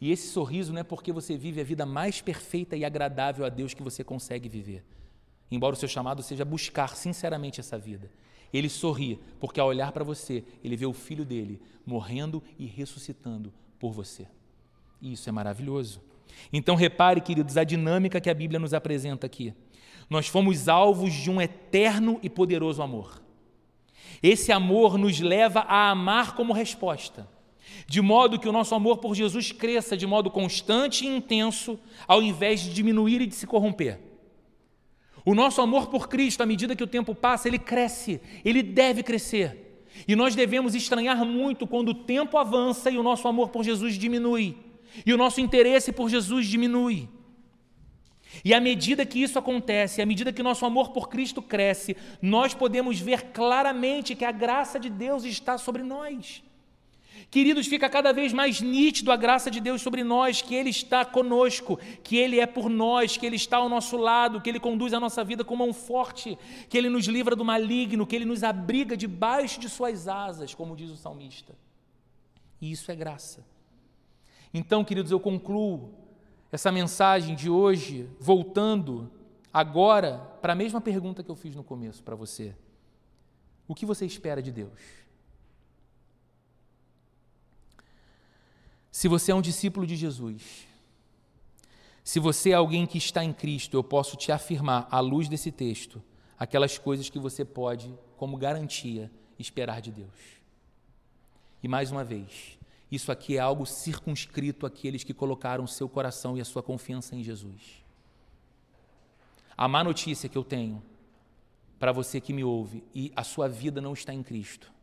E 0.00 0.10
esse 0.10 0.28
sorriso 0.28 0.72
não 0.72 0.80
é 0.80 0.84
porque 0.84 1.12
você 1.12 1.36
vive 1.36 1.60
a 1.60 1.64
vida 1.64 1.86
mais 1.86 2.20
perfeita 2.20 2.76
e 2.76 2.84
agradável 2.84 3.44
a 3.44 3.48
Deus 3.48 3.72
que 3.72 3.82
você 3.82 4.04
consegue 4.04 4.48
viver. 4.48 4.84
Embora 5.50 5.74
o 5.74 5.78
seu 5.78 5.88
chamado 5.88 6.22
seja 6.22 6.44
buscar 6.44 6.96
sinceramente 6.96 7.60
essa 7.60 7.78
vida. 7.78 8.10
Ele 8.52 8.68
sorri 8.68 9.18
porque 9.40 9.60
ao 9.60 9.68
olhar 9.68 9.92
para 9.92 10.04
você, 10.04 10.44
ele 10.62 10.76
vê 10.76 10.86
o 10.86 10.92
filho 10.92 11.24
dele 11.24 11.60
morrendo 11.84 12.42
e 12.58 12.66
ressuscitando 12.66 13.52
por 13.78 13.92
você. 13.92 14.26
E 15.00 15.12
isso 15.12 15.28
é 15.28 15.32
maravilhoso. 15.32 16.00
Então, 16.52 16.74
repare, 16.74 17.20
queridos, 17.20 17.56
a 17.56 17.64
dinâmica 17.64 18.20
que 18.20 18.30
a 18.30 18.34
Bíblia 18.34 18.60
nos 18.60 18.74
apresenta 18.74 19.26
aqui. 19.26 19.54
Nós 20.08 20.28
fomos 20.28 20.68
alvos 20.68 21.12
de 21.12 21.30
um 21.30 21.40
eterno 21.40 22.18
e 22.22 22.30
poderoso 22.30 22.82
amor. 22.82 23.22
Esse 24.22 24.52
amor 24.52 24.96
nos 24.96 25.20
leva 25.20 25.60
a 25.60 25.90
amar 25.90 26.34
como 26.34 26.52
resposta, 26.52 27.28
de 27.86 28.00
modo 28.00 28.38
que 28.38 28.48
o 28.48 28.52
nosso 28.52 28.74
amor 28.74 28.98
por 28.98 29.14
Jesus 29.14 29.52
cresça 29.52 29.96
de 29.96 30.06
modo 30.06 30.30
constante 30.30 31.04
e 31.04 31.08
intenso, 31.08 31.78
ao 32.06 32.22
invés 32.22 32.60
de 32.60 32.72
diminuir 32.72 33.20
e 33.20 33.26
de 33.26 33.34
se 33.34 33.46
corromper. 33.46 34.00
O 35.24 35.34
nosso 35.34 35.60
amor 35.60 35.88
por 35.88 36.08
Cristo, 36.08 36.42
à 36.42 36.46
medida 36.46 36.76
que 36.76 36.84
o 36.84 36.86
tempo 36.86 37.14
passa, 37.14 37.48
ele 37.48 37.58
cresce, 37.58 38.20
ele 38.44 38.62
deve 38.62 39.02
crescer. 39.02 39.65
E 40.06 40.16
nós 40.16 40.34
devemos 40.34 40.74
estranhar 40.74 41.24
muito 41.24 41.66
quando 41.66 41.90
o 41.90 41.94
tempo 41.94 42.36
avança 42.36 42.90
e 42.90 42.98
o 42.98 43.02
nosso 43.02 43.26
amor 43.28 43.50
por 43.50 43.64
Jesus 43.64 43.94
diminui, 43.94 44.56
e 45.04 45.12
o 45.12 45.16
nosso 45.16 45.40
interesse 45.40 45.92
por 45.92 46.08
Jesus 46.08 46.46
diminui. 46.46 47.08
E 48.44 48.52
à 48.52 48.60
medida 48.60 49.06
que 49.06 49.22
isso 49.22 49.38
acontece, 49.38 50.02
à 50.02 50.06
medida 50.06 50.32
que 50.32 50.42
nosso 50.42 50.66
amor 50.66 50.90
por 50.90 51.08
Cristo 51.08 51.40
cresce, 51.40 51.96
nós 52.20 52.54
podemos 52.54 53.00
ver 53.00 53.30
claramente 53.32 54.14
que 54.14 54.24
a 54.24 54.32
graça 54.32 54.78
de 54.78 54.90
Deus 54.90 55.24
está 55.24 55.56
sobre 55.56 55.82
nós. 55.82 56.42
Queridos, 57.30 57.66
fica 57.66 57.90
cada 57.90 58.12
vez 58.12 58.32
mais 58.32 58.60
nítido 58.60 59.10
a 59.10 59.16
graça 59.16 59.50
de 59.50 59.60
Deus 59.60 59.82
sobre 59.82 60.04
nós, 60.04 60.40
que 60.40 60.54
Ele 60.54 60.70
está 60.70 61.04
conosco, 61.04 61.78
que 62.02 62.16
Ele 62.16 62.38
é 62.38 62.46
por 62.46 62.70
nós, 62.70 63.16
que 63.16 63.26
Ele 63.26 63.36
está 63.36 63.56
ao 63.56 63.68
nosso 63.68 63.96
lado, 63.96 64.40
que 64.40 64.48
Ele 64.48 64.60
conduz 64.60 64.94
a 64.94 65.00
nossa 65.00 65.24
vida 65.24 65.44
com 65.44 65.56
mão 65.56 65.72
forte, 65.72 66.38
que 66.68 66.78
Ele 66.78 66.88
nos 66.88 67.06
livra 67.06 67.34
do 67.34 67.44
maligno, 67.44 68.06
que 68.06 68.14
Ele 68.14 68.24
nos 68.24 68.42
abriga 68.42 68.96
debaixo 68.96 69.58
de 69.58 69.68
Suas 69.68 70.06
asas, 70.06 70.54
como 70.54 70.76
diz 70.76 70.90
o 70.90 70.96
salmista. 70.96 71.54
E 72.60 72.70
isso 72.70 72.90
é 72.90 72.96
graça. 72.96 73.44
Então, 74.54 74.84
queridos, 74.84 75.10
eu 75.10 75.20
concluo 75.20 75.92
essa 76.50 76.70
mensagem 76.72 77.34
de 77.34 77.50
hoje 77.50 78.08
voltando 78.18 79.10
agora 79.52 80.18
para 80.40 80.52
a 80.52 80.56
mesma 80.56 80.80
pergunta 80.80 81.22
que 81.22 81.30
eu 81.30 81.36
fiz 81.36 81.54
no 81.54 81.64
começo 81.64 82.02
para 82.02 82.14
você. 82.14 82.54
O 83.68 83.74
que 83.74 83.84
você 83.84 84.06
espera 84.06 84.40
de 84.40 84.52
Deus? 84.52 85.05
Se 88.96 89.08
você 89.08 89.30
é 89.30 89.34
um 89.34 89.42
discípulo 89.42 89.86
de 89.86 89.94
Jesus, 89.94 90.66
se 92.02 92.18
você 92.18 92.52
é 92.52 92.54
alguém 92.54 92.86
que 92.86 92.96
está 92.96 93.22
em 93.22 93.30
Cristo, 93.30 93.76
eu 93.76 93.84
posso 93.84 94.16
te 94.16 94.32
afirmar, 94.32 94.88
à 94.90 95.00
luz 95.00 95.28
desse 95.28 95.52
texto, 95.52 96.02
aquelas 96.38 96.78
coisas 96.78 97.10
que 97.10 97.18
você 97.18 97.44
pode, 97.44 97.94
como 98.16 98.38
garantia, 98.38 99.12
esperar 99.38 99.82
de 99.82 99.92
Deus. 99.92 100.40
E 101.62 101.68
mais 101.68 101.92
uma 101.92 102.02
vez, 102.02 102.58
isso 102.90 103.12
aqui 103.12 103.36
é 103.36 103.38
algo 103.38 103.66
circunscrito 103.66 104.64
àqueles 104.64 105.04
que 105.04 105.12
colocaram 105.12 105.66
seu 105.66 105.90
coração 105.90 106.34
e 106.34 106.40
a 106.40 106.44
sua 106.46 106.62
confiança 106.62 107.14
em 107.14 107.22
Jesus. 107.22 107.84
A 109.54 109.68
má 109.68 109.84
notícia 109.84 110.26
que 110.26 110.38
eu 110.38 110.42
tenho 110.42 110.82
para 111.78 111.92
você 111.92 112.18
que 112.18 112.32
me 112.32 112.42
ouve 112.42 112.82
e 112.94 113.12
a 113.14 113.22
sua 113.22 113.46
vida 113.46 113.78
não 113.78 113.92
está 113.92 114.14
em 114.14 114.22
Cristo 114.22 114.74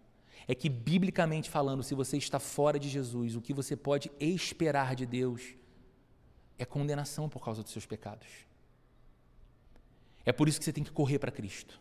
é 0.47 0.53
que, 0.53 0.69
biblicamente 0.69 1.49
falando, 1.49 1.83
se 1.83 1.95
você 1.95 2.17
está 2.17 2.39
fora 2.39 2.77
de 2.77 2.89
Jesus, 2.89 3.35
o 3.35 3.41
que 3.41 3.53
você 3.53 3.75
pode 3.75 4.11
esperar 4.19 4.95
de 4.95 5.05
Deus 5.05 5.41
é 6.57 6.65
condenação 6.65 7.29
por 7.29 7.43
causa 7.43 7.63
dos 7.63 7.71
seus 7.71 7.85
pecados. 7.85 8.27
É 10.25 10.31
por 10.31 10.47
isso 10.47 10.59
que 10.59 10.65
você 10.65 10.73
tem 10.73 10.83
que 10.83 10.91
correr 10.91 11.19
para 11.19 11.31
Cristo. 11.31 11.79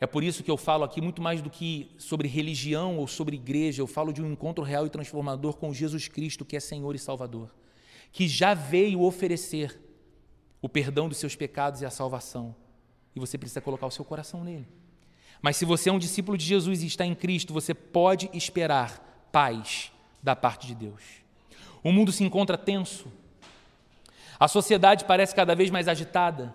É 0.00 0.06
por 0.06 0.24
isso 0.24 0.42
que 0.42 0.50
eu 0.50 0.56
falo 0.56 0.82
aqui 0.82 1.00
muito 1.00 1.22
mais 1.22 1.40
do 1.40 1.48
que 1.48 1.94
sobre 1.96 2.26
religião 2.26 2.98
ou 2.98 3.06
sobre 3.06 3.36
igreja, 3.36 3.80
eu 3.80 3.86
falo 3.86 4.12
de 4.12 4.20
um 4.20 4.32
encontro 4.32 4.64
real 4.64 4.84
e 4.84 4.90
transformador 4.90 5.56
com 5.56 5.72
Jesus 5.72 6.08
Cristo, 6.08 6.44
que 6.44 6.56
é 6.56 6.60
Senhor 6.60 6.94
e 6.94 6.98
Salvador, 6.98 7.54
que 8.10 8.26
já 8.26 8.52
veio 8.52 9.00
oferecer 9.02 9.80
o 10.60 10.68
perdão 10.68 11.08
dos 11.08 11.18
seus 11.18 11.36
pecados 11.36 11.82
e 11.82 11.86
a 11.86 11.90
salvação. 11.90 12.54
E 13.14 13.20
você 13.20 13.38
precisa 13.38 13.60
colocar 13.60 13.86
o 13.86 13.90
seu 13.92 14.04
coração 14.04 14.42
nele. 14.42 14.66
Mas 15.42 15.56
se 15.56 15.64
você 15.64 15.90
é 15.90 15.92
um 15.92 15.98
discípulo 15.98 16.38
de 16.38 16.46
Jesus 16.46 16.82
e 16.82 16.86
está 16.86 17.04
em 17.04 17.16
Cristo, 17.16 17.52
você 17.52 17.74
pode 17.74 18.30
esperar 18.32 19.28
paz 19.32 19.90
da 20.22 20.36
parte 20.36 20.68
de 20.68 20.74
Deus. 20.74 21.02
O 21.82 21.90
mundo 21.90 22.12
se 22.12 22.22
encontra 22.22 22.56
tenso. 22.56 23.12
A 24.38 24.46
sociedade 24.46 25.04
parece 25.04 25.34
cada 25.34 25.56
vez 25.56 25.68
mais 25.68 25.88
agitada. 25.88 26.54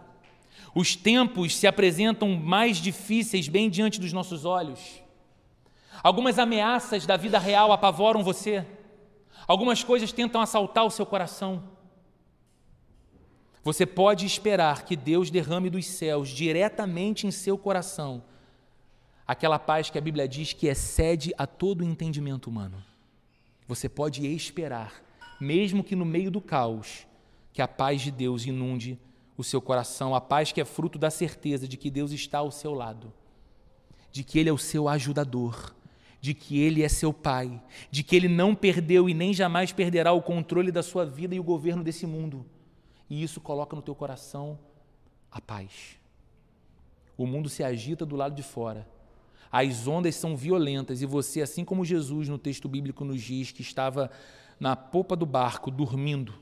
Os 0.74 0.96
tempos 0.96 1.58
se 1.58 1.68
apresentam 1.68 2.30
mais 2.30 2.78
difíceis 2.78 3.50
bem 3.50 3.70
diante 3.70 4.00
dos 4.00 4.14
nossos 4.14 4.46
olhos. 4.46 5.02
Algumas 6.02 6.40
ameaças 6.40 7.06
da 7.06 7.18
vida 7.18 7.38
real 7.38 7.74
apavoram 7.74 8.24
você. 8.24 8.66
Algumas 9.46 9.84
coisas 9.84 10.14
tentam 10.14 10.40
assaltar 10.40 10.86
o 10.86 10.92
seu 10.92 11.06
coração. 11.06 11.62
Você 13.64 13.86
pode 13.86 14.26
esperar 14.26 14.86
que 14.86 14.96
Deus 14.96 15.30
derrame 15.30 15.70
dos 15.70 15.86
céus 15.88 16.30
diretamente 16.30 17.28
em 17.28 17.32
seu 17.32 17.58
coração 17.58 18.24
aquela 19.28 19.60
paz 19.60 19.90
que 19.90 19.98
a 19.98 20.02
Bíblia 20.02 20.28
diz 20.28 20.54
que 20.54 20.68
excede 20.68 21.34
a 21.38 21.46
todo 21.46 21.84
entendimento 21.84 22.50
humano. 22.50 22.82
Você 23.68 23.90
pode 23.90 24.26
esperar, 24.26 25.04
mesmo 25.40 25.84
que 25.84 25.96
no 25.96 26.06
meio 26.06 26.32
do 26.32 26.40
caos, 26.40 27.06
que 27.52 27.62
a 27.62 27.68
paz 27.68 28.02
de 28.02 28.12
Deus 28.12 28.46
inunde 28.46 28.98
o 29.36 29.44
seu 29.44 29.62
coração, 29.62 30.16
a 30.16 30.22
paz 30.22 30.52
que 30.52 30.62
é 30.62 30.66
fruto 30.66 30.98
da 30.98 31.10
certeza 31.10 31.68
de 31.68 31.76
que 31.76 31.92
Deus 31.92 32.12
está 32.12 32.38
ao 32.38 32.52
seu 32.52 32.74
lado, 32.74 33.12
de 34.12 34.24
que 34.24 34.40
Ele 34.40 34.50
é 34.50 34.54
o 34.54 34.58
seu 34.58 34.88
ajudador, 34.88 35.76
de 36.22 36.34
que 36.34 36.60
Ele 36.60 36.82
é 36.82 36.90
seu 36.90 37.12
Pai, 37.12 37.62
de 37.92 38.04
que 38.04 38.16
Ele 38.16 38.30
não 38.30 38.56
perdeu 38.56 39.10
e 39.10 39.14
nem 39.14 39.34
jamais 39.34 39.74
perderá 39.74 40.14
o 40.14 40.22
controle 40.22 40.72
da 40.72 40.82
sua 40.82 41.06
vida 41.06 41.36
e 41.36 41.40
o 41.40 41.44
governo 41.44 41.84
desse 41.84 42.08
mundo. 42.08 42.46
E 43.10 43.22
isso 43.22 43.42
coloca 43.42 43.76
no 43.76 43.82
teu 43.82 43.94
coração 43.94 44.58
a 45.32 45.42
paz. 45.42 46.00
O 47.18 47.28
mundo 47.28 47.50
se 47.50 47.64
agita 47.64 48.06
do 48.06 48.16
lado 48.16 48.34
de 48.34 48.44
fora, 48.44 48.88
as 49.52 49.88
ondas 49.88 50.16
são 50.16 50.36
violentas 50.36 51.02
e 51.02 51.06
você, 51.06 51.42
assim 51.42 51.64
como 51.64 51.86
Jesus 51.86 52.28
no 52.28 52.38
texto 52.38 52.68
bíblico 52.68 53.06
nos 53.06 53.22
diz 53.22 53.52
que 53.52 53.62
estava 53.62 54.12
na 54.60 54.76
popa 54.76 55.16
do 55.16 55.26
barco, 55.26 55.72
dormindo, 55.72 56.34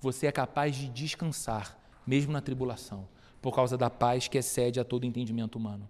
você 0.00 0.26
é 0.26 0.32
capaz 0.32 0.74
de 0.74 0.88
descansar, 0.88 1.78
mesmo 2.06 2.32
na 2.32 2.40
tribulação, 2.40 3.06
por 3.40 3.54
causa 3.54 3.76
da 3.76 3.90
paz 3.90 4.28
que 4.28 4.38
excede 4.38 4.80
a 4.80 4.84
todo 4.84 5.06
entendimento 5.06 5.56
humano. 5.56 5.88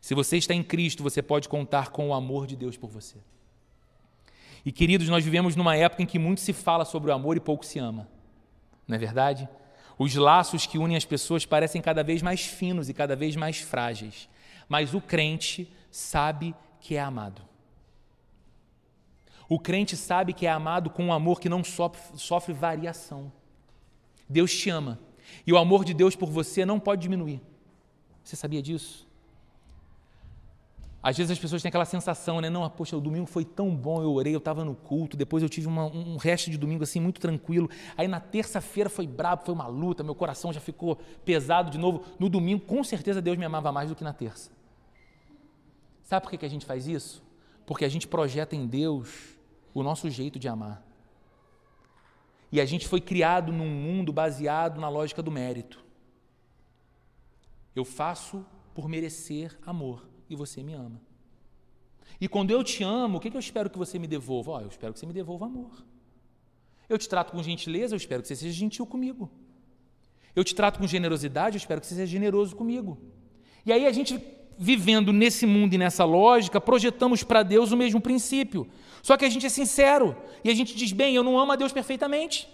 Se 0.00 0.14
você 0.14 0.38
está 0.38 0.54
em 0.54 0.62
Cristo, 0.62 1.02
você 1.02 1.20
pode 1.20 1.48
contar 1.48 1.90
com 1.90 2.08
o 2.08 2.14
amor 2.14 2.46
de 2.46 2.56
Deus 2.56 2.76
por 2.76 2.88
você. 2.88 3.18
E 4.64 4.72
queridos, 4.72 5.08
nós 5.08 5.24
vivemos 5.24 5.56
numa 5.56 5.76
época 5.76 6.02
em 6.02 6.06
que 6.06 6.18
muito 6.18 6.40
se 6.40 6.52
fala 6.52 6.84
sobre 6.84 7.10
o 7.10 7.14
amor 7.14 7.36
e 7.36 7.40
pouco 7.40 7.64
se 7.64 7.78
ama. 7.78 8.08
Não 8.86 8.96
é 8.96 8.98
verdade? 8.98 9.48
Os 9.98 10.14
laços 10.14 10.66
que 10.66 10.78
unem 10.78 10.96
as 10.96 11.04
pessoas 11.04 11.44
parecem 11.44 11.82
cada 11.82 12.02
vez 12.02 12.22
mais 12.22 12.40
finos 12.46 12.88
e 12.88 12.94
cada 12.94 13.14
vez 13.14 13.36
mais 13.36 13.58
frágeis. 13.58 14.28
Mas 14.68 14.94
o 14.94 15.00
crente 15.00 15.70
sabe 15.90 16.54
que 16.80 16.96
é 16.96 17.00
amado. 17.00 17.42
O 19.48 19.58
crente 19.58 19.96
sabe 19.96 20.32
que 20.32 20.46
é 20.46 20.50
amado 20.50 20.90
com 20.90 21.06
um 21.06 21.12
amor 21.12 21.40
que 21.40 21.48
não 21.48 21.64
sofre, 21.64 22.16
sofre 22.16 22.52
variação. 22.52 23.32
Deus 24.28 24.54
te 24.54 24.70
ama. 24.70 24.98
E 25.44 25.52
o 25.52 25.58
amor 25.58 25.84
de 25.84 25.92
Deus 25.92 26.14
por 26.14 26.30
você 26.30 26.64
não 26.64 26.78
pode 26.78 27.02
diminuir. 27.02 27.42
Você 28.22 28.36
sabia 28.36 28.62
disso? 28.62 29.08
Às 31.02 31.16
vezes 31.16 31.32
as 31.32 31.38
pessoas 31.38 31.62
têm 31.62 31.68
aquela 31.70 31.86
sensação, 31.86 32.40
né? 32.40 32.50
Não, 32.50 32.68
poxa, 32.68 32.96
o 32.96 33.00
domingo 33.00 33.26
foi 33.26 33.44
tão 33.44 33.74
bom, 33.74 34.02
eu 34.02 34.12
orei, 34.12 34.34
eu 34.34 34.38
estava 34.38 34.64
no 34.64 34.74
culto, 34.74 35.16
depois 35.16 35.42
eu 35.42 35.48
tive 35.48 35.66
uma, 35.66 35.86
um 35.86 36.16
resto 36.18 36.50
de 36.50 36.58
domingo 36.58 36.84
assim 36.84 37.00
muito 37.00 37.20
tranquilo. 37.20 37.70
Aí 37.96 38.06
na 38.06 38.20
terça-feira 38.20 38.90
foi 38.90 39.06
brabo, 39.06 39.44
foi 39.44 39.54
uma 39.54 39.66
luta, 39.66 40.04
meu 40.04 40.14
coração 40.14 40.52
já 40.52 40.60
ficou 40.60 40.96
pesado 41.24 41.70
de 41.70 41.78
novo. 41.78 42.04
No 42.18 42.28
domingo, 42.28 42.64
com 42.66 42.84
certeza 42.84 43.22
Deus 43.22 43.38
me 43.38 43.46
amava 43.46 43.72
mais 43.72 43.88
do 43.88 43.96
que 43.96 44.04
na 44.04 44.12
terça. 44.12 44.50
Sabe 46.10 46.24
por 46.24 46.36
que, 46.36 46.44
a 46.44 46.48
gente 46.48 46.66
faz 46.66 46.88
isso? 46.88 47.22
Porque 47.64 47.84
a 47.84 47.88
gente 47.88 48.08
projeta 48.08 48.56
em 48.56 48.66
Deus 48.66 49.38
o 49.72 49.80
nosso 49.80 50.10
jeito 50.10 50.40
de 50.40 50.48
amar. 50.48 50.84
E 52.50 52.60
a 52.60 52.64
gente 52.64 52.88
foi 52.88 53.00
criado 53.00 53.52
num 53.52 53.68
mundo 53.68 54.12
baseado 54.12 54.80
na 54.80 54.88
lógica 54.88 55.22
do 55.22 55.30
mérito. 55.30 55.84
Eu 57.76 57.84
faço 57.84 58.44
por 58.74 58.88
merecer 58.88 59.56
amor 59.64 60.04
e 60.28 60.34
você 60.34 60.64
me 60.64 60.74
ama. 60.74 61.00
E 62.20 62.26
quando 62.26 62.50
eu 62.50 62.64
te 62.64 62.82
amo, 62.82 63.18
o 63.18 63.20
que, 63.20 63.28
eu 63.32 63.38
espero 63.38 63.70
que 63.70 63.78
você 63.78 63.96
me 63.96 64.08
devolva? 64.08 64.50
Oh, 64.50 64.60
eu 64.62 64.68
espero 64.68 64.92
que 64.92 64.98
você 64.98 65.06
me 65.06 65.12
devolva 65.12 65.46
amor. 65.46 65.86
Eu 66.88 66.98
te 66.98 67.08
trato 67.08 67.30
com 67.30 67.40
gentileza, 67.40 67.94
eu 67.94 67.96
espero 67.98 68.20
que 68.20 68.26
você 68.26 68.34
seja 68.34 68.58
gentil 68.58 68.84
comigo. 68.84 69.30
Eu 70.34 70.42
te 70.42 70.56
trato 70.56 70.80
com 70.80 70.88
generosidade, 70.88 71.54
eu 71.54 71.60
espero 71.60 71.80
que 71.80 71.86
você 71.86 71.94
seja 71.94 72.10
generoso 72.10 72.56
comigo. 72.56 72.98
E 73.64 73.72
aí 73.72 73.86
a 73.86 73.92
gente, 73.92 74.39
vivendo 74.58 75.12
nesse 75.12 75.46
mundo 75.46 75.74
e 75.74 75.78
nessa 75.78 76.04
lógica, 76.04 76.60
projetamos 76.60 77.22
para 77.22 77.42
Deus 77.42 77.72
o 77.72 77.76
mesmo 77.76 78.00
princípio. 78.00 78.68
Só 79.02 79.16
que 79.16 79.24
a 79.24 79.28
gente 79.28 79.46
é 79.46 79.48
sincero 79.48 80.16
e 80.44 80.50
a 80.50 80.54
gente 80.54 80.74
diz: 80.74 80.92
bem, 80.92 81.14
eu 81.14 81.22
não 81.22 81.38
amo 81.38 81.52
a 81.52 81.56
Deus 81.56 81.72
perfeitamente. 81.72 82.48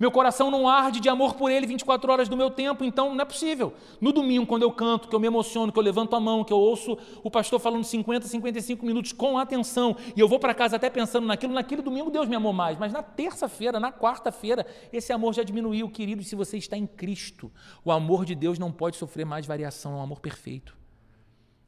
Meu 0.00 0.10
coração 0.10 0.50
não 0.50 0.66
arde 0.66 0.98
de 0.98 1.10
amor 1.10 1.34
por 1.34 1.50
Ele 1.50 1.66
24 1.66 2.10
horas 2.10 2.26
do 2.26 2.34
meu 2.34 2.50
tempo, 2.50 2.82
então 2.82 3.14
não 3.14 3.20
é 3.20 3.24
possível. 3.26 3.74
No 4.00 4.12
domingo, 4.12 4.46
quando 4.46 4.62
eu 4.62 4.72
canto, 4.72 5.06
que 5.06 5.14
eu 5.14 5.20
me 5.20 5.26
emociono, 5.26 5.70
que 5.70 5.78
eu 5.78 5.82
levanto 5.82 6.16
a 6.16 6.20
mão, 6.20 6.42
que 6.42 6.54
eu 6.54 6.56
ouço 6.56 6.96
o 7.22 7.30
pastor 7.30 7.60
falando 7.60 7.84
50, 7.84 8.26
55 8.26 8.86
minutos 8.86 9.12
com 9.12 9.36
atenção, 9.36 9.94
e 10.16 10.18
eu 10.18 10.26
vou 10.26 10.38
para 10.38 10.54
casa 10.54 10.76
até 10.76 10.88
pensando 10.88 11.26
naquilo, 11.26 11.52
naquele 11.52 11.82
domingo 11.82 12.10
Deus 12.10 12.26
me 12.26 12.34
amou 12.34 12.54
mais, 12.54 12.78
mas 12.78 12.94
na 12.94 13.02
terça-feira, 13.02 13.78
na 13.78 13.92
quarta-feira, 13.92 14.64
esse 14.90 15.12
amor 15.12 15.34
já 15.34 15.42
diminuiu, 15.42 15.90
querido. 15.90 16.24
Se 16.24 16.34
você 16.34 16.56
está 16.56 16.78
em 16.78 16.86
Cristo, 16.86 17.52
o 17.84 17.92
amor 17.92 18.24
de 18.24 18.34
Deus 18.34 18.58
não 18.58 18.72
pode 18.72 18.96
sofrer 18.96 19.26
mais 19.26 19.44
variação, 19.44 19.92
é 19.92 19.96
um 19.96 20.02
amor 20.02 20.20
perfeito. 20.20 20.79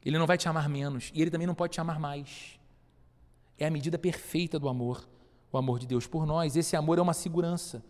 Ele 0.05 0.17
não 0.17 0.27
vai 0.27 0.37
te 0.37 0.49
amar 0.49 0.67
menos, 0.69 1.11
e 1.13 1.21
Ele 1.21 1.31
também 1.31 1.47
não 1.47 1.55
pode 1.55 1.73
te 1.73 1.81
amar 1.81 1.99
mais. 1.99 2.59
É 3.57 3.65
a 3.65 3.71
medida 3.71 3.97
perfeita 3.97 4.59
do 4.59 4.67
amor, 4.67 5.07
o 5.51 5.57
amor 5.57 5.79
de 5.79 5.87
Deus 5.87 6.07
por 6.07 6.25
nós. 6.25 6.55
Esse 6.55 6.75
amor 6.75 6.97
é 6.97 7.01
uma 7.01 7.13
segurança 7.13 7.83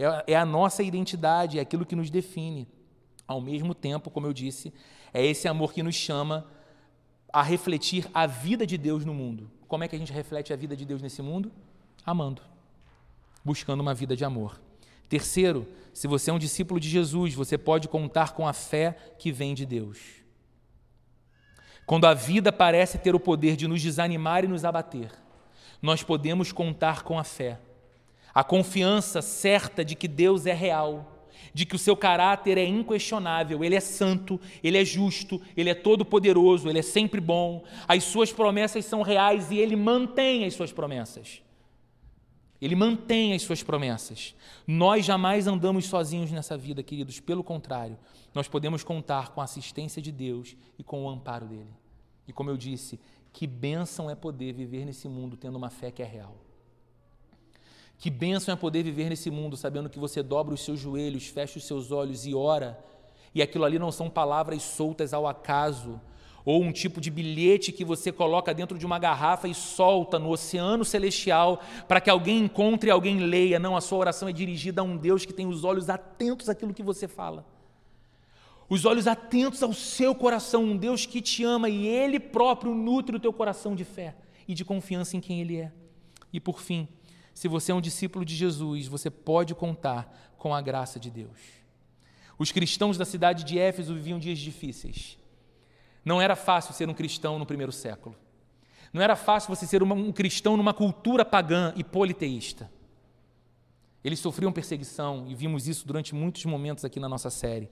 é, 0.00 0.32
é 0.32 0.36
a 0.36 0.46
nossa 0.46 0.82
identidade, 0.82 1.58
é 1.58 1.62
aquilo 1.62 1.84
que 1.84 1.94
nos 1.94 2.10
define. 2.10 2.66
Ao 3.26 3.40
mesmo 3.40 3.74
tempo, 3.74 4.10
como 4.10 4.26
eu 4.26 4.32
disse, 4.32 4.72
é 5.12 5.24
esse 5.24 5.46
amor 5.46 5.72
que 5.72 5.82
nos 5.82 5.94
chama 5.94 6.46
a 7.32 7.42
refletir 7.42 8.08
a 8.12 8.26
vida 8.26 8.66
de 8.66 8.76
Deus 8.76 9.04
no 9.04 9.14
mundo. 9.14 9.50
Como 9.68 9.84
é 9.84 9.88
que 9.88 9.94
a 9.94 9.98
gente 9.98 10.12
reflete 10.12 10.52
a 10.52 10.56
vida 10.56 10.74
de 10.74 10.84
Deus 10.84 11.00
nesse 11.00 11.22
mundo? 11.22 11.52
Amando, 12.04 12.42
buscando 13.44 13.80
uma 13.80 13.94
vida 13.94 14.16
de 14.16 14.24
amor. 14.24 14.60
Terceiro, 15.08 15.66
se 15.92 16.08
você 16.08 16.30
é 16.30 16.32
um 16.32 16.38
discípulo 16.38 16.80
de 16.80 16.88
Jesus, 16.88 17.34
você 17.34 17.58
pode 17.58 17.86
contar 17.86 18.32
com 18.32 18.48
a 18.48 18.52
fé 18.52 18.96
que 19.18 19.30
vem 19.30 19.54
de 19.54 19.66
Deus. 19.66 19.98
Quando 21.90 22.04
a 22.04 22.14
vida 22.14 22.52
parece 22.52 22.98
ter 22.98 23.16
o 23.16 23.18
poder 23.18 23.56
de 23.56 23.66
nos 23.66 23.82
desanimar 23.82 24.44
e 24.44 24.46
nos 24.46 24.64
abater, 24.64 25.10
nós 25.82 26.04
podemos 26.04 26.52
contar 26.52 27.02
com 27.02 27.18
a 27.18 27.24
fé 27.24 27.58
a 28.32 28.44
confiança 28.44 29.20
certa 29.20 29.84
de 29.84 29.96
que 29.96 30.06
Deus 30.06 30.46
é 30.46 30.52
real, 30.52 31.26
de 31.52 31.66
que 31.66 31.74
o 31.74 31.78
seu 31.80 31.96
caráter 31.96 32.58
é 32.58 32.64
inquestionável, 32.64 33.64
ele 33.64 33.74
é 33.74 33.80
santo, 33.80 34.40
ele 34.62 34.78
é 34.78 34.84
justo, 34.84 35.42
ele 35.56 35.68
é 35.68 35.74
todo-poderoso, 35.74 36.68
ele 36.68 36.78
é 36.78 36.82
sempre 36.82 37.20
bom, 37.20 37.64
as 37.88 38.04
suas 38.04 38.32
promessas 38.32 38.84
são 38.84 39.02
reais 39.02 39.50
e 39.50 39.58
ele 39.58 39.74
mantém 39.74 40.44
as 40.44 40.54
suas 40.54 40.70
promessas. 40.70 41.42
Ele 42.62 42.76
mantém 42.76 43.32
as 43.32 43.42
suas 43.42 43.64
promessas. 43.64 44.36
Nós 44.64 45.04
jamais 45.04 45.48
andamos 45.48 45.86
sozinhos 45.86 46.30
nessa 46.30 46.56
vida, 46.56 46.84
queridos, 46.84 47.18
pelo 47.18 47.42
contrário, 47.42 47.98
nós 48.32 48.46
podemos 48.46 48.84
contar 48.84 49.30
com 49.30 49.40
a 49.40 49.44
assistência 49.44 50.00
de 50.00 50.12
Deus 50.12 50.54
e 50.78 50.84
com 50.84 51.04
o 51.04 51.08
amparo 51.08 51.46
dele. 51.46 51.79
E 52.30 52.32
como 52.32 52.48
eu 52.48 52.56
disse, 52.56 53.00
que 53.32 53.44
bênção 53.44 54.08
é 54.08 54.14
poder 54.14 54.52
viver 54.52 54.84
nesse 54.84 55.08
mundo 55.08 55.36
tendo 55.36 55.56
uma 55.56 55.68
fé 55.68 55.90
que 55.90 56.00
é 56.00 56.06
real. 56.06 56.36
Que 57.98 58.08
bênção 58.08 58.54
é 58.54 58.56
poder 58.56 58.84
viver 58.84 59.08
nesse 59.08 59.32
mundo 59.32 59.56
sabendo 59.56 59.90
que 59.90 59.98
você 59.98 60.22
dobra 60.22 60.54
os 60.54 60.64
seus 60.64 60.78
joelhos, 60.78 61.26
fecha 61.26 61.58
os 61.58 61.66
seus 61.66 61.90
olhos 61.90 62.24
e 62.26 62.32
ora, 62.32 62.78
e 63.34 63.42
aquilo 63.42 63.64
ali 63.64 63.80
não 63.80 63.90
são 63.90 64.08
palavras 64.08 64.62
soltas 64.62 65.12
ao 65.12 65.26
acaso, 65.26 66.00
ou 66.44 66.62
um 66.62 66.70
tipo 66.70 67.00
de 67.00 67.10
bilhete 67.10 67.72
que 67.72 67.84
você 67.84 68.12
coloca 68.12 68.54
dentro 68.54 68.78
de 68.78 68.86
uma 68.86 69.00
garrafa 69.00 69.48
e 69.48 69.54
solta 69.54 70.16
no 70.16 70.30
oceano 70.30 70.84
celestial 70.84 71.60
para 71.88 72.00
que 72.00 72.08
alguém 72.08 72.44
encontre 72.44 72.90
e 72.90 72.92
alguém 72.92 73.18
leia. 73.18 73.58
Não, 73.58 73.76
a 73.76 73.80
sua 73.80 73.98
oração 73.98 74.28
é 74.28 74.32
dirigida 74.32 74.82
a 74.82 74.84
um 74.84 74.96
Deus 74.96 75.26
que 75.26 75.32
tem 75.32 75.48
os 75.48 75.64
olhos 75.64 75.90
atentos 75.90 76.48
àquilo 76.48 76.72
que 76.72 76.82
você 76.82 77.08
fala. 77.08 77.44
Os 78.70 78.84
olhos 78.84 79.08
atentos 79.08 79.64
ao 79.64 79.74
seu 79.74 80.14
coração, 80.14 80.62
um 80.62 80.76
Deus 80.76 81.04
que 81.04 81.20
te 81.20 81.42
ama 81.42 81.68
e 81.68 81.88
Ele 81.88 82.20
próprio 82.20 82.72
nutre 82.72 83.16
o 83.16 83.20
teu 83.20 83.32
coração 83.32 83.74
de 83.74 83.84
fé 83.84 84.14
e 84.46 84.54
de 84.54 84.64
confiança 84.64 85.16
em 85.16 85.20
quem 85.20 85.40
Ele 85.40 85.56
é. 85.56 85.72
E 86.32 86.38
por 86.38 86.60
fim, 86.60 86.86
se 87.34 87.48
você 87.48 87.72
é 87.72 87.74
um 87.74 87.80
discípulo 87.80 88.24
de 88.24 88.36
Jesus, 88.36 88.86
você 88.86 89.10
pode 89.10 89.56
contar 89.56 90.32
com 90.38 90.54
a 90.54 90.60
graça 90.60 91.00
de 91.00 91.10
Deus. 91.10 91.40
Os 92.38 92.52
cristãos 92.52 92.96
da 92.96 93.04
cidade 93.04 93.42
de 93.42 93.58
Éfeso 93.58 93.92
viviam 93.92 94.20
dias 94.20 94.38
difíceis. 94.38 95.18
Não 96.04 96.22
era 96.22 96.36
fácil 96.36 96.72
ser 96.72 96.88
um 96.88 96.94
cristão 96.94 97.40
no 97.40 97.46
primeiro 97.46 97.72
século. 97.72 98.14
Não 98.92 99.02
era 99.02 99.16
fácil 99.16 99.54
você 99.54 99.66
ser 99.66 99.82
um 99.82 100.12
cristão 100.12 100.56
numa 100.56 100.72
cultura 100.72 101.24
pagã 101.24 101.74
e 101.76 101.82
politeísta. 101.82 102.70
Eles 104.02 104.18
sofriam 104.18 104.52
perseguição 104.52 105.26
e 105.28 105.34
vimos 105.34 105.68
isso 105.68 105.86
durante 105.86 106.14
muitos 106.14 106.44
momentos 106.44 106.84
aqui 106.84 106.98
na 106.98 107.08
nossa 107.08 107.28
série. 107.28 107.68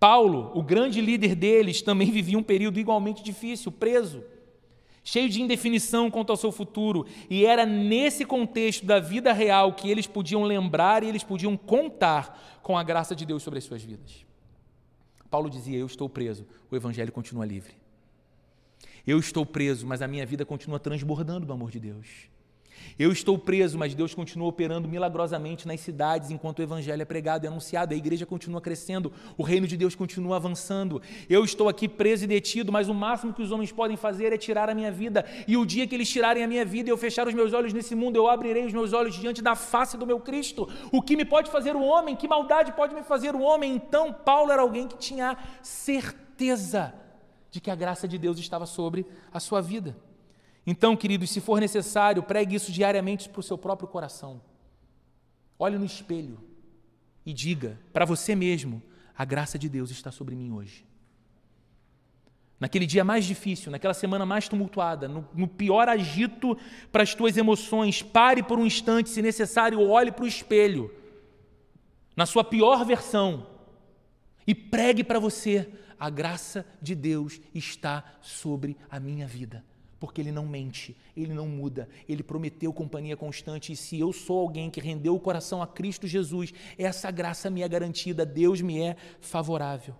Paulo, 0.00 0.50
o 0.54 0.62
grande 0.62 1.00
líder 1.00 1.34
deles, 1.34 1.82
também 1.82 2.10
vivia 2.12 2.38
um 2.38 2.42
período 2.42 2.80
igualmente 2.80 3.22
difícil, 3.22 3.70
preso 3.70 4.24
cheio 5.08 5.30
de 5.30 5.40
indefinição 5.40 6.10
quanto 6.10 6.30
ao 6.30 6.36
seu 6.36 6.52
futuro, 6.52 7.06
e 7.30 7.46
era 7.46 7.64
nesse 7.64 8.26
contexto 8.26 8.84
da 8.84 9.00
vida 9.00 9.32
real 9.32 9.72
que 9.72 9.90
eles 9.90 10.06
podiam 10.06 10.42
lembrar 10.42 11.02
e 11.02 11.08
eles 11.08 11.24
podiam 11.24 11.56
contar 11.56 12.60
com 12.62 12.76
a 12.76 12.82
graça 12.82 13.16
de 13.16 13.24
Deus 13.24 13.42
sobre 13.42 13.58
as 13.58 13.64
suas 13.64 13.82
vidas. 13.82 14.26
Paulo 15.30 15.48
dizia: 15.48 15.78
Eu 15.78 15.86
estou 15.86 16.10
preso, 16.10 16.46
o 16.70 16.76
evangelho 16.76 17.10
continua 17.10 17.46
livre. 17.46 17.72
Eu 19.06 19.18
estou 19.18 19.46
preso, 19.46 19.86
mas 19.86 20.02
a 20.02 20.08
minha 20.08 20.26
vida 20.26 20.44
continua 20.44 20.78
transbordando 20.78 21.46
do 21.46 21.52
amor 21.54 21.70
de 21.70 21.80
Deus. 21.80 22.28
Eu 22.98 23.12
estou 23.12 23.38
preso, 23.38 23.78
mas 23.78 23.94
Deus 23.94 24.14
continua 24.14 24.48
operando 24.48 24.88
milagrosamente 24.88 25.66
nas 25.66 25.80
cidades 25.80 26.30
enquanto 26.30 26.58
o 26.58 26.62
evangelho 26.62 27.02
é 27.02 27.04
pregado 27.04 27.44
e 27.44 27.48
anunciado, 27.48 27.94
a 27.94 27.96
igreja 27.96 28.26
continua 28.26 28.60
crescendo, 28.60 29.12
o 29.36 29.42
reino 29.42 29.66
de 29.66 29.76
Deus 29.76 29.94
continua 29.94 30.36
avançando. 30.36 31.00
Eu 31.28 31.44
estou 31.44 31.68
aqui 31.68 31.88
preso 31.88 32.24
e 32.24 32.26
detido, 32.26 32.72
mas 32.72 32.88
o 32.88 32.94
máximo 32.94 33.32
que 33.32 33.42
os 33.42 33.52
homens 33.52 33.72
podem 33.72 33.96
fazer 33.96 34.32
é 34.32 34.38
tirar 34.38 34.68
a 34.68 34.74
minha 34.74 34.90
vida. 34.90 35.24
E 35.46 35.56
o 35.56 35.64
dia 35.64 35.86
que 35.86 35.94
eles 35.94 36.08
tirarem 36.08 36.42
a 36.42 36.48
minha 36.48 36.64
vida 36.64 36.88
e 36.88 36.92
eu 36.92 36.96
fechar 36.96 37.26
os 37.28 37.34
meus 37.34 37.52
olhos 37.52 37.72
nesse 37.72 37.94
mundo, 37.94 38.16
eu 38.16 38.28
abrirei 38.28 38.66
os 38.66 38.72
meus 38.72 38.92
olhos 38.92 39.14
diante 39.14 39.42
da 39.42 39.54
face 39.54 39.96
do 39.96 40.06
meu 40.06 40.20
Cristo. 40.20 40.68
O 40.92 41.00
que 41.02 41.16
me 41.16 41.24
pode 41.24 41.50
fazer 41.50 41.76
o 41.76 41.82
homem? 41.82 42.16
Que 42.16 42.28
maldade 42.28 42.72
pode 42.72 42.94
me 42.94 43.02
fazer 43.02 43.34
o 43.34 43.40
homem? 43.40 43.74
Então, 43.74 44.12
Paulo 44.12 44.52
era 44.52 44.62
alguém 44.62 44.86
que 44.86 44.98
tinha 44.98 45.36
certeza 45.62 46.94
de 47.50 47.60
que 47.60 47.70
a 47.70 47.74
graça 47.74 48.06
de 48.06 48.18
Deus 48.18 48.38
estava 48.38 48.66
sobre 48.66 49.06
a 49.32 49.40
sua 49.40 49.60
vida. 49.60 49.96
Então, 50.70 50.94
queridos, 50.94 51.30
se 51.30 51.40
for 51.40 51.62
necessário, 51.62 52.22
pregue 52.22 52.54
isso 52.54 52.70
diariamente 52.70 53.26
para 53.26 53.40
o 53.40 53.42
seu 53.42 53.56
próprio 53.56 53.88
coração. 53.88 54.38
Olhe 55.58 55.78
no 55.78 55.84
espelho 55.86 56.38
e 57.24 57.32
diga 57.32 57.80
para 57.90 58.04
você 58.04 58.34
mesmo: 58.34 58.82
a 59.16 59.24
graça 59.24 59.58
de 59.58 59.66
Deus 59.66 59.90
está 59.90 60.12
sobre 60.12 60.36
mim 60.36 60.52
hoje. 60.52 60.84
naquele 62.60 62.84
dia 62.84 63.02
mais 63.02 63.24
difícil, 63.24 63.72
naquela 63.72 63.94
semana 63.94 64.26
mais 64.26 64.46
tumultuada, 64.46 65.08
no, 65.08 65.26
no 65.32 65.48
pior 65.48 65.88
agito 65.88 66.54
para 66.92 67.02
as 67.02 67.14
tuas 67.14 67.38
emoções, 67.38 68.02
pare 68.02 68.42
por 68.42 68.58
um 68.58 68.66
instante, 68.66 69.08
se 69.08 69.22
necessário, 69.22 69.80
olhe 69.80 70.12
para 70.12 70.26
o 70.26 70.28
espelho, 70.28 70.94
na 72.14 72.26
sua 72.26 72.44
pior 72.44 72.84
versão, 72.84 73.46
e 74.46 74.54
pregue 74.54 75.02
para 75.02 75.18
você: 75.18 75.66
a 75.98 76.10
graça 76.10 76.66
de 76.82 76.94
Deus 76.94 77.40
está 77.54 78.04
sobre 78.20 78.76
a 78.90 79.00
minha 79.00 79.26
vida. 79.26 79.64
Porque 80.00 80.20
ele 80.20 80.30
não 80.30 80.46
mente, 80.46 80.96
ele 81.16 81.34
não 81.34 81.48
muda, 81.48 81.88
ele 82.08 82.22
prometeu 82.22 82.72
companhia 82.72 83.16
constante. 83.16 83.72
E 83.72 83.76
se 83.76 83.98
eu 83.98 84.12
sou 84.12 84.40
alguém 84.40 84.70
que 84.70 84.80
rendeu 84.80 85.14
o 85.14 85.20
coração 85.20 85.60
a 85.60 85.66
Cristo 85.66 86.06
Jesus, 86.06 86.52
essa 86.76 87.10
graça 87.10 87.50
me 87.50 87.62
é 87.62 87.68
garantida, 87.68 88.24
Deus 88.24 88.60
me 88.60 88.80
é 88.80 88.96
favorável. 89.20 89.94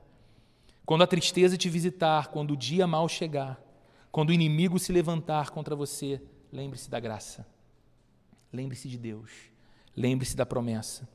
Quando 0.86 1.02
a 1.02 1.06
tristeza 1.06 1.56
te 1.56 1.68
visitar, 1.68 2.28
quando 2.28 2.52
o 2.52 2.56
dia 2.56 2.86
mal 2.86 3.08
chegar, 3.08 3.60
quando 4.10 4.30
o 4.30 4.32
inimigo 4.32 4.78
se 4.78 4.92
levantar 4.92 5.50
contra 5.50 5.76
você, 5.76 6.22
lembre-se 6.52 6.88
da 6.88 6.98
graça. 7.00 7.46
Lembre-se 8.52 8.88
de 8.88 8.96
Deus. 8.96 9.30
Lembre-se 9.96 10.36
da 10.36 10.46
promessa. 10.46 11.08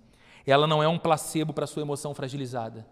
Ela 0.46 0.68
não 0.68 0.84
é 0.84 0.88
um 0.88 1.00
placebo 1.00 1.54
para 1.54 1.66
sua 1.66 1.82
emoção 1.82 2.14
fragilizada. 2.14 2.86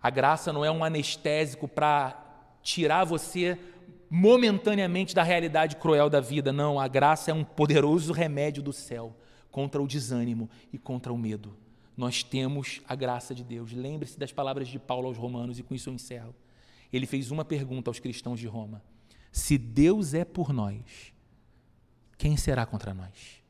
A 0.00 0.10
graça 0.10 0.52
não 0.52 0.64
é 0.64 0.70
um 0.70 0.84
anestésico 0.84 1.66
para 1.66 2.22
tirar 2.62 3.04
você 3.04 3.58
momentaneamente 4.16 5.14
da 5.14 5.22
realidade 5.22 5.76
cruel 5.76 6.08
da 6.08 6.20
vida. 6.20 6.52
Não, 6.52 6.78
a 6.78 6.88
graça 6.88 7.30
é 7.30 7.34
um 7.34 7.44
poderoso 7.44 8.12
remédio 8.12 8.62
do 8.62 8.72
céu 8.72 9.16
contra 9.50 9.82
o 9.82 9.86
desânimo 9.86 10.50
e 10.72 10.78
contra 10.78 11.12
o 11.12 11.18
medo 11.18 11.56
nós 11.96 12.22
temos 12.22 12.82
a 12.86 12.94
graça 12.94 13.34
de 13.34 13.42
Deus. 13.42 13.72
Lembre-se 13.72 14.18
das 14.18 14.30
palavras 14.30 14.68
de 14.68 14.78
Paulo 14.78 15.08
aos 15.08 15.16
Romanos, 15.16 15.58
e 15.58 15.62
com 15.62 15.74
isso 15.74 15.88
eu 15.88 15.94
encerro. 15.94 16.34
Ele 16.92 17.06
fez 17.06 17.30
uma 17.30 17.44
pergunta 17.44 17.88
aos 17.88 17.98
cristãos 17.98 18.38
de 18.38 18.46
Roma: 18.46 18.82
Se 19.32 19.56
Deus 19.56 20.12
é 20.12 20.24
por 20.24 20.52
nós, 20.52 21.14
quem 22.18 22.36
será 22.36 22.66
contra 22.66 22.92
nós? 22.92 23.42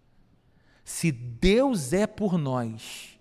Se 0.84 1.10
Deus 1.10 1.92
é 1.92 2.06
por 2.06 2.38
nós, 2.38 3.18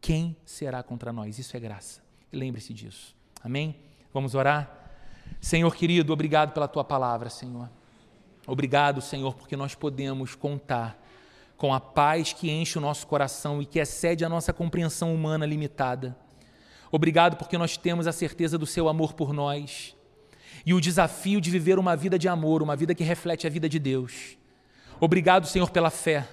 quem 0.00 0.36
será 0.44 0.82
contra 0.82 1.12
nós? 1.12 1.38
Isso 1.38 1.56
é 1.56 1.60
graça. 1.60 2.02
Lembre-se 2.32 2.74
disso. 2.74 3.16
Amém? 3.42 3.76
Vamos 4.12 4.34
orar? 4.34 4.75
Senhor 5.40 5.74
querido, 5.74 6.12
obrigado 6.12 6.52
pela 6.52 6.68
tua 6.68 6.84
palavra, 6.84 7.30
Senhor. 7.30 7.68
Obrigado, 8.46 9.00
Senhor, 9.00 9.34
porque 9.34 9.56
nós 9.56 9.74
podemos 9.74 10.34
contar 10.34 11.00
com 11.56 11.72
a 11.72 11.80
paz 11.80 12.32
que 12.32 12.50
enche 12.50 12.78
o 12.78 12.80
nosso 12.80 13.06
coração 13.06 13.62
e 13.62 13.66
que 13.66 13.78
excede 13.78 14.24
a 14.24 14.28
nossa 14.28 14.52
compreensão 14.52 15.14
humana 15.14 15.46
limitada. 15.46 16.16
Obrigado 16.90 17.36
porque 17.36 17.58
nós 17.58 17.76
temos 17.76 18.06
a 18.06 18.12
certeza 18.12 18.56
do 18.56 18.66
seu 18.66 18.88
amor 18.88 19.14
por 19.14 19.32
nós 19.32 19.96
e 20.64 20.72
o 20.74 20.80
desafio 20.80 21.40
de 21.40 21.50
viver 21.50 21.78
uma 21.78 21.96
vida 21.96 22.18
de 22.18 22.28
amor, 22.28 22.62
uma 22.62 22.76
vida 22.76 22.94
que 22.94 23.04
reflete 23.04 23.46
a 23.46 23.50
vida 23.50 23.68
de 23.68 23.78
Deus. 23.78 24.36
Obrigado, 25.00 25.46
Senhor, 25.46 25.70
pela 25.70 25.90
fé. 25.90 26.28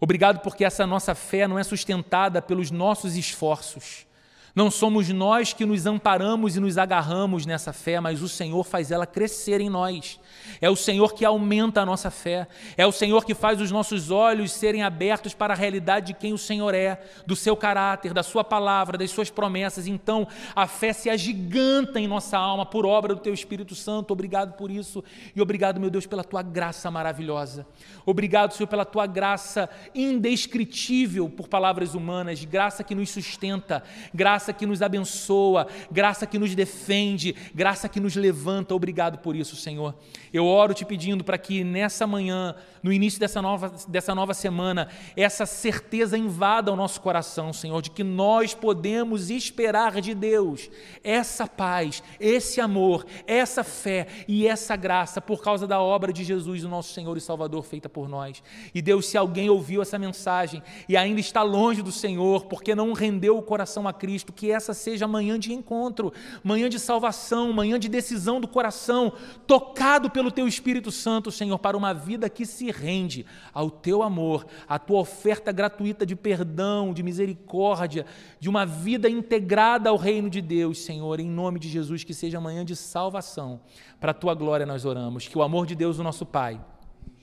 Obrigado 0.00 0.40
porque 0.40 0.64
essa 0.64 0.86
nossa 0.86 1.14
fé 1.14 1.46
não 1.46 1.58
é 1.58 1.62
sustentada 1.62 2.42
pelos 2.42 2.70
nossos 2.70 3.16
esforços, 3.16 4.06
não 4.54 4.70
somos 4.70 5.08
nós 5.08 5.54
que 5.54 5.64
nos 5.64 5.86
amparamos 5.86 6.56
e 6.56 6.60
nos 6.60 6.76
agarramos 6.76 7.46
nessa 7.46 7.72
fé, 7.72 8.00
mas 8.00 8.20
o 8.20 8.28
Senhor 8.28 8.62
faz 8.64 8.90
ela 8.90 9.06
crescer 9.06 9.62
em 9.62 9.70
nós. 9.70 10.20
É 10.60 10.68
o 10.68 10.76
Senhor 10.76 11.14
que 11.14 11.24
aumenta 11.24 11.80
a 11.80 11.86
nossa 11.86 12.10
fé. 12.10 12.46
É 12.76 12.86
o 12.86 12.92
Senhor 12.92 13.24
que 13.24 13.34
faz 13.34 13.60
os 13.62 13.70
nossos 13.70 14.10
olhos 14.10 14.52
serem 14.52 14.82
abertos 14.82 15.32
para 15.32 15.54
a 15.54 15.56
realidade 15.56 16.08
de 16.08 16.14
quem 16.14 16.34
o 16.34 16.38
Senhor 16.38 16.74
é, 16.74 17.00
do 17.26 17.34
seu 17.34 17.56
caráter, 17.56 18.12
da 18.12 18.22
sua 18.22 18.44
palavra, 18.44 18.98
das 18.98 19.10
suas 19.10 19.30
promessas. 19.30 19.86
Então, 19.86 20.28
a 20.54 20.66
fé 20.66 20.92
se 20.92 21.08
agiganta 21.08 21.98
em 21.98 22.06
nossa 22.06 22.36
alma 22.36 22.66
por 22.66 22.84
obra 22.84 23.14
do 23.14 23.20
teu 23.20 23.32
Espírito 23.32 23.74
Santo. 23.74 24.12
Obrigado 24.12 24.52
por 24.54 24.70
isso 24.70 25.02
e 25.34 25.40
obrigado, 25.40 25.80
meu 25.80 25.88
Deus, 25.88 26.06
pela 26.06 26.24
tua 26.24 26.42
graça 26.42 26.90
maravilhosa. 26.90 27.66
Obrigado, 28.04 28.52
Senhor, 28.52 28.68
pela 28.68 28.84
tua 28.84 29.06
graça 29.06 29.70
indescritível 29.94 31.30
por 31.30 31.48
palavras 31.48 31.94
humanas, 31.94 32.44
graça 32.44 32.84
que 32.84 32.94
nos 32.94 33.08
sustenta, 33.10 33.82
graça 34.12 34.41
graça 34.42 34.52
que 34.52 34.66
nos 34.66 34.82
abençoa, 34.82 35.68
graça 35.88 36.26
que 36.26 36.36
nos 36.36 36.52
defende, 36.52 37.32
graça 37.54 37.88
que 37.88 38.00
nos 38.00 38.16
levanta. 38.16 38.74
Obrigado 38.74 39.18
por 39.18 39.36
isso, 39.36 39.54
Senhor. 39.54 39.94
Eu 40.32 40.44
oro 40.46 40.74
te 40.74 40.84
pedindo 40.84 41.22
para 41.22 41.38
que 41.38 41.62
nessa 41.62 42.06
manhã, 42.08 42.56
no 42.82 42.92
início 42.92 43.20
dessa 43.20 43.40
nova, 43.40 43.72
dessa 43.86 44.14
nova 44.14 44.34
semana, 44.34 44.88
essa 45.16 45.46
certeza 45.46 46.18
invada 46.18 46.72
o 46.72 46.76
nosso 46.76 47.00
coração, 47.00 47.52
Senhor, 47.52 47.80
de 47.80 47.90
que 47.90 48.02
nós 48.02 48.52
podemos 48.52 49.30
esperar 49.30 50.00
de 50.00 50.12
Deus 50.12 50.68
essa 51.04 51.46
paz, 51.46 52.02
esse 52.18 52.60
amor, 52.60 53.06
essa 53.26 53.62
fé 53.62 54.08
e 54.26 54.48
essa 54.48 54.74
graça 54.74 55.20
por 55.20 55.40
causa 55.40 55.68
da 55.68 55.80
obra 55.80 56.12
de 56.12 56.24
Jesus, 56.24 56.64
o 56.64 56.68
nosso 56.68 56.92
Senhor 56.92 57.16
e 57.16 57.20
Salvador, 57.20 57.62
feita 57.62 57.88
por 57.88 58.08
nós. 58.08 58.42
E 58.74 58.82
Deus, 58.82 59.06
se 59.06 59.16
alguém 59.16 59.48
ouviu 59.48 59.82
essa 59.82 59.98
mensagem 60.00 60.60
e 60.88 60.96
ainda 60.96 61.20
está 61.20 61.42
longe 61.42 61.80
do 61.80 61.92
Senhor, 61.92 62.46
porque 62.46 62.74
não 62.74 62.92
rendeu 62.92 63.38
o 63.38 63.42
coração 63.42 63.86
a 63.86 63.92
Cristo, 63.92 64.31
Que 64.32 64.50
essa 64.50 64.74
seja 64.74 65.06
manhã 65.06 65.38
de 65.38 65.52
encontro, 65.52 66.12
manhã 66.42 66.68
de 66.68 66.78
salvação, 66.78 67.52
manhã 67.52 67.78
de 67.78 67.88
decisão 67.88 68.40
do 68.40 68.48
coração, 68.48 69.12
tocado 69.46 70.10
pelo 70.10 70.30
Teu 70.30 70.48
Espírito 70.48 70.90
Santo, 70.90 71.30
Senhor, 71.30 71.58
para 71.58 71.76
uma 71.76 71.92
vida 71.92 72.28
que 72.28 72.44
se 72.44 72.70
rende 72.70 73.24
ao 73.52 73.70
Teu 73.70 74.02
amor, 74.02 74.46
à 74.68 74.78
Tua 74.78 75.00
oferta 75.00 75.52
gratuita 75.52 76.04
de 76.04 76.16
perdão, 76.16 76.92
de 76.92 77.02
misericórdia, 77.02 78.06
de 78.40 78.48
uma 78.48 78.64
vida 78.64 79.08
integrada 79.08 79.90
ao 79.90 79.96
reino 79.96 80.28
de 80.28 80.40
Deus, 80.40 80.78
Senhor, 80.78 81.20
em 81.20 81.28
nome 81.28 81.58
de 81.58 81.68
Jesus, 81.68 82.04
que 82.04 82.14
seja 82.14 82.40
manhã 82.40 82.64
de 82.64 82.74
salvação. 82.74 83.60
Para 84.00 84.10
a 84.10 84.14
Tua 84.14 84.34
glória 84.34 84.66
nós 84.66 84.84
oramos, 84.84 85.28
que 85.28 85.38
o 85.38 85.42
amor 85.42 85.66
de 85.66 85.74
Deus, 85.74 85.98
o 85.98 86.02
nosso 86.02 86.26
Pai, 86.26 86.60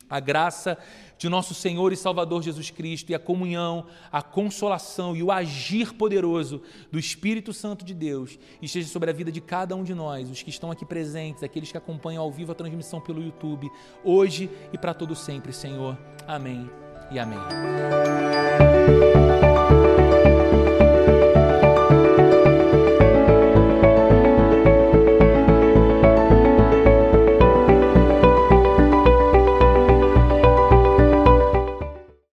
a 0.10 0.20
graça 0.20 0.78
de 1.20 1.28
nosso 1.28 1.53
Senhor 1.53 1.91
e 1.91 1.97
Salvador 1.97 2.41
Jesus 2.41 2.72
Cristo 2.72 3.11
e 3.11 3.15
a 3.15 3.20
comunhão, 3.20 3.86
a 4.09 4.22
consolação 4.22 5.15
e 5.15 5.22
o 5.22 5.32
agir 5.32 5.93
poderoso 5.93 6.63
do 6.89 6.97
Espírito 6.97 7.51
Santo 7.53 7.84
de 7.84 7.93
Deus 7.93 8.39
esteja 8.61 8.88
sobre 8.88 9.09
a 9.09 9.13
vida 9.13 9.30
de 9.30 9.41
cada 9.41 9.76
um 9.76 9.84
de 9.84 9.93
nós, 9.93 10.30
os 10.32 10.41
que 10.41 10.49
estão 10.49 10.72
aqui 10.72 10.86
presentes, 10.86 11.43
aqueles 11.43 11.72
que 11.72 11.78
acompanham 11.78 12.24
ao 12.24 12.32
vivo 12.32 12.53
a 12.53 12.55
transmissão 12.55 13.01
pelo 13.01 13.22
YouTube, 13.22 13.70
hoje 14.03 14.49
e 14.72 14.78
para 14.78 14.93
todo 14.93 15.13
sempre, 15.13 15.51
Senhor. 15.51 15.97
Amém 16.26 16.70
e 17.11 17.20
amém. 17.20 18.68